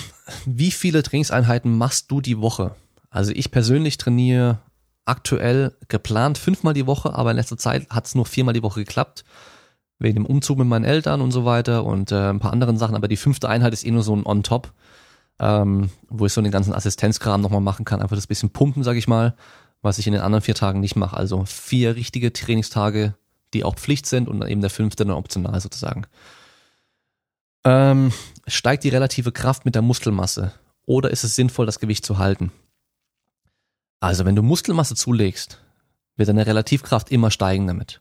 wie 0.46 0.70
viele 0.70 1.02
Trainingseinheiten 1.02 1.76
machst 1.76 2.10
du 2.10 2.20
die 2.20 2.38
Woche? 2.38 2.74
Also 3.10 3.32
ich 3.32 3.50
persönlich 3.50 3.98
trainiere 3.98 4.60
aktuell 5.04 5.76
geplant 5.88 6.38
fünfmal 6.38 6.74
die 6.74 6.86
Woche, 6.86 7.14
aber 7.14 7.32
in 7.32 7.36
letzter 7.36 7.58
Zeit 7.58 7.88
hat 7.90 8.06
es 8.06 8.14
nur 8.14 8.24
viermal 8.26 8.54
die 8.54 8.62
Woche 8.62 8.80
geklappt. 8.80 9.24
Wegen 10.02 10.16
dem 10.16 10.26
Umzug 10.26 10.58
mit 10.58 10.66
meinen 10.66 10.84
Eltern 10.84 11.20
und 11.20 11.30
so 11.30 11.44
weiter 11.44 11.84
und 11.84 12.10
äh, 12.10 12.30
ein 12.30 12.40
paar 12.40 12.52
anderen 12.52 12.76
Sachen. 12.76 12.96
Aber 12.96 13.06
die 13.06 13.16
fünfte 13.16 13.48
Einheit 13.48 13.72
ist 13.72 13.86
eh 13.86 13.90
nur 13.92 14.02
so 14.02 14.16
ein 14.16 14.26
On-Top, 14.26 14.72
ähm, 15.38 15.90
wo 16.08 16.26
ich 16.26 16.32
so 16.32 16.42
den 16.42 16.50
ganzen 16.50 16.74
Assistenzkram 16.74 17.40
nochmal 17.40 17.60
machen 17.60 17.84
kann. 17.84 18.02
Einfach 18.02 18.16
das 18.16 18.26
bisschen 18.26 18.50
pumpen, 18.50 18.82
sag 18.82 18.96
ich 18.96 19.06
mal, 19.06 19.36
was 19.80 19.98
ich 19.98 20.08
in 20.08 20.12
den 20.12 20.22
anderen 20.22 20.42
vier 20.42 20.56
Tagen 20.56 20.80
nicht 20.80 20.96
mache. 20.96 21.16
Also 21.16 21.44
vier 21.44 21.94
richtige 21.94 22.32
Trainingstage, 22.32 23.14
die 23.54 23.62
auch 23.62 23.76
Pflicht 23.76 24.06
sind 24.06 24.28
und 24.28 24.40
dann 24.40 24.48
eben 24.48 24.60
der 24.60 24.70
fünfte 24.70 25.04
dann 25.04 25.16
optional 25.16 25.60
sozusagen. 25.60 26.06
Ähm, 27.64 28.12
steigt 28.48 28.82
die 28.82 28.88
relative 28.88 29.30
Kraft 29.30 29.64
mit 29.64 29.76
der 29.76 29.82
Muskelmasse 29.82 30.52
oder 30.84 31.10
ist 31.10 31.22
es 31.22 31.36
sinnvoll, 31.36 31.64
das 31.64 31.78
Gewicht 31.78 32.04
zu 32.04 32.18
halten? 32.18 32.50
Also 34.00 34.24
wenn 34.24 34.34
du 34.34 34.42
Muskelmasse 34.42 34.96
zulegst, 34.96 35.60
wird 36.16 36.28
deine 36.28 36.44
Relativkraft 36.44 37.12
immer 37.12 37.30
steigen 37.30 37.68
damit. 37.68 38.00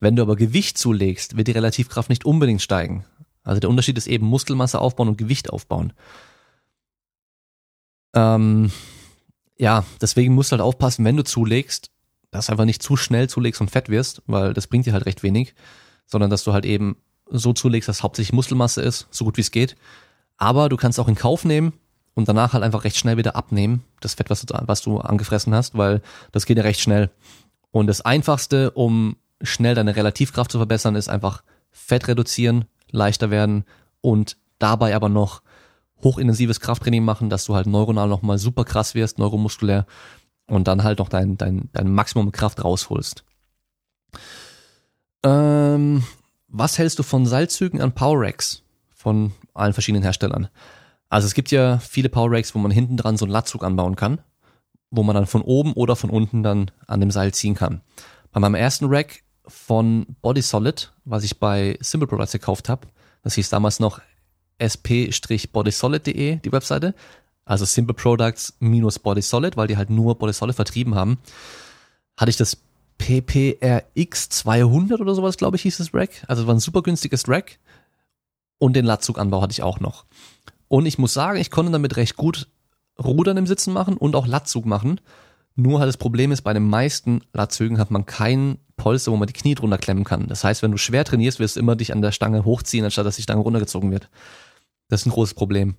Wenn 0.00 0.16
du 0.16 0.22
aber 0.22 0.36
Gewicht 0.36 0.78
zulegst, 0.78 1.36
wird 1.36 1.48
die 1.48 1.52
Relativkraft 1.52 2.08
nicht 2.08 2.24
unbedingt 2.24 2.62
steigen. 2.62 3.04
Also 3.42 3.60
der 3.60 3.70
Unterschied 3.70 3.98
ist 3.98 4.06
eben 4.06 4.26
Muskelmasse 4.26 4.80
aufbauen 4.80 5.08
und 5.08 5.18
Gewicht 5.18 5.50
aufbauen. 5.50 5.92
Ähm, 8.14 8.70
ja, 9.56 9.84
deswegen 10.00 10.34
musst 10.34 10.50
du 10.50 10.54
halt 10.54 10.62
aufpassen, 10.62 11.04
wenn 11.04 11.16
du 11.16 11.24
zulegst, 11.24 11.90
dass 12.30 12.46
du 12.46 12.52
einfach 12.52 12.64
nicht 12.64 12.82
zu 12.82 12.96
schnell 12.96 13.28
zulegst 13.28 13.60
und 13.60 13.70
fett 13.70 13.88
wirst, 13.88 14.22
weil 14.26 14.52
das 14.52 14.66
bringt 14.66 14.86
dir 14.86 14.92
halt 14.92 15.06
recht 15.06 15.22
wenig, 15.22 15.54
sondern 16.06 16.30
dass 16.30 16.44
du 16.44 16.52
halt 16.52 16.64
eben 16.64 16.96
so 17.30 17.52
zulegst, 17.52 17.88
dass 17.88 18.02
hauptsächlich 18.02 18.32
Muskelmasse 18.32 18.82
ist, 18.82 19.08
so 19.10 19.24
gut 19.24 19.36
wie 19.36 19.42
es 19.42 19.50
geht. 19.50 19.76
Aber 20.36 20.68
du 20.68 20.76
kannst 20.76 21.00
auch 21.00 21.08
in 21.08 21.14
Kauf 21.14 21.44
nehmen, 21.44 21.72
und 22.18 22.28
danach 22.28 22.52
halt 22.52 22.64
einfach 22.64 22.82
recht 22.82 22.96
schnell 22.96 23.16
wieder 23.16 23.36
abnehmen, 23.36 23.84
das 24.00 24.14
Fett, 24.14 24.28
was 24.28 24.44
du, 24.44 24.52
was 24.66 24.82
du 24.82 24.98
angefressen 24.98 25.54
hast, 25.54 25.78
weil 25.78 26.02
das 26.32 26.46
geht 26.46 26.56
ja 26.56 26.64
recht 26.64 26.80
schnell. 26.80 27.10
Und 27.70 27.86
das 27.86 28.00
Einfachste, 28.00 28.72
um 28.72 29.14
schnell 29.42 29.74
deine 29.74 29.96
Relativkraft 29.96 30.50
zu 30.50 30.58
verbessern, 30.58 30.96
ist 30.96 31.08
einfach 31.08 31.42
Fett 31.70 32.08
reduzieren, 32.08 32.64
leichter 32.90 33.30
werden 33.30 33.64
und 34.00 34.36
dabei 34.58 34.94
aber 34.94 35.08
noch 35.08 35.42
hochintensives 36.02 36.60
Krafttraining 36.60 37.04
machen, 37.04 37.30
dass 37.30 37.44
du 37.44 37.54
halt 37.54 37.66
neuronal 37.66 38.08
nochmal 38.08 38.38
super 38.38 38.64
krass 38.64 38.94
wirst, 38.94 39.18
neuromuskulär 39.18 39.86
und 40.46 40.68
dann 40.68 40.82
halt 40.82 40.98
noch 40.98 41.08
dein, 41.08 41.36
dein, 41.36 41.68
dein 41.72 41.92
Maximum 41.92 42.32
Kraft 42.32 42.64
rausholst. 42.64 43.24
Ähm, 45.24 46.04
was 46.48 46.78
hältst 46.78 46.98
du 46.98 47.02
von 47.02 47.26
Seilzügen 47.26 47.80
an 47.80 47.92
Power 47.92 48.20
Racks 48.20 48.62
von 48.94 49.32
allen 49.54 49.72
verschiedenen 49.72 50.02
Herstellern? 50.02 50.48
Also 51.08 51.26
es 51.26 51.34
gibt 51.34 51.50
ja 51.50 51.78
viele 51.78 52.08
Power 52.08 52.30
Racks, 52.30 52.54
wo 52.54 52.58
man 52.58 52.70
hinten 52.70 52.96
dran 52.96 53.16
so 53.16 53.24
einen 53.24 53.32
Latzug 53.32 53.64
anbauen 53.64 53.96
kann, 53.96 54.20
wo 54.90 55.02
man 55.02 55.14
dann 55.14 55.26
von 55.26 55.42
oben 55.42 55.72
oder 55.72 55.96
von 55.96 56.10
unten 56.10 56.42
dann 56.42 56.70
an 56.86 57.00
dem 57.00 57.10
Seil 57.10 57.32
ziehen 57.34 57.54
kann. 57.54 57.80
Bei 58.30 58.40
meinem 58.40 58.54
ersten 58.54 58.86
Rack 58.86 59.22
von 59.48 60.06
Body 60.22 60.42
Solid, 60.42 60.92
was 61.04 61.24
ich 61.24 61.38
bei 61.38 61.76
Simple 61.80 62.06
Products 62.06 62.32
gekauft 62.32 62.68
habe, 62.68 62.86
das 63.22 63.34
hieß 63.34 63.48
damals 63.50 63.80
noch 63.80 64.00
sp-bodysolid.de, 64.60 66.36
die 66.36 66.52
Webseite, 66.52 66.94
also 67.44 67.64
Simple 67.64 67.94
Products 67.94 68.54
minus 68.60 68.98
Body 68.98 69.22
Solid, 69.22 69.56
weil 69.56 69.66
die 69.66 69.76
halt 69.76 69.90
nur 69.90 70.16
Body 70.18 70.32
Solid 70.32 70.54
vertrieben 70.54 70.94
haben, 70.94 71.18
hatte 72.16 72.30
ich 72.30 72.36
das 72.36 72.58
PPRX 72.98 74.28
200 74.28 75.00
oder 75.00 75.14
sowas, 75.14 75.36
glaube 75.36 75.56
ich, 75.56 75.62
hieß 75.62 75.78
das 75.78 75.94
Rack. 75.94 76.24
Also 76.26 76.46
war 76.46 76.54
ein 76.54 76.60
super 76.60 76.82
günstiges 76.82 77.28
Rack. 77.28 77.58
Und 78.58 78.74
den 78.74 78.84
Latzuganbau 78.84 79.40
hatte 79.40 79.52
ich 79.52 79.62
auch 79.62 79.78
noch. 79.80 80.04
Und 80.66 80.84
ich 80.84 80.98
muss 80.98 81.14
sagen, 81.14 81.38
ich 81.38 81.50
konnte 81.50 81.72
damit 81.72 81.96
recht 81.96 82.16
gut 82.16 82.48
Rudern 83.02 83.36
im 83.36 83.46
Sitzen 83.46 83.72
machen 83.72 83.96
und 83.96 84.16
auch 84.16 84.26
Latzug 84.26 84.66
machen. 84.66 85.00
Nur 85.60 85.80
halt 85.80 85.88
das 85.88 85.96
Problem 85.96 86.30
ist, 86.30 86.42
bei 86.42 86.52
den 86.52 86.68
meisten 86.68 87.20
Latzügen 87.32 87.80
hat 87.80 87.90
man 87.90 88.06
keinen 88.06 88.58
Polster, 88.76 89.10
wo 89.10 89.16
man 89.16 89.26
die 89.26 89.32
Knie 89.32 89.56
drunter 89.56 89.76
klemmen 89.76 90.04
kann. 90.04 90.28
Das 90.28 90.44
heißt, 90.44 90.62
wenn 90.62 90.70
du 90.70 90.78
schwer 90.78 91.04
trainierst, 91.04 91.40
wirst 91.40 91.56
du 91.56 91.60
immer 91.60 91.74
dich 91.74 91.92
an 91.92 92.00
der 92.00 92.12
Stange 92.12 92.44
hochziehen, 92.44 92.84
anstatt 92.84 93.06
dass 93.06 93.16
die 93.16 93.22
Stange 93.22 93.42
runtergezogen 93.42 93.90
wird. 93.90 94.08
Das 94.86 95.00
ist 95.00 95.06
ein 95.06 95.10
großes 95.10 95.34
Problem. 95.34 95.74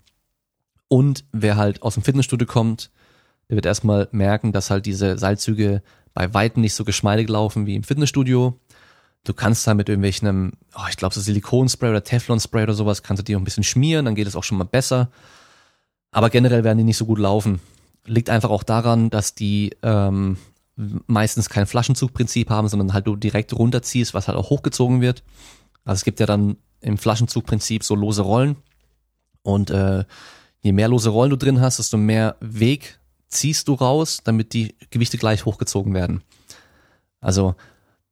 Und 0.89 1.23
wer 1.31 1.55
halt 1.55 1.81
aus 1.81 1.93
dem 1.93 2.03
Fitnessstudio 2.03 2.45
kommt, 2.45 2.91
der 3.47 3.55
wird 3.55 3.65
erstmal 3.65 4.09
merken, 4.11 4.51
dass 4.51 4.69
halt 4.69 4.85
diese 4.85 5.17
Seilzüge 5.17 5.81
bei 6.13 6.33
Weitem 6.33 6.61
nicht 6.61 6.75
so 6.75 6.83
geschmeidig 6.83 7.29
laufen 7.29 7.65
wie 7.65 7.75
im 7.75 7.83
Fitnessstudio. 7.83 8.59
Du 9.23 9.33
kannst 9.33 9.65
da 9.65 9.73
mit 9.75 9.87
irgendwelchen, 9.87 10.57
oh, 10.75 10.87
ich 10.89 10.97
glaube 10.97 11.15
so 11.15 11.21
Silikonspray 11.21 11.89
oder 11.89 12.03
Teflonspray 12.03 12.63
oder 12.63 12.73
sowas, 12.73 13.01
kannst 13.01 13.21
du 13.21 13.23
die 13.23 13.33
auch 13.33 13.39
ein 13.39 13.45
bisschen 13.45 13.63
schmieren, 13.63 14.03
dann 14.03 14.15
geht 14.15 14.27
es 14.27 14.35
auch 14.35 14.43
schon 14.43 14.57
mal 14.57 14.65
besser. 14.65 15.09
Aber 16.11 16.29
generell 16.29 16.65
werden 16.65 16.79
die 16.79 16.83
nicht 16.83 16.97
so 16.97 17.05
gut 17.05 17.19
laufen. 17.19 17.61
Liegt 18.09 18.29
einfach 18.29 18.49
auch 18.49 18.63
daran, 18.63 19.09
dass 19.09 19.35
die 19.35 19.75
ähm, 19.83 20.37
meistens 21.07 21.49
kein 21.49 21.67
Flaschenzugprinzip 21.67 22.49
haben, 22.49 22.67
sondern 22.67 22.93
halt 22.93 23.07
du 23.07 23.15
direkt 23.15 23.53
runterziehst, 23.53 24.13
was 24.13 24.27
halt 24.27 24.37
auch 24.37 24.49
hochgezogen 24.49 25.01
wird. 25.01 25.23
Also 25.85 25.99
es 25.99 26.05
gibt 26.05 26.19
ja 26.19 26.25
dann 26.25 26.57
im 26.81 26.97
Flaschenzugprinzip 26.97 27.83
so 27.83 27.95
lose 27.95 28.21
Rollen. 28.21 28.55
Und 29.41 29.69
äh, 29.69 30.05
je 30.61 30.71
mehr 30.71 30.87
lose 30.87 31.09
Rollen 31.09 31.29
du 31.29 31.37
drin 31.37 31.61
hast, 31.61 31.79
desto 31.79 31.97
mehr 31.97 32.35
Weg 32.39 32.99
ziehst 33.27 33.67
du 33.67 33.73
raus, 33.73 34.21
damit 34.23 34.53
die 34.53 34.75
Gewichte 34.89 35.17
gleich 35.17 35.45
hochgezogen 35.45 35.93
werden. 35.93 36.23
Also 37.21 37.55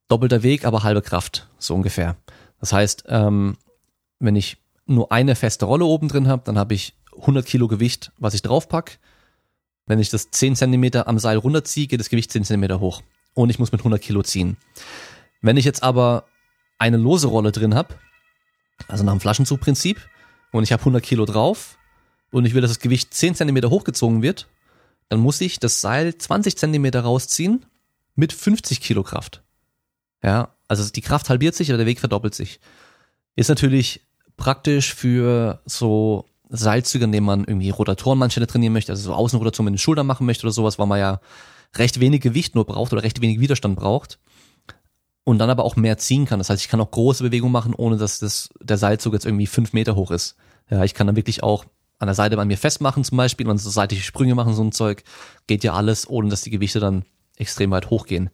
doppelter 0.07 0.43
Weg, 0.43 0.65
aber 0.65 0.83
halbe 0.83 1.01
Kraft, 1.01 1.47
so 1.57 1.73
ungefähr. 1.73 2.17
Das 2.59 2.73
heißt, 2.73 3.05
ähm, 3.07 3.57
wenn 4.19 4.35
ich 4.35 4.57
nur 4.85 5.11
eine 5.11 5.35
feste 5.35 5.65
Rolle 5.65 5.85
oben 5.85 6.07
drin 6.07 6.27
habe, 6.27 6.43
dann 6.45 6.57
habe 6.57 6.73
ich 6.73 6.95
100 7.17 7.45
Kilo 7.45 7.67
Gewicht, 7.67 8.11
was 8.17 8.33
ich 8.33 8.41
draufpack. 8.41 8.99
Wenn 9.87 9.99
ich 9.99 10.09
das 10.09 10.29
10 10.29 10.55
Zentimeter 10.55 11.07
am 11.07 11.17
Seil 11.17 11.37
runterziehe, 11.37 11.87
geht 11.87 11.99
das 11.99 12.09
Gewicht 12.09 12.31
10 12.31 12.43
Zentimeter 12.43 12.79
hoch. 12.79 13.01
Und 13.33 13.49
ich 13.49 13.57
muss 13.57 13.71
mit 13.71 13.81
100 13.81 14.01
Kilo 14.01 14.21
ziehen. 14.21 14.57
Wenn 15.41 15.57
ich 15.57 15.65
jetzt 15.65 15.81
aber 15.81 16.25
eine 16.77 16.97
lose 16.97 17.27
Rolle 17.27 17.51
drin 17.51 17.73
habe, 17.73 17.95
also 18.87 19.03
nach 19.03 19.13
dem 19.13 19.21
Flaschenzugprinzip, 19.21 19.99
und 20.51 20.63
ich 20.63 20.71
habe 20.71 20.81
100 20.81 21.03
Kilo 21.03 21.25
drauf 21.25 21.77
und 22.31 22.45
ich 22.45 22.53
will, 22.53 22.61
dass 22.61 22.71
das 22.71 22.79
Gewicht 22.79 23.13
10 23.13 23.35
Zentimeter 23.35 23.69
hochgezogen 23.69 24.21
wird, 24.21 24.47
dann 25.09 25.19
muss 25.19 25.41
ich 25.41 25.59
das 25.59 25.81
Seil 25.81 26.17
20 26.17 26.57
Zentimeter 26.57 27.01
rausziehen 27.01 27.65
mit 28.15 28.33
50 28.33 28.81
Kilo 28.81 29.03
Kraft. 29.03 29.43
Ja, 30.23 30.55
also 30.67 30.89
die 30.91 31.01
Kraft 31.01 31.29
halbiert 31.29 31.55
sich, 31.55 31.69
aber 31.69 31.77
der 31.77 31.85
Weg 31.85 31.99
verdoppelt 31.99 32.35
sich. 32.35 32.59
Ist 33.35 33.49
natürlich 33.49 34.01
praktisch 34.35 34.93
für 34.93 35.61
so 35.65 36.25
Seilzüge, 36.49 37.05
in 37.05 37.11
denen 37.11 37.25
man 37.25 37.43
irgendwie 37.43 37.69
Rotatorenmanschette 37.69 38.47
trainieren 38.47 38.73
möchte, 38.73 38.91
also 38.91 39.03
so 39.03 39.13
Außenrotation 39.13 39.65
mit 39.65 39.73
den 39.73 39.79
Schultern 39.79 40.07
machen 40.07 40.25
möchte 40.25 40.45
oder 40.45 40.53
sowas, 40.53 40.79
weil 40.79 40.87
man 40.87 40.99
ja 40.99 41.19
recht 41.75 41.99
wenig 41.99 42.21
Gewicht 42.21 42.55
nur 42.55 42.65
braucht 42.65 42.93
oder 42.93 43.03
recht 43.03 43.21
wenig 43.21 43.39
Widerstand 43.39 43.77
braucht 43.77 44.19
und 45.23 45.39
dann 45.39 45.49
aber 45.49 45.65
auch 45.65 45.75
mehr 45.75 45.97
ziehen 45.97 46.25
kann. 46.25 46.39
Das 46.39 46.49
heißt, 46.49 46.61
ich 46.61 46.69
kann 46.69 46.79
auch 46.79 46.91
große 46.91 47.23
Bewegungen 47.23 47.51
machen, 47.51 47.73
ohne 47.75 47.97
dass 47.97 48.19
das, 48.19 48.49
der 48.61 48.77
Seilzug 48.77 49.13
jetzt 49.13 49.25
irgendwie 49.25 49.47
fünf 49.47 49.73
Meter 49.73 49.95
hoch 49.95 50.11
ist. 50.11 50.35
Ja, 50.69 50.83
ich 50.83 50.93
kann 50.93 51.07
dann 51.07 51.15
wirklich 51.15 51.43
auch 51.43 51.65
an 51.99 52.07
der 52.07 52.15
Seite 52.15 52.35
bei 52.35 52.45
mir 52.45 52.57
festmachen 52.57 53.03
zum 53.03 53.17
Beispiel 53.17 53.47
und 53.47 53.57
so 53.57 53.69
seitliche 53.69 54.03
Sprünge 54.03 54.35
machen, 54.35 54.53
so 54.53 54.63
ein 54.63 54.71
Zeug. 54.71 55.03
Geht 55.47 55.63
ja 55.63 55.73
alles, 55.73 56.09
ohne 56.09 56.29
dass 56.29 56.43
die 56.43 56.49
Gewichte 56.49 56.79
dann 56.79 57.05
extrem 57.35 57.71
weit 57.71 57.89
hochgehen. 57.89 58.29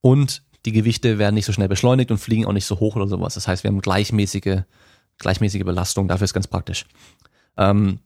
Und 0.00 0.42
die 0.64 0.72
Gewichte 0.72 1.18
werden 1.18 1.34
nicht 1.34 1.46
so 1.46 1.52
schnell 1.52 1.68
beschleunigt 1.68 2.10
und 2.10 2.18
fliegen 2.18 2.46
auch 2.46 2.52
nicht 2.52 2.66
so 2.66 2.78
hoch 2.78 2.96
oder 2.96 3.08
sowas. 3.08 3.34
Das 3.34 3.48
heißt, 3.48 3.64
wir 3.64 3.70
haben 3.70 3.80
gleichmäßige, 3.80 4.62
gleichmäßige 5.18 5.64
Belastung. 5.64 6.08
Dafür 6.08 6.26
ist 6.26 6.34
ganz 6.34 6.46
praktisch. 6.46 6.86
Ähm, 7.58 7.98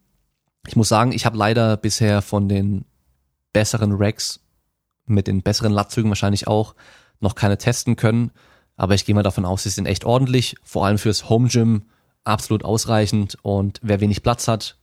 ich 0.67 0.75
muss 0.75 0.89
sagen, 0.89 1.13
ich 1.13 1.27
habe 1.27 1.37
leider 1.37 1.77
bisher 1.77 2.23
von 2.23 2.49
den 2.49 2.85
besseren 3.53 3.93
Racks 3.93 4.41
mit 5.07 5.27
den 5.27 5.43
besseren 5.43 5.73
Latzügen 5.73 6.11
wahrscheinlich 6.11 6.47
auch 6.47 6.75
noch 7.21 7.35
keine 7.35 7.59
testen 7.59 7.97
können. 7.97 8.33
Aber 8.77 8.95
ich 8.95 9.05
gehe 9.05 9.15
mal 9.15 9.23
davon 9.23 9.45
aus, 9.45 9.63
sie 9.63 9.69
sind 9.71 9.87
echt 9.87 10.05
ordentlich. 10.05 10.57
Vor 10.65 10.87
allem 10.87 10.99
fürs 10.99 11.29
Home 11.29 11.49
Gym 11.49 11.83
absolut 12.25 12.65
ausreichend. 12.65 13.37
Und 13.43 13.79
wer 13.83 14.01
wenig 14.01 14.23
Platz 14.23 14.49
hat, 14.49 14.79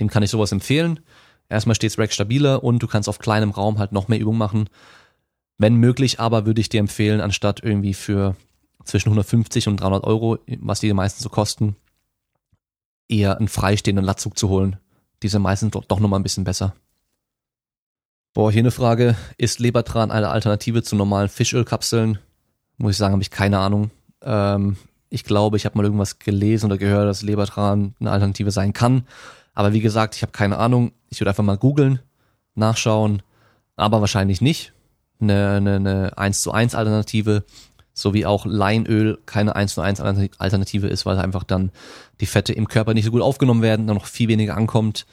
dem 0.00 0.08
kann 0.08 0.22
ich 0.22 0.30
sowas 0.30 0.52
empfehlen. 0.52 1.00
Erstmal 1.48 1.74
steht 1.74 1.92
das 1.92 1.98
Rack 1.98 2.12
stabiler 2.12 2.64
und 2.64 2.78
du 2.78 2.86
kannst 2.86 3.08
auf 3.08 3.18
kleinem 3.18 3.50
Raum 3.50 3.78
halt 3.78 3.92
noch 3.92 4.08
mehr 4.08 4.20
Übung 4.20 4.38
machen. 4.38 4.68
Wenn 5.58 5.74
möglich, 5.74 6.18
aber 6.18 6.46
würde 6.46 6.60
ich 6.60 6.68
dir 6.68 6.80
empfehlen, 6.80 7.20
anstatt 7.20 7.60
irgendwie 7.62 7.94
für 7.94 8.36
zwischen 8.84 9.08
150 9.08 9.68
und 9.68 9.76
300 9.78 10.04
Euro, 10.04 10.38
was 10.60 10.80
die 10.80 10.92
meistens 10.92 11.22
so 11.22 11.28
kosten, 11.28 11.76
eher 13.12 13.38
einen 13.38 13.48
freistehenden 13.48 14.04
Latzug 14.04 14.38
zu 14.38 14.48
holen. 14.48 14.76
Die 15.22 15.28
sind 15.28 15.42
meistens 15.42 15.72
doch, 15.72 15.84
doch 15.84 16.00
nochmal 16.00 16.18
ein 16.20 16.24
bisschen 16.24 16.44
besser. 16.44 16.74
Boah, 18.34 18.50
hier 18.50 18.60
eine 18.60 18.70
Frage. 18.70 19.14
Ist 19.36 19.60
Lebertran 19.60 20.10
eine 20.10 20.30
Alternative 20.30 20.82
zu 20.82 20.96
normalen 20.96 21.28
Fischölkapseln? 21.28 22.18
Muss 22.78 22.92
ich 22.92 22.96
sagen, 22.96 23.12
habe 23.12 23.22
ich 23.22 23.30
keine 23.30 23.58
Ahnung. 23.58 23.90
Ähm, 24.22 24.76
ich 25.10 25.24
glaube, 25.24 25.58
ich 25.58 25.66
habe 25.66 25.76
mal 25.76 25.84
irgendwas 25.84 26.18
gelesen 26.18 26.66
oder 26.66 26.78
gehört, 26.78 27.06
dass 27.06 27.20
Lebertran 27.20 27.94
eine 28.00 28.10
Alternative 28.10 28.50
sein 28.50 28.72
kann. 28.72 29.06
Aber 29.52 29.74
wie 29.74 29.80
gesagt, 29.80 30.16
ich 30.16 30.22
habe 30.22 30.32
keine 30.32 30.56
Ahnung. 30.56 30.92
Ich 31.10 31.20
würde 31.20 31.30
einfach 31.30 31.44
mal 31.44 31.58
googeln, 31.58 32.00
nachschauen, 32.54 33.22
aber 33.76 34.00
wahrscheinlich 34.00 34.40
nicht. 34.40 34.72
Eine, 35.20 35.56
eine, 35.56 35.76
eine 35.76 36.18
1 36.18 36.40
zu 36.40 36.52
1 36.52 36.74
Alternative, 36.74 37.44
so 37.94 38.14
wie 38.14 38.26
auch 38.26 38.46
Leinöl 38.46 39.18
keine 39.26 39.54
1 39.54 39.74
zu 39.74 39.80
1 39.80 40.00
Alternative 40.00 40.88
ist, 40.88 41.04
weil 41.06 41.18
einfach 41.18 41.44
dann 41.44 41.70
die 42.20 42.26
Fette 42.26 42.52
im 42.52 42.68
Körper 42.68 42.94
nicht 42.94 43.04
so 43.04 43.10
gut 43.10 43.22
aufgenommen 43.22 43.62
werden, 43.62 43.86
dann 43.86 43.96
noch 43.96 44.06
viel 44.06 44.28
weniger 44.28 44.56
ankommt. 44.56 45.06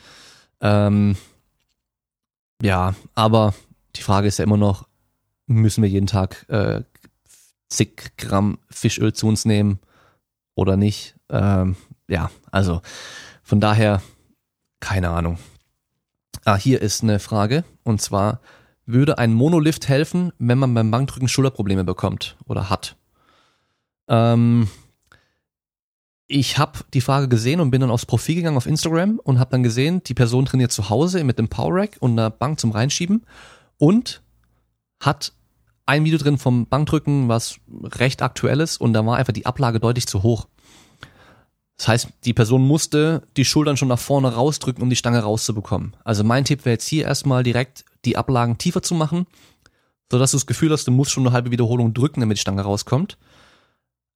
Ähm, 0.61 1.17
ja, 2.61 2.95
aber 3.15 3.53
die 3.95 4.01
Frage 4.01 4.27
ist 4.27 4.39
ja 4.39 4.45
immer 4.45 4.57
noch, 4.57 4.87
müssen 5.47 5.81
wir 5.81 5.89
jeden 5.89 6.07
Tag 6.07 6.45
äh, 6.49 6.83
zig 7.69 8.13
Gramm 8.17 8.59
Fischöl 8.69 9.13
zu 9.13 9.27
uns 9.27 9.45
nehmen 9.45 9.79
oder 10.55 10.77
nicht? 10.77 11.15
Ähm, 11.29 11.75
ja, 12.07 12.31
also 12.51 12.81
von 13.43 13.59
daher 13.59 14.01
keine 14.79 15.09
Ahnung. 15.09 15.37
Ah, 16.45 16.55
hier 16.55 16.81
ist 16.81 17.03
eine 17.03 17.19
Frage 17.19 17.63
und 17.83 18.01
zwar 18.01 18.39
würde 18.91 19.17
ein 19.17 19.33
Monolift 19.33 19.87
helfen, 19.87 20.31
wenn 20.39 20.57
man 20.57 20.73
beim 20.73 20.91
Bankdrücken 20.91 21.27
Schulterprobleme 21.27 21.83
bekommt 21.83 22.37
oder 22.47 22.69
hat? 22.69 22.95
Ähm, 24.07 24.67
ich 26.27 26.57
habe 26.57 26.79
die 26.93 27.01
Frage 27.01 27.27
gesehen 27.27 27.59
und 27.59 27.71
bin 27.71 27.81
dann 27.81 27.91
aufs 27.91 28.05
Profil 28.05 28.35
gegangen 28.35 28.57
auf 28.57 28.65
Instagram 28.65 29.19
und 29.23 29.39
habe 29.39 29.51
dann 29.51 29.63
gesehen, 29.63 30.03
die 30.03 30.13
Person 30.13 30.45
trainiert 30.45 30.71
zu 30.71 30.89
Hause 30.89 31.23
mit 31.23 31.39
dem 31.39 31.49
Power 31.49 31.73
Rack 31.73 31.97
und 31.99 32.11
einer 32.11 32.29
Bank 32.29 32.59
zum 32.59 32.71
Reinschieben 32.71 33.25
und 33.77 34.21
hat 34.99 35.33
ein 35.85 36.05
Video 36.05 36.19
drin 36.19 36.37
vom 36.37 36.67
Bankdrücken, 36.67 37.29
was 37.29 37.59
recht 37.83 38.21
aktuell 38.21 38.59
ist 38.59 38.77
und 38.77 38.93
da 38.93 39.05
war 39.05 39.17
einfach 39.17 39.33
die 39.33 39.45
Ablage 39.45 39.79
deutlich 39.79 40.07
zu 40.07 40.21
hoch. 40.21 40.47
Das 41.79 41.87
heißt, 41.87 42.09
die 42.25 42.33
Person 42.33 42.61
musste 42.61 43.23
die 43.37 43.45
Schultern 43.45 43.77
schon 43.77 43.87
nach 43.87 43.97
vorne 43.97 44.33
rausdrücken, 44.33 44.83
um 44.83 44.89
die 44.91 44.95
Stange 44.95 45.21
rauszubekommen. 45.21 45.95
Also 46.03 46.23
mein 46.23 46.45
Tipp 46.45 46.65
wäre 46.65 46.75
jetzt 46.75 46.87
hier 46.87 47.05
erstmal 47.05 47.41
direkt 47.41 47.85
die 48.05 48.17
Ablagen 48.17 48.59
tiefer 48.59 48.83
zu 48.83 48.93
machen, 48.93 49.25
sodass 50.11 50.31
du 50.31 50.37
das 50.37 50.45
Gefühl 50.45 50.71
hast, 50.71 50.85
du 50.85 50.91
musst 50.91 51.11
schon 51.11 51.25
eine 51.25 51.33
halbe 51.33 51.49
Wiederholung 51.49 51.95
drücken, 51.95 52.19
damit 52.19 52.37
die 52.37 52.41
Stange 52.41 52.61
rauskommt 52.61 53.17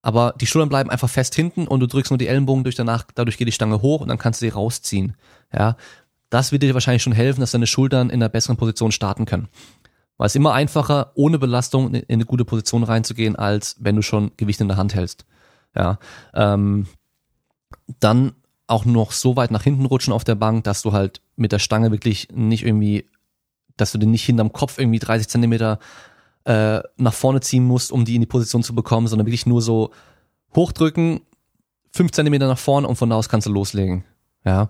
aber 0.03 0.36
die 0.39 0.45
Schultern 0.45 0.70
bleiben 0.70 0.91
einfach 0.91 1.09
fest 1.09 1.34
hinten 1.34 1.66
und 1.66 1.80
du 1.80 1.88
drückst 1.88 2.11
nur 2.11 2.18
die 2.18 2.28
Ellenbogen 2.28 2.64
durch 2.64 2.76
danach, 2.76 3.05
dadurch 3.16 3.38
geht 3.38 3.47
die 3.47 3.53
Stange 3.53 3.82
hoch 3.82 4.01
und 4.01 4.09
dann 4.09 4.18
kannst 4.18 4.41
du 4.41 4.45
sie 4.45 4.49
rausziehen. 4.49 5.16
Ja, 5.51 5.78
das 6.30 6.51
wird 6.51 6.61
dir 6.61 6.74
wahrscheinlich 6.74 7.01
schon 7.01 7.14
helfen, 7.14 7.39
dass 7.39 7.51
deine 7.51 7.68
Schultern 7.68 8.09
in 8.09 8.22
einer 8.22 8.30
besseren 8.30 8.57
Position 8.57 8.91
starten 8.91 9.26
können. 9.26 9.47
Weil 10.18 10.28
es 10.28 10.36
immer 10.36 10.53
einfacher, 10.53 11.11
ohne 11.16 11.39
Belastung 11.39 11.93
in 11.93 12.03
eine 12.09 12.26
gute 12.26 12.43
Position 12.43 12.84
reinzugehen, 12.84 13.38
als 13.38 13.78
wenn 13.80 13.95
du 13.95 14.01
schon 14.01 14.32
Gewicht 14.36 14.59
in 14.59 14.68
der 14.68 14.78
Hand 14.78 14.93
hältst. 14.93 15.26
Ja, 15.74 15.97
ähm, 16.34 16.86
dann 17.99 18.34
auch 18.67 18.86
noch 18.86 19.11
so 19.11 19.36
weit 19.36 19.51
nach 19.51 19.63
hinten 19.63 19.86
rutschen 19.86 20.13
auf 20.13 20.23
der 20.23 20.36
Bank, 20.36 20.63
dass 20.63 20.81
du 20.81 20.93
halt 20.93 21.21
mit 21.36 21.51
der 21.51 21.59
Stange 21.59 21.91
wirklich 21.91 22.29
nicht 22.34 22.65
irgendwie, 22.65 23.09
dass 23.77 23.91
du 23.91 23.97
den 23.97 24.11
nicht 24.11 24.25
hinterm 24.25 24.53
Kopf 24.53 24.79
irgendwie 24.79 24.99
30 24.99 25.27
Zentimeter 25.27 25.79
äh, 26.45 26.81
nach 26.97 27.13
vorne 27.13 27.41
ziehen 27.41 27.65
musst, 27.65 27.91
um 27.91 28.05
die 28.05 28.15
in 28.15 28.21
die 28.21 28.27
Position 28.27 28.63
zu 28.63 28.75
bekommen, 28.75 29.07
sondern 29.07 29.27
wirklich 29.27 29.45
nur 29.45 29.61
so 29.61 29.91
hochdrücken, 30.55 31.21
fünf 31.91 32.11
Zentimeter 32.11 32.47
nach 32.47 32.57
vorne 32.57 32.88
und 32.88 32.95
von 32.95 33.09
da 33.09 33.15
aus 33.15 33.29
kannst 33.29 33.47
du 33.47 33.51
loslegen. 33.51 34.03
Ja, 34.45 34.69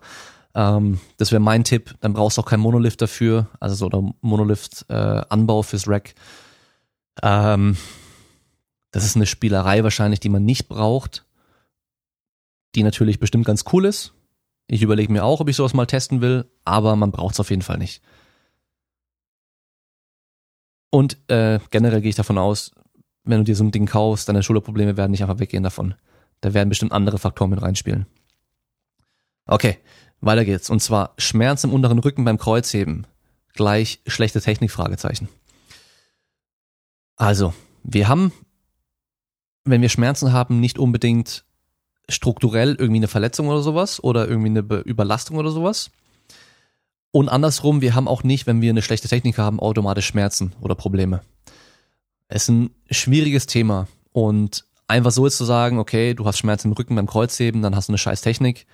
ähm, 0.56 1.00
das 1.18 1.32
wäre 1.32 1.42
mein 1.42 1.64
Tipp. 1.64 1.96
Dann 2.02 2.14
brauchst 2.14 2.38
du 2.38 2.42
auch 2.42 2.46
keinen 2.46 2.62
Monolift 2.62 3.02
dafür, 3.02 3.48
also 3.60 3.76
so 3.76 3.86
oder 3.88 4.14
Monolift-Anbau 4.22 5.60
äh, 5.60 5.64
fürs 5.64 5.88
Rack. 5.88 6.14
Ähm, 7.22 7.78
das 8.92 9.06
ist 9.06 9.16
eine 9.16 9.26
Spielerei 9.26 9.84
wahrscheinlich, 9.84 10.20
die 10.20 10.30
man 10.30 10.46
nicht 10.46 10.68
braucht, 10.68 11.26
die 12.76 12.84
natürlich 12.84 13.20
bestimmt 13.20 13.46
ganz 13.46 13.66
cool 13.72 13.86
ist. 13.86 14.14
Ich 14.68 14.82
überlege 14.82 15.12
mir 15.12 15.24
auch, 15.24 15.40
ob 15.40 15.50
ich 15.50 15.56
sowas 15.56 15.74
mal 15.74 15.86
testen 15.86 16.22
will, 16.22 16.50
aber 16.64 16.96
man 16.96 17.12
braucht 17.12 17.34
es 17.34 17.40
auf 17.40 17.50
jeden 17.50 17.62
Fall 17.62 17.78
nicht. 17.78 18.02
Und 20.90 21.18
äh, 21.30 21.60
generell 21.72 22.02
gehe 22.02 22.10
ich 22.10 22.16
davon 22.16 22.38
aus, 22.38 22.72
wenn 23.24 23.40
du 23.40 23.44
dir 23.44 23.56
so 23.56 23.64
ein 23.64 23.72
Ding 23.72 23.86
kaufst, 23.86 24.30
deine 24.30 24.44
Schulterprobleme 24.44 24.98
werden 24.98 25.12
nicht 25.12 25.24
einfach 25.24 25.40
weggehen 25.40 25.64
davon. 25.64 25.96
Da 26.42 26.54
werden 26.54 26.70
bestimmt 26.70 26.92
andere 26.92 27.18
Faktoren 27.18 27.50
mit 27.50 27.62
reinspielen. 27.62 28.06
Okay, 29.46 29.78
weiter 30.22 30.46
geht's. 30.46 30.70
Und 30.70 30.82
zwar 30.82 31.14
Schmerz 31.18 31.64
im 31.64 31.74
unteren 31.74 32.00
Rücken 32.00 32.26
beim 32.26 32.38
Kreuzheben. 32.38 33.08
Gleich 33.54 34.02
schlechte 34.08 34.42
Technik, 34.42 34.72
Fragezeichen. 34.72 35.30
Also, 37.16 37.54
wir 37.84 38.08
haben, 38.08 38.32
wenn 39.64 39.82
wir 39.82 39.90
Schmerzen 39.90 40.34
haben, 40.34 40.60
nicht 40.60 40.80
unbedingt 40.80 41.46
strukturell 42.10 42.76
irgendwie 42.76 43.00
eine 43.00 43.08
Verletzung 43.08 43.48
oder 43.48 43.62
sowas 43.62 44.04
oder 44.04 44.28
irgendwie 44.28 44.50
eine 44.50 44.60
Überlastung 44.84 45.38
oder 45.38 45.52
sowas, 45.52 45.92
und 47.16 47.30
andersrum, 47.30 47.82
wir 47.82 47.94
haben 47.94 48.08
auch 48.08 48.24
nicht, 48.24 48.48
wenn 48.48 48.62
wir 48.62 48.72
eine 48.72 48.82
schlechte 48.82 49.08
Technik 49.08 49.38
haben, 49.38 49.60
automatisch 49.60 50.08
Schmerzen 50.08 50.52
oder 50.62 50.74
Probleme. 50.74 51.22
Es 52.28 52.44
ist 52.44 52.50
ein 52.50 52.72
schwieriges 52.90 53.46
Thema 53.46 53.88
und 54.14 54.66
einfach 54.88 55.12
so 55.12 55.24
jetzt 55.26 55.38
zu 55.38 55.46
sagen, 55.46 55.78
okay, 55.78 56.16
du 56.16 56.26
hast 56.26 56.40
Schmerzen 56.40 56.70
im 56.70 56.74
Rücken 56.74 56.96
beim 56.96 57.06
Kreuzheben, 57.06 57.62
dann 57.62 57.76
hast 57.76 57.88
du 57.88 57.92
eine 57.92 58.00
scheiß 58.00 58.22
Technik, 58.22 58.66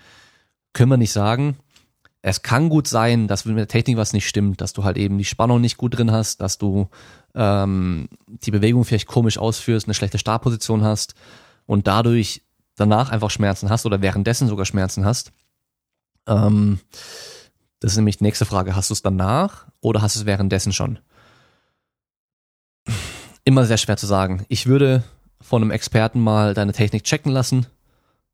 können 0.72 0.90
wir 0.90 0.96
nicht 0.96 1.12
sagen. 1.12 1.58
Es 2.22 2.42
kann 2.42 2.70
gut 2.70 2.88
sein, 2.88 3.28
dass 3.28 3.44
mit 3.44 3.58
der 3.58 3.68
Technik 3.68 3.98
was 3.98 4.14
nicht 4.14 4.30
stimmt, 4.30 4.62
dass 4.62 4.72
du 4.72 4.86
halt 4.86 4.96
eben 4.96 5.18
die 5.18 5.26
Spannung 5.26 5.60
nicht 5.60 5.76
gut 5.76 5.98
drin 5.98 6.12
hast, 6.12 6.40
dass 6.40 6.58
du 6.58 6.88
ähm, 7.36 8.08
die 8.26 8.52
Bewegung 8.52 8.86
vielleicht 8.86 9.08
komisch 9.08 9.38
ausführst, 9.38 9.86
eine 9.86 9.96
schlechte 9.96 10.18
Startposition 10.18 10.82
hast 10.82 11.14
und 11.66 11.88
dadurch 11.88 12.42
danach 12.80 13.10
einfach 13.12 13.30
Schmerzen 13.30 13.70
hast 13.70 13.86
oder 13.86 14.02
währenddessen 14.02 14.48
sogar 14.48 14.66
Schmerzen 14.66 15.06
hast. 15.06 15.32
Ähm, 16.28 16.80
das 17.80 17.92
ist 17.92 17.98
nämlich 17.98 18.18
die 18.18 18.24
nächste 18.24 18.46
Frage. 18.46 18.76
Hast 18.76 18.90
du 18.90 18.94
es 18.94 19.02
danach 19.02 19.68
oder 19.82 20.02
hast 20.02 20.16
du 20.16 20.22
es 20.22 20.26
währenddessen 20.26 20.74
schon? 20.74 21.00
Immer 23.44 23.66
sehr 23.66 23.78
schwer 23.78 23.98
zu 23.98 24.06
sagen. 24.06 24.46
Ich 24.50 24.68
würde 24.68 25.04
von 25.42 25.62
einem 25.62 25.72
Experten 25.72 26.20
mal 26.20 26.54
deine 26.54 26.74
Technik 26.74 27.04
checken 27.04 27.32
lassen. 27.32 27.68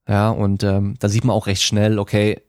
Ja, 0.08 0.30
und 0.30 0.64
ähm, 0.64 0.96
da 1.00 1.10
sieht 1.10 1.24
man 1.24 1.36
auch 1.36 1.48
recht 1.48 1.64
schnell, 1.64 2.00
okay, 2.00 2.42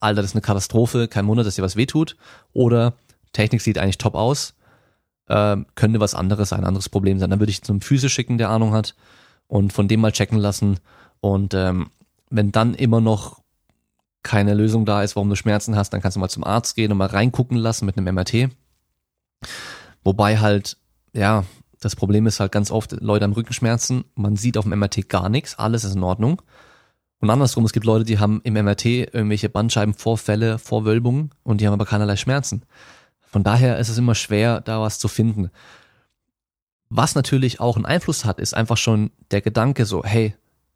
Alter, 0.00 0.22
das 0.22 0.32
ist 0.32 0.34
eine 0.36 0.42
Katastrophe, 0.42 1.08
kein 1.08 1.26
Wunder, 1.26 1.44
dass 1.44 1.56
dir 1.56 1.62
was 1.62 1.76
wehtut. 1.76 2.16
Oder 2.52 2.94
Technik 3.32 3.62
sieht 3.62 3.78
eigentlich 3.78 3.98
top 3.98 4.14
aus. 4.14 4.54
Ähm, 5.28 5.66
könnte 5.74 6.00
was 6.00 6.14
anderes, 6.14 6.52
ein 6.52 6.64
anderes 6.64 6.88
Problem 6.88 7.18
sein. 7.18 7.30
Dann 7.30 7.40
würde 7.40 7.50
ich 7.50 7.62
zum 7.62 7.80
Physio 7.80 8.08
schicken, 8.08 8.38
der 8.38 8.50
Ahnung 8.50 8.72
hat, 8.72 8.94
und 9.46 9.72
von 9.72 9.88
dem 9.88 10.00
mal 10.00 10.12
checken 10.12 10.38
lassen. 10.38 10.78
Und 11.24 11.54
ähm, 11.54 11.88
wenn 12.28 12.52
dann 12.52 12.74
immer 12.74 13.00
noch 13.00 13.40
keine 14.22 14.52
Lösung 14.52 14.84
da 14.84 15.02
ist, 15.02 15.16
warum 15.16 15.30
du 15.30 15.36
Schmerzen 15.36 15.74
hast, 15.74 15.88
dann 15.88 16.02
kannst 16.02 16.16
du 16.16 16.20
mal 16.20 16.28
zum 16.28 16.44
Arzt 16.44 16.76
gehen 16.76 16.92
und 16.92 16.98
mal 16.98 17.06
reingucken 17.06 17.56
lassen 17.56 17.86
mit 17.86 17.96
einem 17.96 18.14
MRT. 18.14 18.50
Wobei 20.04 20.36
halt, 20.36 20.76
ja, 21.14 21.46
das 21.80 21.96
Problem 21.96 22.26
ist 22.26 22.40
halt 22.40 22.52
ganz 22.52 22.70
oft, 22.70 22.92
Leute 23.00 23.24
haben 23.24 23.32
Rückenschmerzen, 23.32 24.04
man 24.14 24.36
sieht 24.36 24.58
auf 24.58 24.66
dem 24.66 24.78
MRT 24.78 25.08
gar 25.08 25.30
nichts, 25.30 25.58
alles 25.58 25.84
ist 25.84 25.94
in 25.94 26.02
Ordnung. 26.02 26.42
Und 27.20 27.30
andersrum, 27.30 27.64
es 27.64 27.72
gibt 27.72 27.86
Leute, 27.86 28.04
die 28.04 28.18
haben 28.18 28.42
im 28.44 28.52
MRT 28.52 28.84
irgendwelche 28.84 29.48
Bandscheibenvorfälle, 29.48 30.58
Vorwölbungen 30.58 31.30
und 31.42 31.62
die 31.62 31.66
haben 31.66 31.72
aber 31.72 31.86
keinerlei 31.86 32.16
Schmerzen. 32.16 32.66
Von 33.22 33.44
daher 33.44 33.78
ist 33.78 33.88
es 33.88 33.96
immer 33.96 34.14
schwer, 34.14 34.60
da 34.60 34.82
was 34.82 34.98
zu 34.98 35.08
finden. 35.08 35.50
Was 36.90 37.14
natürlich 37.14 37.60
auch 37.60 37.76
einen 37.76 37.86
Einfluss 37.86 38.26
hat, 38.26 38.40
ist 38.40 38.52
einfach 38.52 38.76
schon 38.76 39.10
der 39.30 39.40
Gedanke 39.40 39.86
so, 39.86 40.04
hey, 40.04 40.34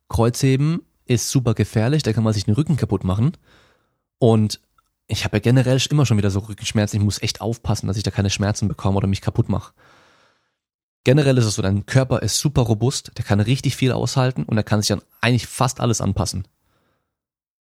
Kreuzheben 0.09 0.82
ist 1.04 1.30
super 1.30 1.54
gefährlich, 1.54 2.02
da 2.02 2.12
kann 2.12 2.24
man 2.24 2.32
sich 2.32 2.44
den 2.44 2.54
Rücken 2.54 2.76
kaputt 2.76 3.04
machen. 3.04 3.32
Und 4.18 4.61
ich 5.06 5.24
habe 5.24 5.36
ja 5.36 5.40
generell 5.40 5.80
immer 5.90 6.06
schon 6.06 6.18
wieder 6.18 6.30
so 6.30 6.40
Rückenschmerzen. 6.40 6.98
Ich 6.98 7.04
muss 7.04 7.22
echt 7.22 7.40
aufpassen, 7.40 7.86
dass 7.86 7.96
ich 7.96 8.02
da 8.02 8.11
keine 8.11 8.30
Schmerzen 8.30 8.68
bekomme 8.68 8.98
oder 8.98 9.06
mich 9.06 9.22
kaputt 9.22 9.48
mache. 9.48 9.72
Generell 11.04 11.38
ist 11.38 11.46
es 11.46 11.54
so, 11.54 11.62
dein 11.62 11.86
Körper 11.86 12.20
ist 12.20 12.38
super 12.38 12.62
robust, 12.62 13.12
der 13.16 13.24
kann 13.24 13.40
richtig 13.40 13.76
viel 13.76 13.92
aushalten 13.92 14.42
und 14.42 14.59
er 14.59 14.64
kann 14.64 14.82
sich 14.82 14.92
an 14.92 15.00
eigentlich 15.22 15.46
fast 15.46 15.80
alles 15.80 16.02
anpassen. 16.02 16.46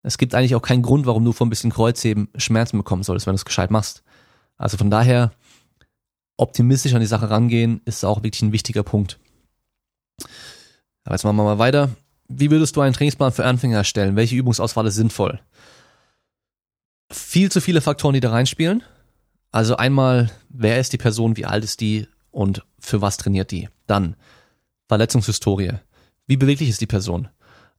Es 0.02 0.18
gibt 0.18 0.34
eigentlich 0.34 0.56
auch 0.56 0.62
keinen 0.62 0.82
Grund, 0.82 1.06
warum 1.06 1.24
du 1.24 1.32
vor 1.32 1.46
ein 1.46 1.50
bisschen 1.50 1.70
Kreuzheben 1.70 2.28
Schmerzen 2.36 2.78
bekommen 2.78 3.04
solltest, 3.04 3.26
wenn 3.26 3.34
du 3.34 3.36
es 3.36 3.44
gescheit 3.44 3.70
machst. 3.70 4.02
Also 4.56 4.76
von 4.76 4.90
daher, 4.90 5.32
optimistisch 6.36 6.94
an 6.94 7.00
die 7.00 7.06
Sache 7.06 7.30
rangehen, 7.30 7.80
ist 7.84 8.04
auch 8.04 8.22
wirklich 8.22 8.42
ein 8.42 8.52
wichtiger 8.52 8.82
Punkt. 8.82 9.20
Aber 11.04 11.14
jetzt 11.14 11.24
machen 11.24 11.36
wir 11.36 11.44
mal 11.44 11.58
weiter 11.58 11.90
wie 12.28 12.50
würdest 12.50 12.76
du 12.76 12.80
einen 12.80 12.94
Trainingsplan 12.94 13.32
für 13.32 13.44
Anfänger 13.44 13.78
erstellen? 13.78 14.16
Welche 14.16 14.36
Übungsauswahl 14.36 14.86
ist 14.86 14.96
sinnvoll? 14.96 15.40
Viel 17.10 17.50
zu 17.50 17.60
viele 17.60 17.80
Faktoren, 17.80 18.14
die 18.14 18.20
da 18.20 18.30
reinspielen. 18.30 18.82
Also 19.52 19.76
einmal, 19.76 20.30
wer 20.48 20.80
ist 20.80 20.92
die 20.92 20.98
Person, 20.98 21.36
wie 21.36 21.46
alt 21.46 21.64
ist 21.64 21.80
die 21.80 22.08
und 22.30 22.64
für 22.78 23.00
was 23.00 23.16
trainiert 23.16 23.50
die? 23.50 23.68
Dann 23.86 24.16
Verletzungshistorie. 24.88 25.72
Wie 26.26 26.36
beweglich 26.36 26.68
ist 26.68 26.80
die 26.80 26.86
Person? 26.86 27.28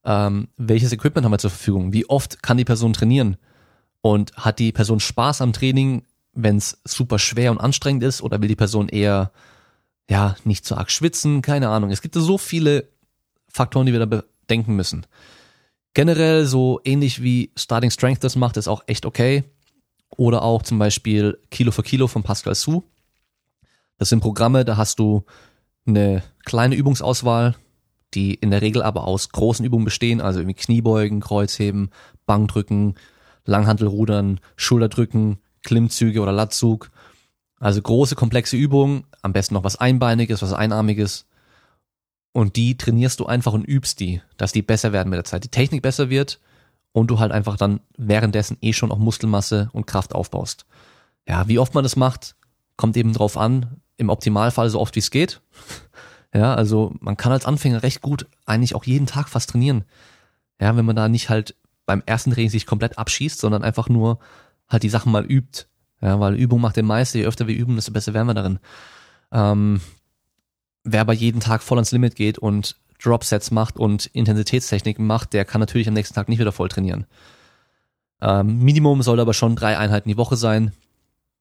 Ähm, 0.04 0.48
welches 0.58 0.92
Equipment 0.94 1.26
haben 1.26 1.34
wir 1.34 1.40
zur 1.40 1.50
Verfügung? 1.50 1.94
Wie 1.94 2.10
oft 2.10 2.42
kann 2.42 2.58
die 2.58 2.66
Person 2.66 2.94
trainieren? 2.94 3.38
Und 4.02 4.34
hat 4.38 4.60
die 4.60 4.72
Person 4.72 5.00
Spaß 5.00 5.42
am 5.42 5.54
Training, 5.54 6.04
wenn 6.34 6.58
es 6.58 6.80
super 6.86 7.20
schwer 7.20 7.52
und 7.52 7.60
anstrengend 7.60 8.04
ist 8.04 8.22
oder 8.22 8.42
will 8.42 8.48
die 8.48 8.56
Person 8.56 8.90
eher 8.90 9.32
ja 10.10 10.36
nicht 10.46 10.66
so 10.66 10.76
arg 10.76 10.90
schwitzen, 10.92 11.42
keine 11.42 11.70
Ahnung. 11.70 11.92
Es 11.92 12.02
gibt 12.02 12.16
so 12.16 12.38
viele 12.38 12.90
Faktoren, 13.50 13.86
die 13.86 13.92
wir 13.92 14.06
da 14.06 14.24
bedenken 14.48 14.76
müssen. 14.76 15.06
Generell 15.94 16.46
so 16.46 16.80
ähnlich 16.84 17.22
wie 17.22 17.52
Starting 17.58 17.92
Strength 17.92 18.24
das 18.24 18.36
macht, 18.36 18.58
ist 18.58 18.68
auch 18.68 18.84
echt 18.88 19.06
okay. 19.06 19.44
Oder 20.10 20.42
auch 20.42 20.64
zum 20.64 20.80
Beispiel 20.80 21.38
Kilo 21.52 21.72
für 21.72 21.84
Kilo 21.84 22.08
von 22.08 22.24
Pascal 22.24 22.56
Su. 22.56 22.84
Das 23.98 24.10
sind 24.10 24.22
Programme, 24.22 24.64
da 24.64 24.78
hast 24.78 25.00
du 25.00 25.26
eine 25.86 26.24
kleine 26.46 26.76
Übungsauswahl, 26.76 27.56
die 28.14 28.36
in 28.36 28.52
der 28.52 28.62
Regel 28.62 28.84
aber 28.84 29.06
aus 29.06 29.30
großen 29.30 29.66
Übungen 29.66 29.86
bestehen, 29.86 30.22
also 30.22 30.40
irgendwie 30.40 30.56
Kniebeugen, 30.56 31.20
Kreuzheben, 31.20 31.90
Bankdrücken, 32.26 32.96
Langhantelrudern, 33.46 34.40
Schulterdrücken, 34.56 35.40
Klimmzüge 35.64 36.22
oder 36.22 36.32
Latzug. 36.32 36.92
Also 37.60 37.82
große, 37.82 38.16
komplexe 38.16 38.56
Übungen, 38.56 39.06
am 39.22 39.34
besten 39.34 39.56
noch 39.56 39.64
was 39.64 39.78
Einbeiniges, 39.78 40.42
was 40.42 40.54
Einarmiges. 40.54 41.27
Und 42.38 42.56
die 42.56 42.78
trainierst 42.78 43.20
du 43.20 43.26
einfach 43.26 43.54
und 43.54 43.64
übst 43.64 44.00
die, 44.00 44.22
dass 44.38 44.52
die 44.52 44.62
besser 44.62 44.94
werden 44.94 45.10
mit 45.10 45.18
der 45.18 45.24
Zeit, 45.24 45.44
die 45.44 45.50
Technik 45.50 45.82
besser 45.82 46.12
wird 46.12 46.40
und 46.92 47.10
du 47.10 47.18
halt 47.18 47.32
einfach 47.32 47.58
dann 47.58 47.80
währenddessen 47.98 48.58
eh 48.62 48.74
schon 48.74 48.92
auch 48.92 49.00
Muskelmasse 49.00 49.72
und 49.74 49.88
Kraft 49.88 50.14
aufbaust. 50.14 50.68
Ja, 51.28 51.48
wie 51.48 51.58
oft 51.58 51.74
man 51.74 51.82
das 51.82 51.96
macht, 51.96 52.36
kommt 52.76 52.96
eben 52.96 53.12
drauf 53.12 53.38
an. 53.38 53.82
Im 53.96 54.10
Optimalfall 54.10 54.70
so 54.70 54.80
oft 54.80 54.94
wie 54.94 55.00
es 55.00 55.10
geht. 55.10 55.42
Ja, 56.32 56.54
also 56.54 56.94
man 57.00 57.18
kann 57.18 57.32
als 57.32 57.46
Anfänger 57.46 57.82
recht 57.82 58.02
gut 58.02 58.28
eigentlich 58.46 58.76
auch 58.76 58.84
jeden 58.84 59.08
Tag 59.08 59.30
fast 59.30 59.50
trainieren. 59.50 59.86
Ja, 60.62 60.76
wenn 60.76 60.86
man 60.86 60.96
da 60.96 61.08
nicht 61.08 61.30
halt 61.30 61.56
beim 61.88 62.04
ersten 62.06 62.32
Training 62.32 62.52
sich 62.52 62.68
komplett 62.68 63.00
abschießt, 63.00 63.40
sondern 63.40 63.64
einfach 63.64 63.90
nur 63.90 64.20
halt 64.70 64.84
die 64.84 64.90
Sachen 64.90 65.12
mal 65.12 65.26
übt. 65.26 65.66
Ja, 66.02 66.20
weil 66.20 66.36
Übung 66.36 66.62
macht 66.62 66.76
den 66.76 66.86
Meister. 66.86 67.18
Je 67.18 67.26
öfter 67.26 67.48
wir 67.48 67.56
üben, 67.56 67.78
desto 67.78 67.94
besser 67.94 68.14
werden 68.14 68.28
wir 68.28 68.34
darin. 68.36 68.60
Ähm, 69.32 69.82
wer 70.88 71.02
aber 71.02 71.14
jeden 71.14 71.42
Tag 71.42 71.62
voll 71.62 71.78
ans 71.78 71.92
Limit 71.92 72.16
geht 72.16 72.38
und 72.38 72.76
Dropsets 73.04 73.52
macht 73.52 73.78
und 73.78 74.08
Intensitätstechniken 74.08 75.06
macht, 75.06 75.34
der 75.34 75.46
kann 75.46 75.60
natürlich 75.60 75.88
am 75.88 75.94
nächsten 75.94 76.16
Tag 76.16 76.30
nicht 76.30 76.40
wieder 76.40 76.52
voll 76.52 76.70
trainieren. 76.70 77.06
Ähm, 78.22 78.60
Minimum 78.60 79.04
soll 79.04 79.20
aber 79.20 79.34
schon 79.34 79.56
drei 79.56 79.78
Einheiten 79.78 80.10
die 80.10 80.18
Woche 80.18 80.36
sein, 80.36 80.72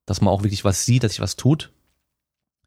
dass 0.05 0.21
man 0.21 0.31
auch 0.31 0.43
wirklich 0.43 0.63
was 0.63 0.85
sieht, 0.85 1.03
dass 1.03 1.13
sich 1.13 1.21
was 1.21 1.35
tut. 1.35 1.71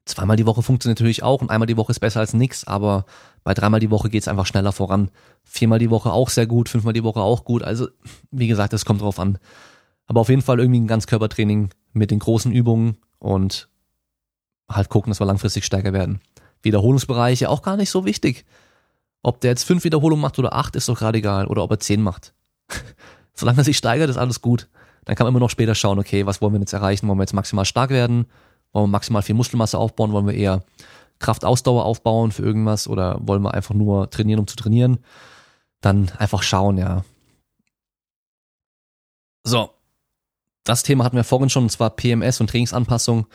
Zweimal 0.07 0.37
die 0.37 0.47
Woche 0.47 0.63
funktioniert 0.63 0.99
natürlich 0.99 1.23
auch 1.23 1.41
und 1.41 1.51
einmal 1.51 1.67
die 1.67 1.77
Woche 1.77 1.93
ist 1.93 2.01
besser 2.01 2.21
als 2.21 2.35
nix, 2.35 2.65
aber 2.65 3.05
bei 3.45 3.55
dreimal 3.55 3.79
die 3.79 3.91
Woche 3.91 4.11
geht's 4.11 4.27
einfach 4.27 4.47
schneller 4.47 4.73
voran. 4.73 5.11
Viermal 5.45 5.79
die 5.79 5.91
Woche 5.91 6.13
auch 6.13 6.31
sehr 6.31 6.47
gut, 6.47 6.69
fünfmal 6.69 6.95
die 6.95 7.05
Woche 7.05 7.21
auch 7.21 7.45
gut. 7.45 7.63
Also, 7.63 7.89
wie 8.31 8.49
gesagt, 8.49 8.73
es 8.73 8.85
kommt 8.85 9.03
drauf 9.03 9.21
an. 9.21 9.39
Aber 10.07 10.23
auf 10.23 10.29
jeden 10.29 10.43
Fall 10.43 10.59
irgendwie 10.59 10.81
ein 10.81 10.89
Ganzkörpertraining 10.89 11.71
mit 11.93 12.11
den 12.11 12.19
großen 12.19 12.51
Übungen 12.51 12.97
und 13.19 13.69
halt 14.69 14.89
gucken, 14.89 15.11
dass 15.11 15.21
wir 15.21 15.27
langfristig 15.27 15.65
stärker 15.65 15.93
werden. 15.93 16.21
Wiederholungsbereiche 16.63 17.49
auch 17.49 17.63
gar 17.63 17.77
nicht 17.77 17.91
so 17.91 18.05
wichtig. 18.05 18.45
Ob 19.23 19.41
der 19.41 19.51
jetzt 19.51 19.65
fünf 19.65 19.85
Wiederholungen 19.85 20.23
macht 20.23 20.39
oder 20.39 20.55
acht, 20.55 20.77
ist 20.77 20.89
doch 20.89 20.99
gerade 20.99 21.19
egal. 21.19 21.47
Oder 21.47 21.63
ob 21.63 21.71
er 21.71 21.81
zehn 21.81 22.03
macht. 22.03 22.35
Solange 23.35 23.59
er 23.59 23.65
sich 23.65 23.77
steigert, 23.77 24.11
ist 24.11 24.17
alles 24.17 24.41
gut. 24.41 24.69
Dann 25.05 25.17
kann 25.17 25.27
man 25.27 25.33
immer 25.33 25.41
noch 25.41 25.51
später 25.51 25.75
schauen, 25.75 25.99
okay, 25.99 26.27
was 26.27 26.41
wollen 26.41 26.53
wir 26.53 26.61
jetzt 26.61 26.73
erreichen? 26.73 27.09
Wollen 27.09 27.19
wir 27.19 27.23
jetzt 27.23 27.33
maximal 27.33 27.65
stark 27.65 27.91
werden? 27.91 28.27
Wollen 28.73 28.85
wir 28.85 28.93
maximal 28.93 29.23
viel 29.23 29.35
Muskelmasse 29.35 29.79
aufbauen? 29.79 30.13
Wollen 30.13 30.27
wir 30.27 30.35
eher 30.35 30.63
Kraftausdauer 31.19 31.85
aufbauen 31.85 32.33
für 32.33 32.43
irgendwas? 32.43 32.89
Oder 32.89 33.19
wollen 33.21 33.43
wir 33.43 33.55
einfach 33.55 33.75
nur 33.75 34.11
trainieren, 34.11 34.41
um 34.41 34.47
zu 34.47 34.57
trainieren? 34.57 34.99
Dann 35.81 36.11
einfach 36.19 36.43
schauen, 36.43 36.79
ja. 36.79 37.05
So. 39.45 39.71
Das 40.65 40.83
Thema 40.83 41.05
hatten 41.05 41.17
wir 41.17 41.25
vorhin 41.25 41.51
schon, 41.51 41.65
und 41.65 41.71
zwar 41.71 41.91
PMS 41.91 42.41
und 42.41 42.51
Trainingsanpassung. 42.51 43.27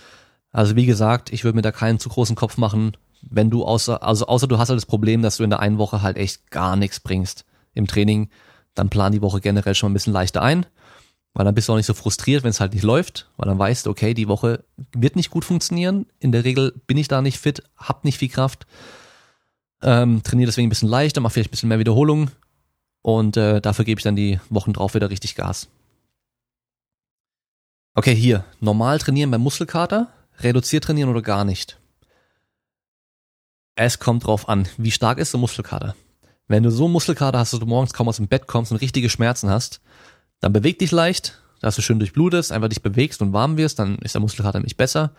Also 0.51 0.75
wie 0.75 0.85
gesagt, 0.85 1.33
ich 1.33 1.43
würde 1.43 1.55
mir 1.55 1.63
da 1.63 1.71
keinen 1.71 1.99
zu 1.99 2.09
großen 2.09 2.35
Kopf 2.35 2.57
machen, 2.57 2.95
wenn 3.29 3.49
du 3.49 3.63
außer, 3.63 4.03
also 4.03 4.27
außer 4.27 4.47
du 4.47 4.57
hast 4.57 4.69
halt 4.69 4.77
das 4.77 4.85
Problem, 4.85 5.21
dass 5.21 5.37
du 5.37 5.43
in 5.43 5.49
der 5.49 5.59
einen 5.59 5.77
Woche 5.77 6.01
halt 6.01 6.17
echt 6.17 6.49
gar 6.51 6.75
nichts 6.75 6.99
bringst 6.99 7.45
im 7.73 7.87
Training, 7.87 8.29
dann 8.73 8.89
plan 8.89 9.11
die 9.11 9.21
Woche 9.21 9.41
generell 9.41 9.75
schon 9.75 9.91
ein 9.91 9.93
bisschen 9.93 10.13
leichter 10.13 10.41
ein, 10.41 10.65
weil 11.33 11.45
dann 11.45 11.55
bist 11.55 11.67
du 11.67 11.73
auch 11.73 11.77
nicht 11.77 11.85
so 11.85 11.93
frustriert, 11.93 12.43
wenn 12.43 12.49
es 12.49 12.59
halt 12.59 12.73
nicht 12.73 12.83
läuft, 12.83 13.29
weil 13.37 13.47
dann 13.47 13.59
weißt 13.59 13.85
du, 13.85 13.89
okay, 13.89 14.13
die 14.13 14.27
Woche 14.27 14.63
wird 14.93 15.15
nicht 15.15 15.29
gut 15.29 15.45
funktionieren. 15.45 16.05
In 16.19 16.31
der 16.31 16.43
Regel 16.43 16.73
bin 16.87 16.97
ich 16.97 17.07
da 17.07 17.21
nicht 17.21 17.37
fit, 17.37 17.63
hab 17.77 18.05
nicht 18.05 18.19
viel 18.19 18.29
Kraft, 18.29 18.65
ähm, 19.81 20.23
trainiere 20.23 20.47
deswegen 20.47 20.67
ein 20.67 20.69
bisschen 20.69 20.89
leichter, 20.89 21.21
mach 21.21 21.31
vielleicht 21.31 21.49
ein 21.49 21.51
bisschen 21.51 21.69
mehr 21.69 21.79
Wiederholung 21.79 22.31
und 23.01 23.37
äh, 23.37 23.61
dafür 23.61 23.85
gebe 23.85 23.99
ich 23.99 24.03
dann 24.03 24.15
die 24.15 24.39
Wochen 24.49 24.73
drauf 24.73 24.93
wieder 24.93 25.09
richtig 25.09 25.35
Gas. 25.35 25.67
Okay, 27.93 28.15
hier, 28.15 28.43
normal 28.59 28.99
trainieren 28.99 29.31
beim 29.31 29.41
Muskelkater 29.41 30.09
reduziert 30.39 30.83
trainieren 30.83 31.09
oder 31.09 31.21
gar 31.21 31.45
nicht? 31.45 31.77
Es 33.75 33.99
kommt 33.99 34.25
drauf 34.25 34.47
an, 34.47 34.67
wie 34.77 34.91
stark 34.91 35.17
ist 35.17 35.33
der 35.33 35.39
Muskelkater. 35.41 35.95
Wenn 36.47 36.63
du 36.63 36.71
so 36.71 36.87
Muskelkater 36.87 37.39
hast, 37.39 37.51
dass 37.51 37.59
du 37.59 37.65
morgens 37.65 37.93
kaum 37.93 38.07
aus 38.07 38.17
dem 38.17 38.29
Bett 38.29 38.47
kommst 38.47 38.71
und 38.71 38.77
richtige 38.77 39.09
Schmerzen 39.09 39.49
hast, 39.49 39.81
dann 40.39 40.53
beweg 40.53 40.79
dich 40.79 40.91
leicht, 40.91 41.41
dass 41.59 41.75
du 41.75 41.81
schön 41.81 41.99
durchblutest, 41.99 42.53
einfach 42.53 42.69
dich 42.69 42.81
bewegst 42.81 43.21
und 43.21 43.33
warm 43.33 43.57
wirst, 43.57 43.79
dann 43.79 43.97
ist 43.97 44.15
der 44.15 44.21
Muskelkater 44.21 44.59
nämlich 44.59 44.77
besser 44.77 45.13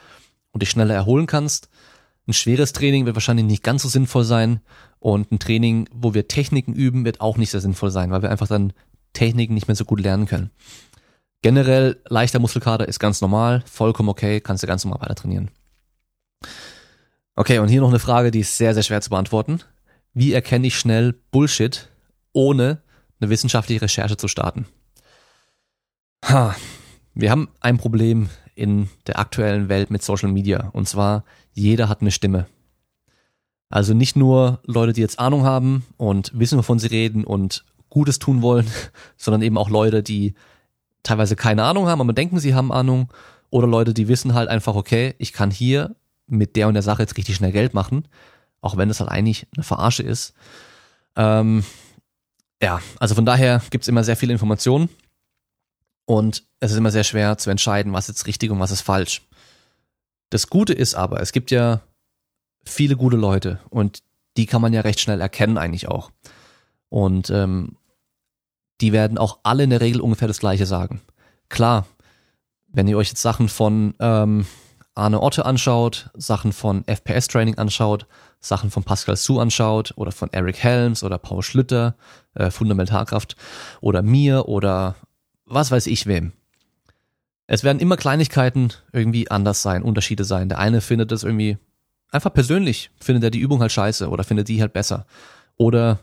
und 0.52 0.62
dich 0.62 0.70
schneller 0.70 0.94
erholen 0.94 1.26
kannst. 1.26 1.68
Ein 2.26 2.32
schweres 2.32 2.72
Training 2.72 3.04
wird 3.04 3.14
wahrscheinlich 3.14 3.44
nicht 3.44 3.62
ganz 3.62 3.82
so 3.82 3.88
sinnvoll 3.88 4.24
sein 4.24 4.60
und 5.00 5.30
ein 5.32 5.38
Training, 5.38 5.88
wo 5.92 6.14
wir 6.14 6.26
Techniken 6.26 6.72
üben, 6.72 7.04
wird 7.04 7.20
auch 7.20 7.36
nicht 7.36 7.50
sehr 7.50 7.60
sinnvoll 7.60 7.90
sein, 7.90 8.10
weil 8.10 8.22
wir 8.22 8.30
einfach 8.30 8.48
dann 8.48 8.72
Techniken 9.12 9.52
nicht 9.52 9.68
mehr 9.68 9.76
so 9.76 9.84
gut 9.84 10.00
lernen 10.00 10.26
können. 10.26 10.50
Generell 11.42 12.00
leichter 12.08 12.38
Muskelkater 12.38 12.88
ist 12.88 13.00
ganz 13.00 13.20
normal, 13.20 13.62
vollkommen 13.66 14.08
okay, 14.08 14.40
kannst 14.40 14.62
du 14.62 14.66
ganz 14.66 14.84
normal 14.84 15.02
weiter 15.02 15.14
trainieren. 15.14 15.50
Okay, 17.38 17.58
und 17.58 17.68
hier 17.68 17.82
noch 17.82 17.90
eine 17.90 17.98
Frage, 17.98 18.30
die 18.30 18.40
ist 18.40 18.56
sehr, 18.56 18.72
sehr 18.72 18.82
schwer 18.82 19.02
zu 19.02 19.10
beantworten. 19.10 19.60
Wie 20.14 20.32
erkenne 20.32 20.66
ich 20.66 20.78
schnell 20.78 21.12
Bullshit, 21.30 21.90
ohne 22.32 22.80
eine 23.20 23.28
wissenschaftliche 23.28 23.82
Recherche 23.82 24.16
zu 24.16 24.26
starten? 24.26 24.64
Ha, 26.24 26.56
wir 27.12 27.30
haben 27.30 27.50
ein 27.60 27.76
Problem 27.76 28.30
in 28.54 28.88
der 29.06 29.18
aktuellen 29.18 29.68
Welt 29.68 29.90
mit 29.90 30.02
Social 30.02 30.30
Media. 30.30 30.70
Und 30.72 30.88
zwar, 30.88 31.24
jeder 31.52 31.90
hat 31.90 32.00
eine 32.00 32.10
Stimme. 32.10 32.46
Also 33.68 33.92
nicht 33.92 34.16
nur 34.16 34.60
Leute, 34.64 34.94
die 34.94 35.02
jetzt 35.02 35.18
Ahnung 35.18 35.44
haben 35.44 35.84
und 35.98 36.32
wissen, 36.34 36.56
wovon 36.56 36.78
sie 36.78 36.86
reden 36.86 37.22
und 37.24 37.66
Gutes 37.90 38.18
tun 38.18 38.40
wollen, 38.40 38.66
sondern 39.18 39.42
eben 39.42 39.58
auch 39.58 39.68
Leute, 39.68 40.02
die 40.02 40.32
teilweise 41.02 41.36
keine 41.36 41.64
Ahnung 41.64 41.86
haben, 41.86 42.00
aber 42.00 42.14
denken, 42.14 42.40
sie 42.40 42.54
haben 42.54 42.72
Ahnung. 42.72 43.12
Oder 43.50 43.66
Leute, 43.66 43.92
die 43.92 44.08
wissen 44.08 44.32
halt 44.32 44.48
einfach, 44.48 44.74
okay, 44.74 45.14
ich 45.18 45.34
kann 45.34 45.50
hier 45.50 45.94
mit 46.26 46.56
der 46.56 46.68
und 46.68 46.74
der 46.74 46.82
Sache 46.82 47.02
jetzt 47.02 47.16
richtig 47.16 47.36
schnell 47.36 47.52
Geld 47.52 47.74
machen, 47.74 48.08
auch 48.60 48.76
wenn 48.76 48.88
das 48.88 49.00
halt 49.00 49.10
eigentlich 49.10 49.46
eine 49.56 49.64
Verarsche 49.64 50.02
ist. 50.02 50.34
Ähm, 51.16 51.64
ja, 52.62 52.80
also 52.98 53.14
von 53.14 53.26
daher 53.26 53.62
gibt's 53.70 53.88
immer 53.88 54.04
sehr 54.04 54.16
viele 54.16 54.32
Informationen 54.32 54.88
und 56.04 56.44
es 56.60 56.72
ist 56.72 56.78
immer 56.78 56.90
sehr 56.90 57.04
schwer 57.04 57.38
zu 57.38 57.50
entscheiden, 57.50 57.92
was 57.92 58.08
ist 58.08 58.26
richtig 58.26 58.50
und 58.50 58.60
was 58.60 58.70
ist 58.70 58.80
falsch. 58.80 59.22
Das 60.30 60.48
Gute 60.48 60.72
ist 60.72 60.94
aber, 60.94 61.20
es 61.20 61.32
gibt 61.32 61.50
ja 61.50 61.80
viele 62.64 62.96
gute 62.96 63.16
Leute 63.16 63.60
und 63.70 64.02
die 64.36 64.46
kann 64.46 64.62
man 64.62 64.72
ja 64.72 64.80
recht 64.80 65.00
schnell 65.00 65.20
erkennen 65.20 65.58
eigentlich 65.58 65.88
auch. 65.88 66.10
Und 66.88 67.30
ähm, 67.30 67.76
die 68.80 68.92
werden 68.92 69.18
auch 69.18 69.38
alle 69.42 69.64
in 69.64 69.70
der 69.70 69.80
Regel 69.80 70.00
ungefähr 70.00 70.28
das 70.28 70.40
Gleiche 70.40 70.66
sagen. 70.66 71.00
Klar, 71.48 71.86
wenn 72.68 72.88
ihr 72.88 72.98
euch 72.98 73.08
jetzt 73.08 73.22
Sachen 73.22 73.48
von 73.48 73.94
ähm, 74.00 74.46
Arne 74.96 75.20
Otte 75.20 75.44
anschaut, 75.44 76.10
Sachen 76.14 76.52
von 76.52 76.84
FPS 76.86 77.28
Training 77.28 77.58
anschaut, 77.58 78.06
Sachen 78.40 78.70
von 78.70 78.82
Pascal 78.82 79.16
Su 79.16 79.38
anschaut 79.38 79.92
oder 79.96 80.10
von 80.10 80.32
Eric 80.32 80.62
Helms 80.62 81.04
oder 81.04 81.18
Paul 81.18 81.42
Schlüter, 81.42 81.96
äh, 82.34 82.50
Fundamentalkraft 82.50 83.36
oder 83.80 84.02
mir 84.02 84.48
oder 84.48 84.96
was 85.44 85.70
weiß 85.70 85.86
ich 85.86 86.06
wem. 86.06 86.32
Es 87.46 87.62
werden 87.62 87.78
immer 87.78 87.96
Kleinigkeiten 87.96 88.72
irgendwie 88.92 89.30
anders 89.30 89.62
sein, 89.62 89.82
Unterschiede 89.82 90.24
sein. 90.24 90.48
Der 90.48 90.58
eine 90.58 90.80
findet 90.80 91.12
das 91.12 91.22
irgendwie 91.22 91.58
einfach 92.10 92.32
persönlich, 92.32 92.90
findet 93.00 93.22
er 93.22 93.30
die 93.30 93.38
Übung 93.38 93.60
halt 93.60 93.72
scheiße 93.72 94.08
oder 94.08 94.24
findet 94.24 94.48
die 94.48 94.60
halt 94.60 94.72
besser. 94.72 95.06
Oder 95.56 96.00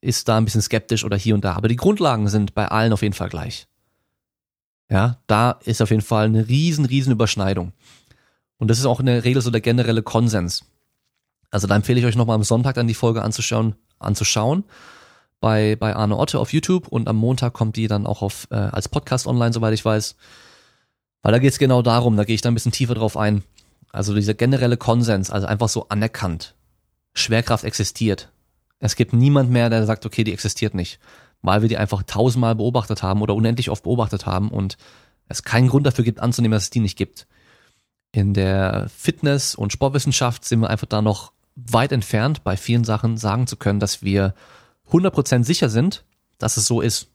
ist 0.00 0.28
da 0.28 0.38
ein 0.38 0.44
bisschen 0.44 0.62
skeptisch 0.62 1.04
oder 1.04 1.16
hier 1.16 1.34
und 1.34 1.44
da. 1.44 1.54
Aber 1.54 1.68
die 1.68 1.76
Grundlagen 1.76 2.28
sind 2.28 2.54
bei 2.54 2.66
allen 2.68 2.92
auf 2.92 3.02
jeden 3.02 3.14
Fall 3.14 3.28
gleich. 3.28 3.68
Ja, 4.90 5.18
da 5.28 5.52
ist 5.64 5.80
auf 5.82 5.90
jeden 5.90 6.02
Fall 6.02 6.24
eine 6.26 6.48
riesen, 6.48 6.84
riesen 6.84 7.12
Überschneidung. 7.12 7.72
Und 8.60 8.68
das 8.68 8.78
ist 8.78 8.84
auch 8.84 9.00
in 9.00 9.06
der 9.06 9.24
Regel 9.24 9.42
so 9.42 9.50
der 9.50 9.62
generelle 9.62 10.02
Konsens. 10.02 10.64
Also 11.50 11.66
da 11.66 11.74
empfehle 11.74 11.98
ich 11.98 12.06
euch 12.06 12.14
nochmal 12.14 12.36
am 12.36 12.44
Sonntag 12.44 12.76
dann 12.76 12.86
die 12.86 12.94
Folge 12.94 13.22
anzuschauen, 13.22 13.74
anzuschauen 13.98 14.64
bei, 15.40 15.76
bei 15.76 15.96
Arne 15.96 16.16
Otte 16.16 16.38
auf 16.38 16.52
YouTube 16.52 16.86
und 16.86 17.08
am 17.08 17.16
Montag 17.16 17.54
kommt 17.54 17.76
die 17.76 17.88
dann 17.88 18.06
auch 18.06 18.22
auf, 18.22 18.46
äh, 18.50 18.56
als 18.56 18.88
Podcast 18.88 19.26
online, 19.26 19.52
soweit 19.52 19.72
ich 19.72 19.84
weiß. 19.84 20.14
Weil 21.22 21.32
da 21.32 21.38
geht 21.38 21.52
es 21.52 21.58
genau 21.58 21.80
darum, 21.80 22.16
da 22.16 22.24
gehe 22.24 22.34
ich 22.34 22.42
da 22.42 22.50
ein 22.50 22.54
bisschen 22.54 22.72
tiefer 22.72 22.94
drauf 22.94 23.16
ein. 23.16 23.42
Also 23.90 24.14
dieser 24.14 24.34
generelle 24.34 24.76
Konsens, 24.76 25.30
also 25.30 25.46
einfach 25.46 25.68
so 25.68 25.88
anerkannt. 25.88 26.54
Schwerkraft 27.14 27.64
existiert. 27.64 28.30
Es 28.78 28.94
gibt 28.94 29.14
niemand 29.14 29.50
mehr, 29.50 29.70
der 29.70 29.84
sagt, 29.86 30.06
okay, 30.06 30.22
die 30.22 30.32
existiert 30.32 30.74
nicht, 30.74 31.00
weil 31.42 31.62
wir 31.62 31.68
die 31.68 31.78
einfach 31.78 32.02
tausendmal 32.02 32.54
beobachtet 32.54 33.02
haben 33.02 33.22
oder 33.22 33.34
unendlich 33.34 33.70
oft 33.70 33.82
beobachtet 33.84 34.26
haben 34.26 34.50
und 34.50 34.76
es 35.28 35.42
keinen 35.42 35.68
Grund 35.68 35.86
dafür 35.86 36.04
gibt 36.04 36.20
anzunehmen, 36.20 36.52
dass 36.52 36.64
es 36.64 36.70
die 36.70 36.80
nicht 36.80 36.96
gibt. 36.96 37.26
In 38.12 38.34
der 38.34 38.88
Fitness- 38.94 39.54
und 39.54 39.72
Sportwissenschaft 39.72 40.44
sind 40.44 40.60
wir 40.60 40.70
einfach 40.70 40.86
da 40.86 41.00
noch 41.00 41.32
weit 41.54 41.92
entfernt, 41.92 42.42
bei 42.42 42.56
vielen 42.56 42.84
Sachen 42.84 43.16
sagen 43.16 43.46
zu 43.46 43.56
können, 43.56 43.80
dass 43.80 44.02
wir 44.02 44.34
100% 44.90 45.44
sicher 45.44 45.68
sind, 45.68 46.04
dass 46.38 46.56
es 46.56 46.66
so 46.66 46.80
ist. 46.80 47.08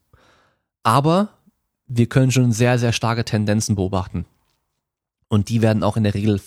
Aber 0.84 1.30
wir 1.88 2.08
können 2.08 2.32
schon 2.32 2.52
sehr, 2.52 2.80
sehr 2.80 2.94
starke 2.94 3.26
Tendenzen 3.26 3.76
beobachten. 3.76 4.26
Und 5.28 5.50
die 5.50 5.62
werden 5.62 5.84
auch 5.84 5.98
in 5.98 6.04
der 6.04 6.14
Regel 6.14 6.40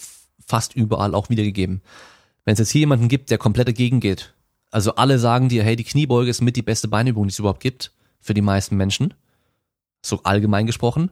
fast 0.47 0.75
überall 0.75 1.15
auch 1.15 1.29
wiedergegeben. 1.29 1.83
Wenn 2.45 2.55
es 2.55 2.59
jetzt 2.59 2.71
hier 2.71 2.81
jemanden 2.81 3.09
gibt, 3.09 3.31
der 3.31 3.39
komplett 3.39 3.69
dagegen 3.69 4.01
geht, 4.01 4.33
also 4.71 4.95
alle 4.95 5.19
sagen 5.19 5.49
dir, 5.49 5.63
hey, 5.65 5.77
die 5.77 5.85
Kniebeuge 5.85 6.31
ist 6.31 6.41
mit 6.41 6.57
die 6.57 6.63
beste 6.63 6.89
Beinübung, 6.89 7.25
die 7.25 7.33
es 7.33 7.39
überhaupt 7.39 7.61
gibt, 7.61 7.93
für 8.21 8.35
die 8.35 8.43
meisten 8.43 8.77
Menschen, 8.77 9.15
so 10.03 10.23
allgemein 10.23 10.67
gesprochen, 10.67 11.11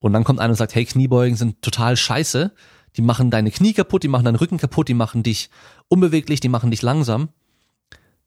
und 0.00 0.12
dann 0.12 0.24
kommt 0.24 0.40
einer 0.40 0.50
und 0.50 0.56
sagt, 0.56 0.74
hey, 0.74 0.84
Kniebeugen 0.84 1.36
sind 1.36 1.62
total 1.62 1.96
scheiße, 1.96 2.52
die 2.96 3.02
machen 3.02 3.30
deine 3.30 3.50
Knie 3.50 3.72
kaputt, 3.72 4.02
die 4.02 4.08
machen 4.08 4.24
deinen 4.24 4.36
Rücken 4.36 4.58
kaputt, 4.58 4.88
die 4.88 4.94
machen 4.94 5.22
dich 5.22 5.50
unbeweglich, 5.88 6.40
die 6.40 6.48
machen 6.48 6.70
dich 6.70 6.82
langsam, 6.82 7.28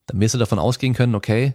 dann 0.05 0.19
wirst 0.19 0.35
du 0.35 0.39
davon 0.39 0.59
ausgehen 0.59 0.93
können, 0.93 1.15
okay, 1.15 1.53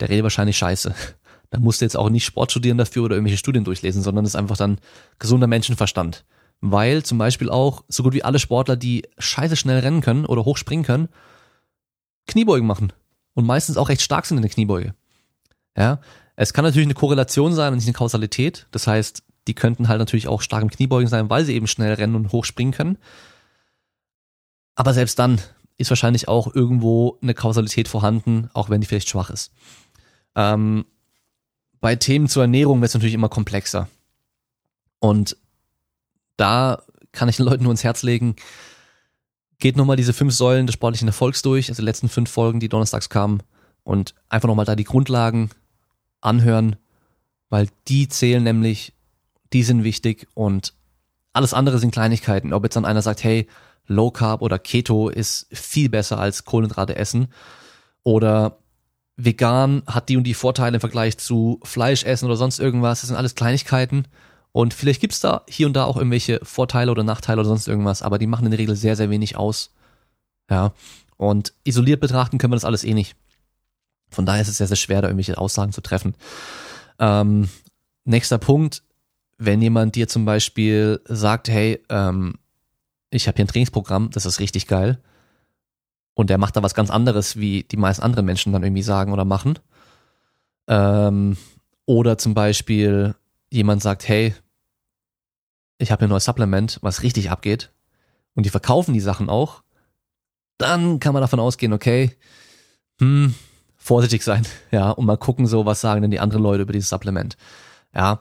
der 0.00 0.08
redet 0.08 0.24
wahrscheinlich 0.24 0.58
scheiße. 0.58 0.94
Da 1.50 1.60
musst 1.60 1.80
du 1.80 1.84
jetzt 1.84 1.96
auch 1.96 2.10
nicht 2.10 2.24
Sport 2.24 2.50
studieren 2.50 2.78
dafür 2.78 3.04
oder 3.04 3.14
irgendwelche 3.14 3.38
Studien 3.38 3.62
durchlesen, 3.62 4.02
sondern 4.02 4.24
das 4.24 4.32
ist 4.32 4.36
einfach 4.36 4.56
dann 4.56 4.78
gesunder 5.20 5.46
Menschenverstand. 5.46 6.24
Weil 6.60 7.04
zum 7.04 7.16
Beispiel 7.16 7.48
auch 7.48 7.84
so 7.86 8.02
gut 8.02 8.12
wie 8.12 8.24
alle 8.24 8.40
Sportler, 8.40 8.74
die 8.74 9.06
scheiße 9.18 9.54
schnell 9.54 9.78
rennen 9.78 10.00
können 10.00 10.26
oder 10.26 10.44
hochspringen 10.44 10.84
können, 10.84 11.08
Kniebeugen 12.26 12.66
machen. 12.66 12.92
Und 13.34 13.46
meistens 13.46 13.76
auch 13.76 13.88
recht 13.88 14.02
stark 14.02 14.26
sind 14.26 14.38
in 14.38 14.42
der 14.42 14.50
Kniebeuge. 14.50 14.94
Ja. 15.76 16.00
Es 16.34 16.52
kann 16.52 16.64
natürlich 16.64 16.86
eine 16.86 16.94
Korrelation 16.94 17.54
sein 17.54 17.72
und 17.72 17.76
nicht 17.76 17.86
eine 17.86 17.94
Kausalität. 17.94 18.66
Das 18.72 18.88
heißt, 18.88 19.22
die 19.46 19.54
könnten 19.54 19.88
halt 19.88 19.98
natürlich 19.98 20.28
auch 20.28 20.42
stark 20.42 20.62
im 20.62 20.70
Kniebeugen 20.70 21.08
sein, 21.08 21.30
weil 21.30 21.44
sie 21.44 21.54
eben 21.54 21.66
schnell 21.66 21.94
rennen 21.94 22.14
und 22.14 22.32
hochspringen 22.32 22.72
können. 22.72 22.98
Aber 24.74 24.94
selbst 24.94 25.18
dann 25.18 25.40
ist 25.76 25.90
wahrscheinlich 25.90 26.28
auch 26.28 26.54
irgendwo 26.54 27.18
eine 27.22 27.34
Kausalität 27.34 27.88
vorhanden, 27.88 28.48
auch 28.54 28.70
wenn 28.70 28.80
die 28.80 28.86
vielleicht 28.86 29.08
schwach 29.08 29.30
ist. 29.30 29.52
Ähm, 30.34 30.84
bei 31.80 31.96
Themen 31.96 32.28
zur 32.28 32.44
Ernährung 32.44 32.80
wird 32.80 32.88
es 32.88 32.94
natürlich 32.94 33.14
immer 33.14 33.28
komplexer. 33.28 33.88
Und 35.00 35.36
da 36.36 36.82
kann 37.12 37.28
ich 37.28 37.36
den 37.36 37.44
Leuten 37.44 37.64
nur 37.64 37.72
ins 37.72 37.84
Herz 37.84 38.02
legen, 38.02 38.36
geht 39.58 39.76
nochmal 39.76 39.96
diese 39.96 40.12
fünf 40.12 40.34
Säulen 40.34 40.66
des 40.66 40.74
sportlichen 40.74 41.08
Erfolgs 41.08 41.42
durch, 41.42 41.68
also 41.68 41.82
die 41.82 41.86
letzten 41.86 42.08
fünf 42.08 42.30
Folgen, 42.30 42.60
die 42.60 42.68
donnerstags 42.68 43.08
kamen, 43.08 43.42
und 43.82 44.14
einfach 44.28 44.48
nochmal 44.48 44.64
da 44.64 44.76
die 44.76 44.84
Grundlagen 44.84 45.50
anhören, 46.20 46.76
weil 47.50 47.68
die 47.86 48.08
zählen 48.08 48.42
nämlich, 48.42 48.93
die 49.54 49.62
sind 49.62 49.84
wichtig 49.84 50.28
und 50.34 50.74
alles 51.32 51.54
andere 51.54 51.78
sind 51.78 51.92
Kleinigkeiten. 51.92 52.52
Ob 52.52 52.64
jetzt 52.64 52.76
dann 52.76 52.84
einer 52.84 53.02
sagt, 53.02 53.24
hey, 53.24 53.48
Low 53.86 54.10
Carb 54.10 54.42
oder 54.42 54.58
Keto 54.58 55.08
ist 55.08 55.46
viel 55.52 55.88
besser 55.88 56.18
als 56.18 56.44
Kohlenhydrate 56.44 56.96
essen 56.96 57.28
oder 58.02 58.58
vegan 59.16 59.82
hat 59.86 60.08
die 60.08 60.16
und 60.16 60.24
die 60.24 60.34
Vorteile 60.34 60.76
im 60.76 60.80
Vergleich 60.80 61.18
zu 61.18 61.60
Fleisch 61.62 62.04
essen 62.04 62.26
oder 62.26 62.36
sonst 62.36 62.58
irgendwas. 62.58 63.00
Das 63.00 63.08
sind 63.08 63.16
alles 63.16 63.34
Kleinigkeiten. 63.34 64.06
Und 64.52 64.74
vielleicht 64.74 65.00
gibt's 65.00 65.20
da 65.20 65.42
hier 65.48 65.66
und 65.66 65.74
da 65.74 65.84
auch 65.84 65.96
irgendwelche 65.96 66.40
Vorteile 66.42 66.90
oder 66.90 67.02
Nachteile 67.02 67.40
oder 67.40 67.48
sonst 67.48 67.66
irgendwas, 67.66 68.02
aber 68.02 68.18
die 68.18 68.28
machen 68.28 68.44
in 68.44 68.52
der 68.52 68.60
Regel 68.60 68.76
sehr, 68.76 68.96
sehr 68.96 69.10
wenig 69.10 69.36
aus. 69.36 69.72
Ja. 70.48 70.72
Und 71.16 71.52
isoliert 71.64 72.00
betrachten 72.00 72.38
können 72.38 72.52
wir 72.52 72.56
das 72.56 72.64
alles 72.64 72.84
eh 72.84 72.94
nicht. 72.94 73.16
Von 74.10 74.26
daher 74.26 74.42
ist 74.42 74.48
es 74.48 74.58
sehr, 74.58 74.68
sehr 74.68 74.76
schwer, 74.76 75.02
da 75.02 75.08
irgendwelche 75.08 75.38
Aussagen 75.38 75.72
zu 75.72 75.80
treffen. 75.80 76.14
Ähm, 76.98 77.48
nächster 78.04 78.38
Punkt, 78.38 78.82
wenn 79.44 79.62
jemand 79.62 79.94
dir 79.94 80.08
zum 80.08 80.24
Beispiel 80.24 81.00
sagt, 81.04 81.48
hey, 81.48 81.82
ähm, 81.88 82.34
ich 83.10 83.28
habe 83.28 83.36
hier 83.36 83.44
ein 83.44 83.48
Trainingsprogramm, 83.48 84.10
das 84.10 84.26
ist 84.26 84.40
richtig 84.40 84.66
geil, 84.66 85.00
und 86.14 86.30
der 86.30 86.38
macht 86.38 86.56
da 86.56 86.62
was 86.62 86.74
ganz 86.74 86.90
anderes, 86.90 87.36
wie 87.36 87.64
die 87.64 87.76
meisten 87.76 88.02
anderen 88.02 88.24
Menschen 88.24 88.52
dann 88.52 88.62
irgendwie 88.62 88.82
sagen 88.82 89.12
oder 89.12 89.24
machen. 89.24 89.58
Ähm, 90.68 91.36
oder 91.86 92.18
zum 92.18 92.34
Beispiel 92.34 93.14
jemand 93.50 93.82
sagt, 93.82 94.08
hey, 94.08 94.34
ich 95.78 95.90
habe 95.90 96.00
hier 96.00 96.08
ein 96.08 96.10
neues 96.10 96.24
Supplement, 96.24 96.78
was 96.82 97.02
richtig 97.02 97.30
abgeht, 97.30 97.72
und 98.34 98.46
die 98.46 98.50
verkaufen 98.50 98.94
die 98.94 99.00
Sachen 99.00 99.28
auch, 99.28 99.62
dann 100.58 101.00
kann 101.00 101.12
man 101.12 101.20
davon 101.20 101.40
ausgehen, 101.40 101.72
okay, 101.72 102.16
hm, 103.00 103.34
vorsichtig 103.76 104.22
sein, 104.22 104.46
ja, 104.70 104.90
und 104.90 105.06
mal 105.06 105.18
gucken 105.18 105.46
so, 105.46 105.66
was 105.66 105.80
sagen 105.80 106.02
denn 106.02 106.10
die 106.10 106.20
anderen 106.20 106.42
Leute 106.42 106.62
über 106.62 106.72
dieses 106.72 106.88
Supplement. 106.88 107.36
Ja, 107.94 108.18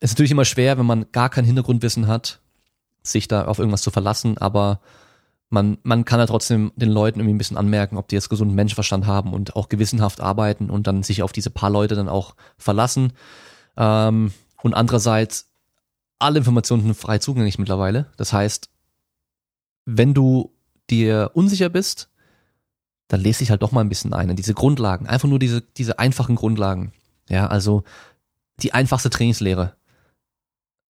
ist 0.00 0.12
natürlich 0.12 0.30
immer 0.30 0.44
schwer, 0.44 0.78
wenn 0.78 0.86
man 0.86 1.06
gar 1.12 1.28
kein 1.28 1.44
Hintergrundwissen 1.44 2.06
hat, 2.06 2.40
sich 3.02 3.28
da 3.28 3.46
auf 3.46 3.58
irgendwas 3.58 3.82
zu 3.82 3.90
verlassen, 3.90 4.38
aber 4.38 4.80
man, 5.50 5.78
man 5.82 6.04
kann 6.04 6.20
ja 6.20 6.26
trotzdem 6.26 6.72
den 6.76 6.90
Leuten 6.90 7.20
irgendwie 7.20 7.34
ein 7.34 7.38
bisschen 7.38 7.56
anmerken, 7.56 7.96
ob 7.96 8.08
die 8.08 8.16
jetzt 8.16 8.28
gesunden 8.28 8.54
Menschenverstand 8.54 9.06
haben 9.06 9.32
und 9.32 9.56
auch 9.56 9.68
gewissenhaft 9.68 10.20
arbeiten 10.20 10.70
und 10.70 10.86
dann 10.86 11.02
sich 11.02 11.22
auf 11.22 11.32
diese 11.32 11.50
paar 11.50 11.70
Leute 11.70 11.94
dann 11.94 12.08
auch 12.08 12.34
verlassen. 12.58 13.12
Ähm, 13.76 14.32
und 14.62 14.74
andererseits, 14.74 15.48
alle 16.18 16.38
Informationen 16.38 16.82
sind 16.82 16.94
frei 16.94 17.18
zugänglich 17.18 17.58
mittlerweile. 17.58 18.06
Das 18.16 18.32
heißt, 18.32 18.68
wenn 19.86 20.12
du 20.12 20.52
dir 20.90 21.30
unsicher 21.32 21.70
bist, 21.70 22.10
dann 23.08 23.20
lese 23.20 23.42
ich 23.42 23.50
halt 23.50 23.62
doch 23.62 23.72
mal 23.72 23.80
ein 23.80 23.88
bisschen 23.88 24.12
ein. 24.12 24.36
Diese 24.36 24.52
Grundlagen, 24.52 25.06
einfach 25.06 25.28
nur 25.28 25.38
diese, 25.38 25.62
diese 25.62 25.98
einfachen 25.98 26.36
Grundlagen. 26.36 26.92
Ja, 27.28 27.46
also 27.46 27.84
die 28.62 28.74
einfachste 28.74 29.08
Trainingslehre. 29.08 29.77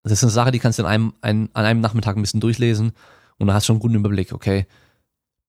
Das 0.08 0.18
ist 0.18 0.24
eine 0.24 0.32
Sache, 0.32 0.50
die 0.50 0.58
kannst 0.58 0.78
du 0.78 0.82
in 0.82 0.88
einem, 0.88 1.14
ein, 1.20 1.50
an 1.52 1.64
einem 1.64 1.80
Nachmittag 1.80 2.16
ein 2.16 2.22
bisschen 2.22 2.40
durchlesen 2.40 2.92
und 3.38 3.46
da 3.46 3.54
hast 3.54 3.64
du 3.64 3.66
schon 3.68 3.74
einen 3.76 3.80
guten 3.80 3.94
Überblick, 3.94 4.32
okay, 4.32 4.66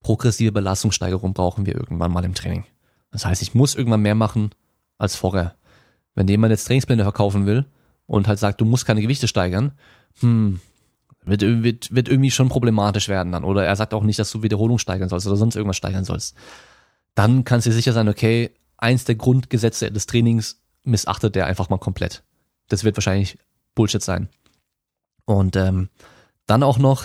progressive 0.02 0.52
Belastungssteigerung 0.52 1.34
brauchen 1.34 1.66
wir 1.66 1.76
irgendwann 1.76 2.12
mal 2.12 2.26
im 2.26 2.34
Training. 2.34 2.66
Das 3.12 3.26
heißt, 3.26 3.42
ich 3.42 3.54
muss 3.54 3.76
irgendwann 3.76 4.02
mehr 4.02 4.16
machen 4.16 4.52
als 4.98 5.16
vorher. 5.16 5.56
Wenn 6.16 6.28
jemand 6.28 6.52
jetzt 6.52 6.66
Trainingspläne 6.66 7.04
verkaufen 7.04 7.46
will 7.46 7.66
und 8.06 8.28
halt 8.28 8.40
sagt, 8.40 8.62
du 8.62 8.66
musst 8.66 8.86
keine 8.86 9.02
Gewichte 9.02 9.28
steigern, 9.28 9.72
hm, 10.20 10.60
wird, 11.24 11.42
wird, 11.42 11.94
wird 11.94 12.10
irgendwie 12.10 12.32
schon 12.32 12.50
problematisch 12.50 13.08
werden 13.08 13.32
dann. 13.32 13.44
Oder 13.44 13.66
er 13.66 13.76
sagt 13.76 13.94
auch 13.94 14.04
nicht, 14.04 14.20
dass 14.20 14.32
du 14.32 14.44
Wiederholung 14.44 14.78
steigern 14.78 15.10
sollst 15.10 15.28
oder 15.28 15.36
sonst 15.36 15.56
irgendwas 15.56 15.78
steigern 15.78 16.06
sollst. 16.06 16.36
Dann 17.16 17.44
kannst 17.44 17.66
du 17.66 17.72
dir 17.72 17.76
sicher 17.76 17.94
sein, 17.94 18.10
okay, 18.10 18.52
eins 18.78 19.06
der 19.06 19.16
Grundgesetze 19.16 19.92
des 19.92 20.06
Trainings 20.06 20.62
missachtet 20.84 21.36
der 21.36 21.46
einfach 21.46 21.70
mal 21.70 21.78
komplett. 21.78 22.24
Das 22.70 22.84
wird 22.84 22.96
wahrscheinlich 22.96 23.38
Bullshit 23.76 24.02
sein. 24.02 24.30
Und 25.30 25.56
ähm, 25.56 25.90
dann 26.48 26.64
auch 26.64 26.80
noch 26.80 27.04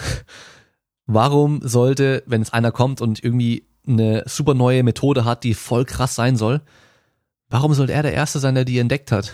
Warum 1.07 1.61
sollte, 1.62 2.22
wenn 2.27 2.43
es 2.43 2.53
einer 2.53 2.72
kommt 2.72 3.01
und 3.01 3.22
irgendwie 3.22 3.68
eine 3.87 4.22
super 4.27 4.55
neue 4.55 4.83
Methode 4.83 5.25
hat, 5.25 5.45
die 5.45 5.55
voll 5.55 5.85
krass 5.85 6.14
sein 6.14 6.37
soll, 6.37 6.62
warum 7.51 7.75
sollte 7.75 7.93
er 7.93 8.03
der 8.03 8.14
Erste 8.14 8.39
sein, 8.39 8.55
der 8.55 8.64
die 8.64 8.79
entdeckt 8.79 9.12
hat? 9.12 9.33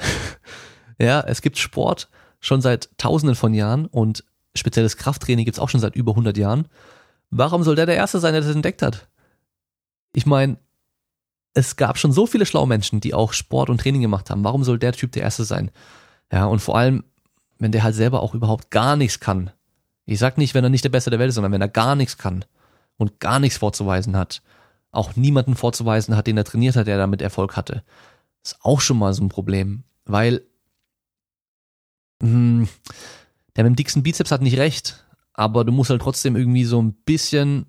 ja, 0.99 1.21
es 1.21 1.43
gibt 1.43 1.59
Sport 1.59 2.09
schon 2.41 2.61
seit 2.61 2.91
tausenden 2.99 3.37
von 3.37 3.55
Jahren 3.55 3.87
und 3.87 4.25
spezielles 4.55 4.97
Krafttraining 4.97 5.45
gibt's 5.45 5.61
auch 5.61 5.69
schon 5.69 5.81
seit 5.81 5.95
über 5.95 6.13
100 6.13 6.37
Jahren. 6.37 6.67
Warum 7.31 7.63
soll 7.63 7.77
der 7.77 7.87
der 7.87 7.97
Erste 7.97 8.19
sein, 8.19 8.33
der 8.33 8.43
das 8.43 8.55
entdeckt 8.55 8.83
hat? 8.83 9.09
Ich 10.13 10.27
meine, 10.27 10.59
es 11.55 11.77
gab 11.77 11.99
schon 11.99 12.11
so 12.11 12.27
viele 12.27 12.47
schlaue 12.47 12.67
Menschen, 12.67 13.01
die 13.01 13.15
auch 13.15 13.33
Sport 13.33 13.71
und 13.71 13.81
Training 13.81 14.01
gemacht 14.01 14.31
haben. 14.31 14.43
Warum 14.43 14.65
soll 14.65 14.79
der 14.81 14.93
Typ 14.93 15.13
der 15.13 15.23
Erste 15.23 15.45
sein? 15.45 15.71
Ja, 16.33 16.47
und 16.47 16.59
vor 16.59 16.77
allem, 16.77 17.05
wenn 17.61 17.73
der 17.73 17.83
halt 17.83 17.95
selber 17.95 18.21
auch 18.23 18.35
überhaupt 18.35 18.71
gar 18.71 18.97
nichts 18.97 19.21
kann, 19.21 19.51
ich 20.07 20.19
sag 20.19 20.39
nicht, 20.39 20.55
wenn 20.55 20.65
er 20.65 20.71
nicht 20.71 20.83
der 20.83 20.89
Beste 20.91 21.11
der 21.11 21.21
Welt 21.21 21.29
ist, 21.29 21.37
sondern 21.37 21.53
wenn 21.53 21.61
er 21.61 21.69
gar 21.69 21.95
nichts 21.95 22.19
kann 22.19 22.45
und 22.97 23.21
gar 23.21 23.39
nichts 23.39 23.59
vorzuweisen 23.59 24.17
hat, 24.17 24.43
auch 24.91 25.15
niemanden 25.15 25.55
vorzuweisen 25.55 26.17
hat, 26.17 26.27
den 26.27 26.37
er 26.37 26.45
trainiert 26.45 26.75
hat, 26.75 26.89
der 26.89 26.99
damit 26.99 27.23
Erfolg 27.23 27.57
hatte, 27.57 27.85
ist 28.43 28.59
auch 28.63 28.81
schon 28.81 28.99
mal 28.99 29.15
so 29.15 29.23
ein 29.23 29.29
Problem, 29.29 29.85
weil 30.05 30.43
mh, 32.21 32.29
hm, 32.29 32.69
der 33.55 33.65
mit 33.65 33.73
dem 33.73 33.77
dicksten 33.77 34.03
Bizeps 34.03 34.33
hat 34.33 34.43
nicht 34.43 34.59
recht, 34.59 35.05
aber 35.33 35.65
du 35.65 35.73
musst 35.73 35.91
halt 35.91 36.03
trotzdem 36.03 36.35
irgendwie 36.35 36.65
so 36.65 36.83
ein 36.83 36.93
bisschen 36.93 37.67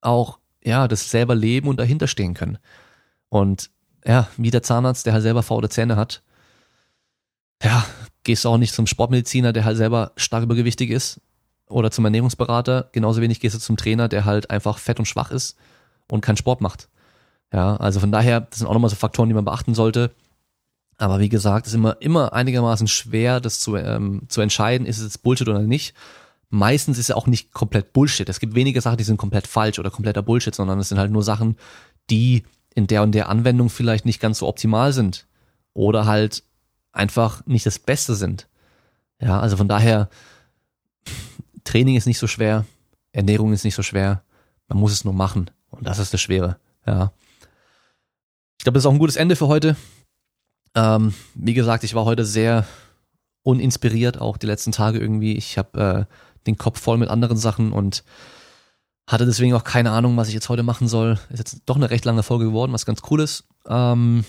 auch 0.00 0.38
ja 0.62 0.88
das 0.88 1.10
selber 1.10 1.34
leben 1.34 1.68
und 1.68 1.78
dahinter 1.78 2.08
stehen 2.08 2.34
können. 2.34 2.58
Und 3.28 3.70
ja, 4.04 4.28
wie 4.36 4.50
der 4.50 4.62
Zahnarzt, 4.62 5.06
der 5.06 5.12
halt 5.12 5.22
selber 5.22 5.42
faule 5.42 5.68
Zähne 5.68 5.96
hat, 5.96 6.22
ja, 7.62 7.84
gehst 8.24 8.44
du 8.44 8.48
auch 8.48 8.58
nicht 8.58 8.74
zum 8.74 8.86
Sportmediziner, 8.86 9.52
der 9.52 9.64
halt 9.64 9.76
selber 9.76 10.12
stark 10.16 10.42
übergewichtig 10.42 10.90
ist 10.90 11.20
oder 11.68 11.90
zum 11.90 12.04
Ernährungsberater, 12.04 12.88
genauso 12.92 13.20
wenig 13.20 13.40
gehst 13.40 13.54
du 13.54 13.60
zum 13.60 13.76
Trainer, 13.76 14.08
der 14.08 14.24
halt 14.24 14.50
einfach 14.50 14.78
fett 14.78 14.98
und 14.98 15.06
schwach 15.06 15.30
ist 15.30 15.56
und 16.10 16.20
keinen 16.20 16.36
Sport 16.36 16.60
macht. 16.60 16.88
Ja, 17.52 17.76
also 17.76 18.00
von 18.00 18.10
daher, 18.10 18.40
das 18.40 18.58
sind 18.58 18.66
auch 18.66 18.72
nochmal 18.72 18.90
so 18.90 18.96
Faktoren, 18.96 19.28
die 19.28 19.34
man 19.34 19.44
beachten 19.44 19.74
sollte. 19.74 20.10
Aber 20.96 21.20
wie 21.20 21.28
gesagt, 21.28 21.66
es 21.66 21.72
ist 21.72 21.76
immer, 21.76 21.96
immer 22.00 22.32
einigermaßen 22.32 22.88
schwer, 22.88 23.40
das 23.40 23.60
zu, 23.60 23.76
ähm, 23.76 24.22
zu 24.28 24.40
entscheiden, 24.40 24.86
ist 24.86 24.98
es 24.98 25.04
jetzt 25.04 25.22
Bullshit 25.22 25.48
oder 25.48 25.60
nicht. 25.60 25.94
Meistens 26.50 26.98
ist 26.98 27.10
es 27.10 27.14
auch 27.14 27.26
nicht 27.26 27.52
komplett 27.52 27.92
Bullshit. 27.92 28.28
Es 28.28 28.38
gibt 28.40 28.54
wenige 28.54 28.80
Sachen, 28.80 28.96
die 28.96 29.04
sind 29.04 29.16
komplett 29.16 29.46
falsch 29.46 29.78
oder 29.78 29.90
kompletter 29.90 30.22
Bullshit, 30.22 30.54
sondern 30.54 30.78
es 30.78 30.88
sind 30.88 30.98
halt 30.98 31.10
nur 31.10 31.22
Sachen, 31.22 31.56
die 32.10 32.44
in 32.74 32.86
der 32.86 33.02
und 33.02 33.12
der 33.12 33.28
Anwendung 33.28 33.70
vielleicht 33.70 34.04
nicht 34.04 34.20
ganz 34.20 34.38
so 34.38 34.46
optimal 34.46 34.92
sind. 34.92 35.26
Oder 35.72 36.06
halt 36.06 36.44
einfach 36.94 37.44
nicht 37.46 37.66
das 37.66 37.78
Beste 37.78 38.14
sind. 38.14 38.48
Ja, 39.20 39.40
also 39.40 39.56
von 39.56 39.68
daher, 39.68 40.08
Training 41.64 41.96
ist 41.96 42.06
nicht 42.06 42.18
so 42.18 42.26
schwer, 42.26 42.64
Ernährung 43.12 43.52
ist 43.52 43.64
nicht 43.64 43.74
so 43.74 43.82
schwer, 43.82 44.22
man 44.68 44.78
muss 44.78 44.92
es 44.92 45.04
nur 45.04 45.14
machen. 45.14 45.50
Und 45.70 45.86
das 45.86 45.98
ist 45.98 46.14
das 46.14 46.20
Schwere. 46.20 46.56
Ja. 46.86 47.12
Ich 48.58 48.64
glaube, 48.64 48.74
das 48.74 48.82
ist 48.82 48.86
auch 48.86 48.92
ein 48.92 48.98
gutes 48.98 49.16
Ende 49.16 49.36
für 49.36 49.48
heute. 49.48 49.76
Ähm, 50.74 51.14
wie 51.34 51.54
gesagt, 51.54 51.84
ich 51.84 51.94
war 51.94 52.04
heute 52.04 52.24
sehr 52.24 52.66
uninspiriert, 53.42 54.20
auch 54.20 54.36
die 54.36 54.46
letzten 54.46 54.72
Tage 54.72 54.98
irgendwie. 54.98 55.36
Ich 55.36 55.58
habe 55.58 56.08
äh, 56.08 56.14
den 56.46 56.56
Kopf 56.56 56.80
voll 56.80 56.98
mit 56.98 57.08
anderen 57.08 57.36
Sachen 57.36 57.72
und 57.72 58.04
hatte 59.06 59.26
deswegen 59.26 59.54
auch 59.54 59.64
keine 59.64 59.90
Ahnung, 59.90 60.16
was 60.16 60.28
ich 60.28 60.34
jetzt 60.34 60.48
heute 60.48 60.62
machen 60.62 60.88
soll. 60.88 61.18
Ist 61.30 61.38
jetzt 61.38 61.62
doch 61.66 61.76
eine 61.76 61.90
recht 61.90 62.04
lange 62.04 62.22
Folge 62.22 62.46
geworden, 62.46 62.72
was 62.72 62.86
ganz 62.86 63.02
cool 63.10 63.20
ist. 63.20 63.44
Ähm, 63.68 64.24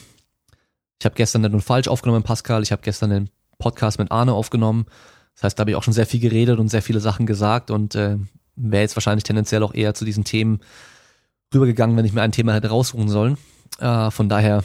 ich 1.00 1.06
habe 1.06 1.16
gestern 1.16 1.42
nicht 1.42 1.52
nur 1.52 1.62
falsch 1.62 1.88
aufgenommen, 1.88 2.24
Pascal. 2.24 2.64
Ich 2.64 2.72
habe 2.72 2.82
gestern 2.82 3.10
den 3.10 3.30
Podcast 3.58 4.00
mit 4.00 4.12
Arne 4.12 4.34
aufgenommen. 4.34 4.86
Das 5.36 5.44
heißt, 5.44 5.60
da 5.60 5.62
habe 5.62 5.72
ich 5.72 5.76
auch 5.76 5.84
schon 5.84 5.94
sehr 5.94 6.06
viel 6.06 6.20
geredet 6.20 6.60
und 6.60 6.70
sehr 6.70 6.82
viele 6.82 7.00
Sachen 7.00 7.26
gesagt 7.26 7.70
und 7.70 7.96
äh, 7.96 8.18
wäre 8.56 8.82
jetzt 8.82 8.96
wahrscheinlich 8.96 9.24
tendenziell 9.24 9.64
auch 9.64 9.74
eher 9.74 9.94
zu 9.94 10.06
diesen 10.06 10.24
Themen 10.24 10.62
rübergegangen, 11.54 11.98
wenn 11.98 12.06
ich 12.06 12.14
mir 12.14 12.22
ein 12.22 12.32
Thema 12.32 12.54
hätte 12.54 12.70
raussuchen 12.70 13.10
sollen. 13.10 13.38
Äh, 13.80 14.12
von 14.12 14.30
daher, 14.30 14.64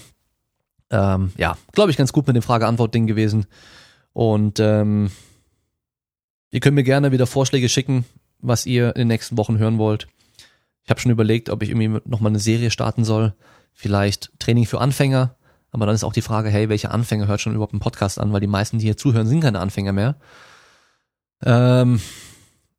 ähm, 0.90 1.32
ja, 1.36 1.56
glaube 1.72 1.90
ich, 1.90 1.96
ganz 1.96 2.12
gut 2.12 2.26
mit 2.26 2.36
dem 2.36 2.42
Frage-Antwort-Ding 2.42 3.06
gewesen. 3.06 3.46
Und 4.12 4.60
ähm, 4.60 5.10
ihr 6.50 6.60
könnt 6.60 6.76
mir 6.76 6.84
gerne 6.84 7.12
wieder 7.12 7.26
Vorschläge 7.26 7.68
schicken, 7.68 8.04
was 8.38 8.66
ihr 8.66 8.94
in 8.94 9.00
den 9.00 9.08
nächsten 9.08 9.36
Wochen 9.36 9.58
hören 9.58 9.78
wollt. 9.78 10.06
Ich 10.84 10.90
habe 10.90 11.00
schon 11.00 11.12
überlegt, 11.12 11.50
ob 11.50 11.62
ich 11.62 11.70
irgendwie 11.70 12.00
nochmal 12.04 12.30
eine 12.30 12.38
Serie 12.38 12.70
starten 12.70 13.04
soll. 13.04 13.34
Vielleicht 13.72 14.32
Training 14.38 14.66
für 14.66 14.80
Anfänger. 14.80 15.36
Aber 15.72 15.86
dann 15.86 15.94
ist 15.94 16.04
auch 16.04 16.12
die 16.12 16.22
Frage, 16.22 16.50
hey, 16.50 16.68
welche 16.68 16.90
Anfänger 16.90 17.26
hört 17.26 17.40
schon 17.40 17.54
überhaupt 17.54 17.72
einen 17.72 17.80
Podcast 17.80 18.18
an? 18.18 18.32
Weil 18.32 18.40
die 18.40 18.46
meisten, 18.46 18.78
die 18.78 18.86
hier 18.86 18.96
zuhören, 18.96 19.26
sind 19.26 19.40
keine 19.40 19.60
Anfänger 19.60 19.92
mehr. 19.92 20.16
Ähm, 21.42 22.00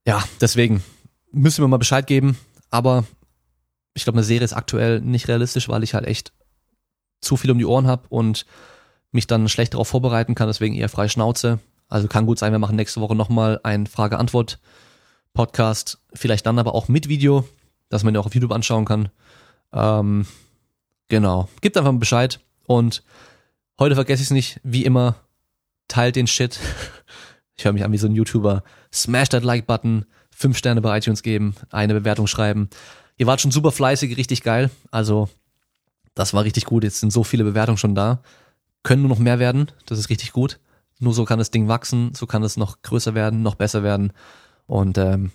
ja, 0.05 0.23
deswegen 0.39 0.83
müssen 1.31 1.63
wir 1.63 1.67
mal 1.67 1.77
Bescheid 1.77 2.07
geben. 2.07 2.37
Aber 2.69 3.05
ich 3.93 4.03
glaube, 4.03 4.17
eine 4.17 4.23
Serie 4.23 4.45
ist 4.45 4.53
aktuell 4.53 5.01
nicht 5.01 5.27
realistisch, 5.27 5.69
weil 5.69 5.83
ich 5.83 5.93
halt 5.93 6.05
echt 6.05 6.33
zu 7.21 7.37
viel 7.37 7.51
um 7.51 7.57
die 7.57 7.65
Ohren 7.65 7.87
habe 7.87 8.03
und 8.09 8.45
mich 9.11 9.27
dann 9.27 9.49
schlecht 9.49 9.73
darauf 9.73 9.87
vorbereiten 9.87 10.35
kann. 10.35 10.47
Deswegen 10.47 10.75
eher 10.75 10.89
freie 10.89 11.09
Schnauze. 11.09 11.59
Also 11.87 12.07
kann 12.07 12.25
gut 12.25 12.39
sein, 12.39 12.53
wir 12.53 12.59
machen 12.59 12.77
nächste 12.77 13.01
Woche 13.01 13.15
nochmal 13.15 13.59
ein 13.63 13.87
Frage-Antwort-Podcast. 13.87 15.99
Vielleicht 16.13 16.45
dann 16.45 16.59
aber 16.59 16.73
auch 16.73 16.87
mit 16.87 17.09
Video, 17.09 17.45
dass 17.89 18.03
man 18.03 18.13
ja 18.13 18.21
auch 18.21 18.27
auf 18.27 18.33
YouTube 18.33 18.53
anschauen 18.53 18.85
kann. 18.85 19.09
Ähm, 19.73 20.25
genau. 21.09 21.49
Gibt 21.59 21.75
einfach 21.77 21.91
mal 21.91 21.99
Bescheid. 21.99 22.39
Und 22.71 23.03
heute 23.79 23.95
vergesse 23.95 24.21
ich 24.21 24.27
es 24.27 24.31
nicht, 24.31 24.61
wie 24.63 24.85
immer, 24.85 25.15
teilt 25.89 26.15
den 26.15 26.27
Shit. 26.27 26.59
Ich 27.57 27.65
höre 27.65 27.73
mich 27.73 27.83
an 27.83 27.91
wie 27.91 27.97
so 27.99 28.07
ein 28.07 28.15
YouTuber. 28.15 28.63
Smash 28.91 29.29
that 29.29 29.43
Like-Button, 29.43 30.05
fünf 30.31 30.57
Sterne 30.57 30.81
bei 30.81 30.97
iTunes 30.97 31.21
geben, 31.21 31.53
eine 31.69 31.93
Bewertung 31.93 32.25
schreiben. 32.25 32.71
Ihr 33.17 33.27
wart 33.27 33.39
schon 33.39 33.51
super 33.51 33.71
fleißig, 33.71 34.17
richtig 34.17 34.41
geil. 34.41 34.71
Also, 34.89 35.29
das 36.15 36.33
war 36.33 36.43
richtig 36.43 36.65
gut. 36.65 36.83
Jetzt 36.83 37.01
sind 37.01 37.13
so 37.13 37.23
viele 37.23 37.43
Bewertungen 37.43 37.77
schon 37.77 37.93
da. 37.93 38.23
Können 38.81 39.03
nur 39.03 39.09
noch 39.09 39.19
mehr 39.19 39.37
werden. 39.37 39.67
Das 39.85 39.99
ist 39.99 40.09
richtig 40.09 40.31
gut. 40.31 40.59
Nur 40.97 41.13
so 41.13 41.23
kann 41.23 41.37
das 41.37 41.51
Ding 41.51 41.67
wachsen, 41.67 42.15
so 42.15 42.25
kann 42.25 42.41
es 42.41 42.57
noch 42.57 42.81
größer 42.81 43.13
werden, 43.13 43.43
noch 43.43 43.55
besser 43.55 43.83
werden. 43.83 44.11
Und 44.65 44.97
ähm, 44.97 45.31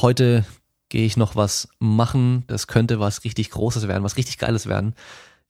heute 0.00 0.46
gehe 0.88 1.04
ich 1.04 1.18
noch 1.18 1.36
was 1.36 1.68
machen. 1.80 2.44
Das 2.46 2.66
könnte 2.66 2.98
was 2.98 3.24
richtig 3.24 3.50
Großes 3.50 3.88
werden, 3.88 4.04
was 4.04 4.16
richtig 4.16 4.38
Geiles 4.38 4.66
werden. 4.66 4.94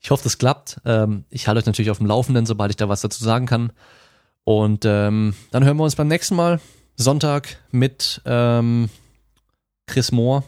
Ich 0.02 0.10
hoffe, 0.10 0.24
das 0.24 0.36
klappt. 0.38 0.80
Ähm, 0.84 1.24
ich 1.30 1.46
halte 1.46 1.60
euch 1.60 1.66
natürlich 1.66 1.90
auf 1.90 1.98
dem 1.98 2.06
Laufenden, 2.06 2.44
sobald 2.44 2.70
ich 2.70 2.76
da 2.76 2.88
was 2.88 3.02
dazu 3.02 3.22
sagen 3.22 3.46
kann. 3.46 3.72
Und 4.44 4.84
ähm, 4.84 5.34
dann 5.52 5.64
hören 5.64 5.76
wir 5.76 5.84
uns 5.84 5.94
beim 5.94 6.08
nächsten 6.08 6.34
Mal. 6.34 6.60
Sonntag 6.96 7.58
mit 7.70 8.20
ähm, 8.24 8.90
Chris 9.86 10.10
Moore. 10.10 10.42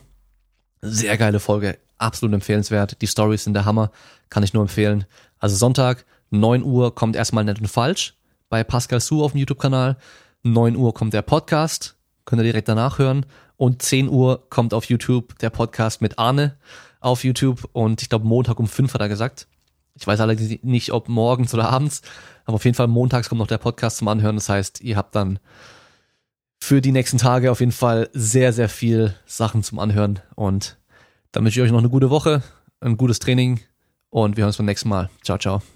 Sehr 0.83 1.17
geile 1.17 1.41
Folge, 1.41 1.79
absolut 1.99 2.35
empfehlenswert. 2.35 3.01
Die 3.01 3.07
Stories 3.07 3.45
sind 3.45 3.55
der 3.55 3.65
Hammer, 3.65 3.91
kann 4.29 4.43
ich 4.43 4.53
nur 4.53 4.63
empfehlen. 4.63 5.07
Also 5.39 5.57
Sonntag, 5.57 6.05
9 6.31 6.63
Uhr 6.63 6.95
kommt 6.95 7.17
erstmal 7.17 7.45
nett 7.45 7.61
und 7.61 7.69
falsch 7.69 8.15
bei 8.51 8.65
Pascal 8.65 9.01
Su 9.01 9.25
auf 9.25 9.33
dem 9.33 9.39
YouTube-Kanal. 9.39 9.97
9 10.43 10.77
Uhr 10.77 10.93
kommt 10.93 11.15
der 11.15 11.23
Podcast, 11.23 11.97
könnt 12.25 12.41
ihr 12.41 12.45
direkt 12.45 12.69
danach 12.69 12.99
hören. 12.99 13.25
Und 13.57 13.83
10 13.83 14.09
Uhr 14.09 14.49
kommt 14.51 14.75
auf 14.75 14.87
YouTube 14.87 15.39
der 15.39 15.51
Podcast 15.51 16.03
mit 16.03 16.19
Arne 16.19 16.57
auf 17.05 17.25
YouTube 17.25 17.69
und 17.73 18.03
ich 18.03 18.09
glaube 18.09 18.27
Montag 18.27 18.59
um 18.59 18.67
fünf 18.67 18.95
hat 18.95 19.01
er 19.01 19.09
gesagt. 19.09 19.47
Ich 19.95 20.07
weiß 20.07 20.21
allerdings 20.21 20.63
nicht, 20.63 20.93
ob 20.93 21.09
morgens 21.09 21.55
oder 21.55 21.69
abends, 21.69 22.03
aber 22.45 22.57
auf 22.57 22.65
jeden 22.65 22.75
Fall 22.75 22.89
montags 22.89 23.29
kommt 23.29 23.39
noch 23.39 23.47
der 23.47 23.59
Podcast 23.59 23.99
zum 23.99 24.09
Anhören. 24.09 24.37
Das 24.37 24.49
heißt, 24.49 24.81
ihr 24.81 24.97
habt 24.97 25.15
dann 25.15 25.39
für 26.61 26.81
die 26.81 26.93
nächsten 26.93 27.19
Tage 27.19 27.53
auf 27.53 27.61
jeden 27.61 27.73
Fall 27.73 28.09
sehr, 28.13 28.53
sehr 28.53 28.69
viel 28.69 29.15
Sachen 29.27 29.63
zum 29.63 29.79
Anhören 29.79 30.21
und 30.35 30.79
dann 31.31 31.45
wünsche 31.45 31.61
ich 31.61 31.65
euch 31.65 31.73
noch 31.73 31.79
eine 31.79 31.91
gute 31.91 32.11
Woche, 32.11 32.43
ein 32.81 32.97
gutes 32.97 33.19
Training 33.19 33.61
und 34.11 34.37
wir 34.37 34.43
hören 34.43 34.49
uns 34.49 34.57
beim 34.57 34.67
nächsten 34.67 34.89
Mal. 34.89 35.11
Ciao, 35.23 35.39
ciao. 35.39 35.74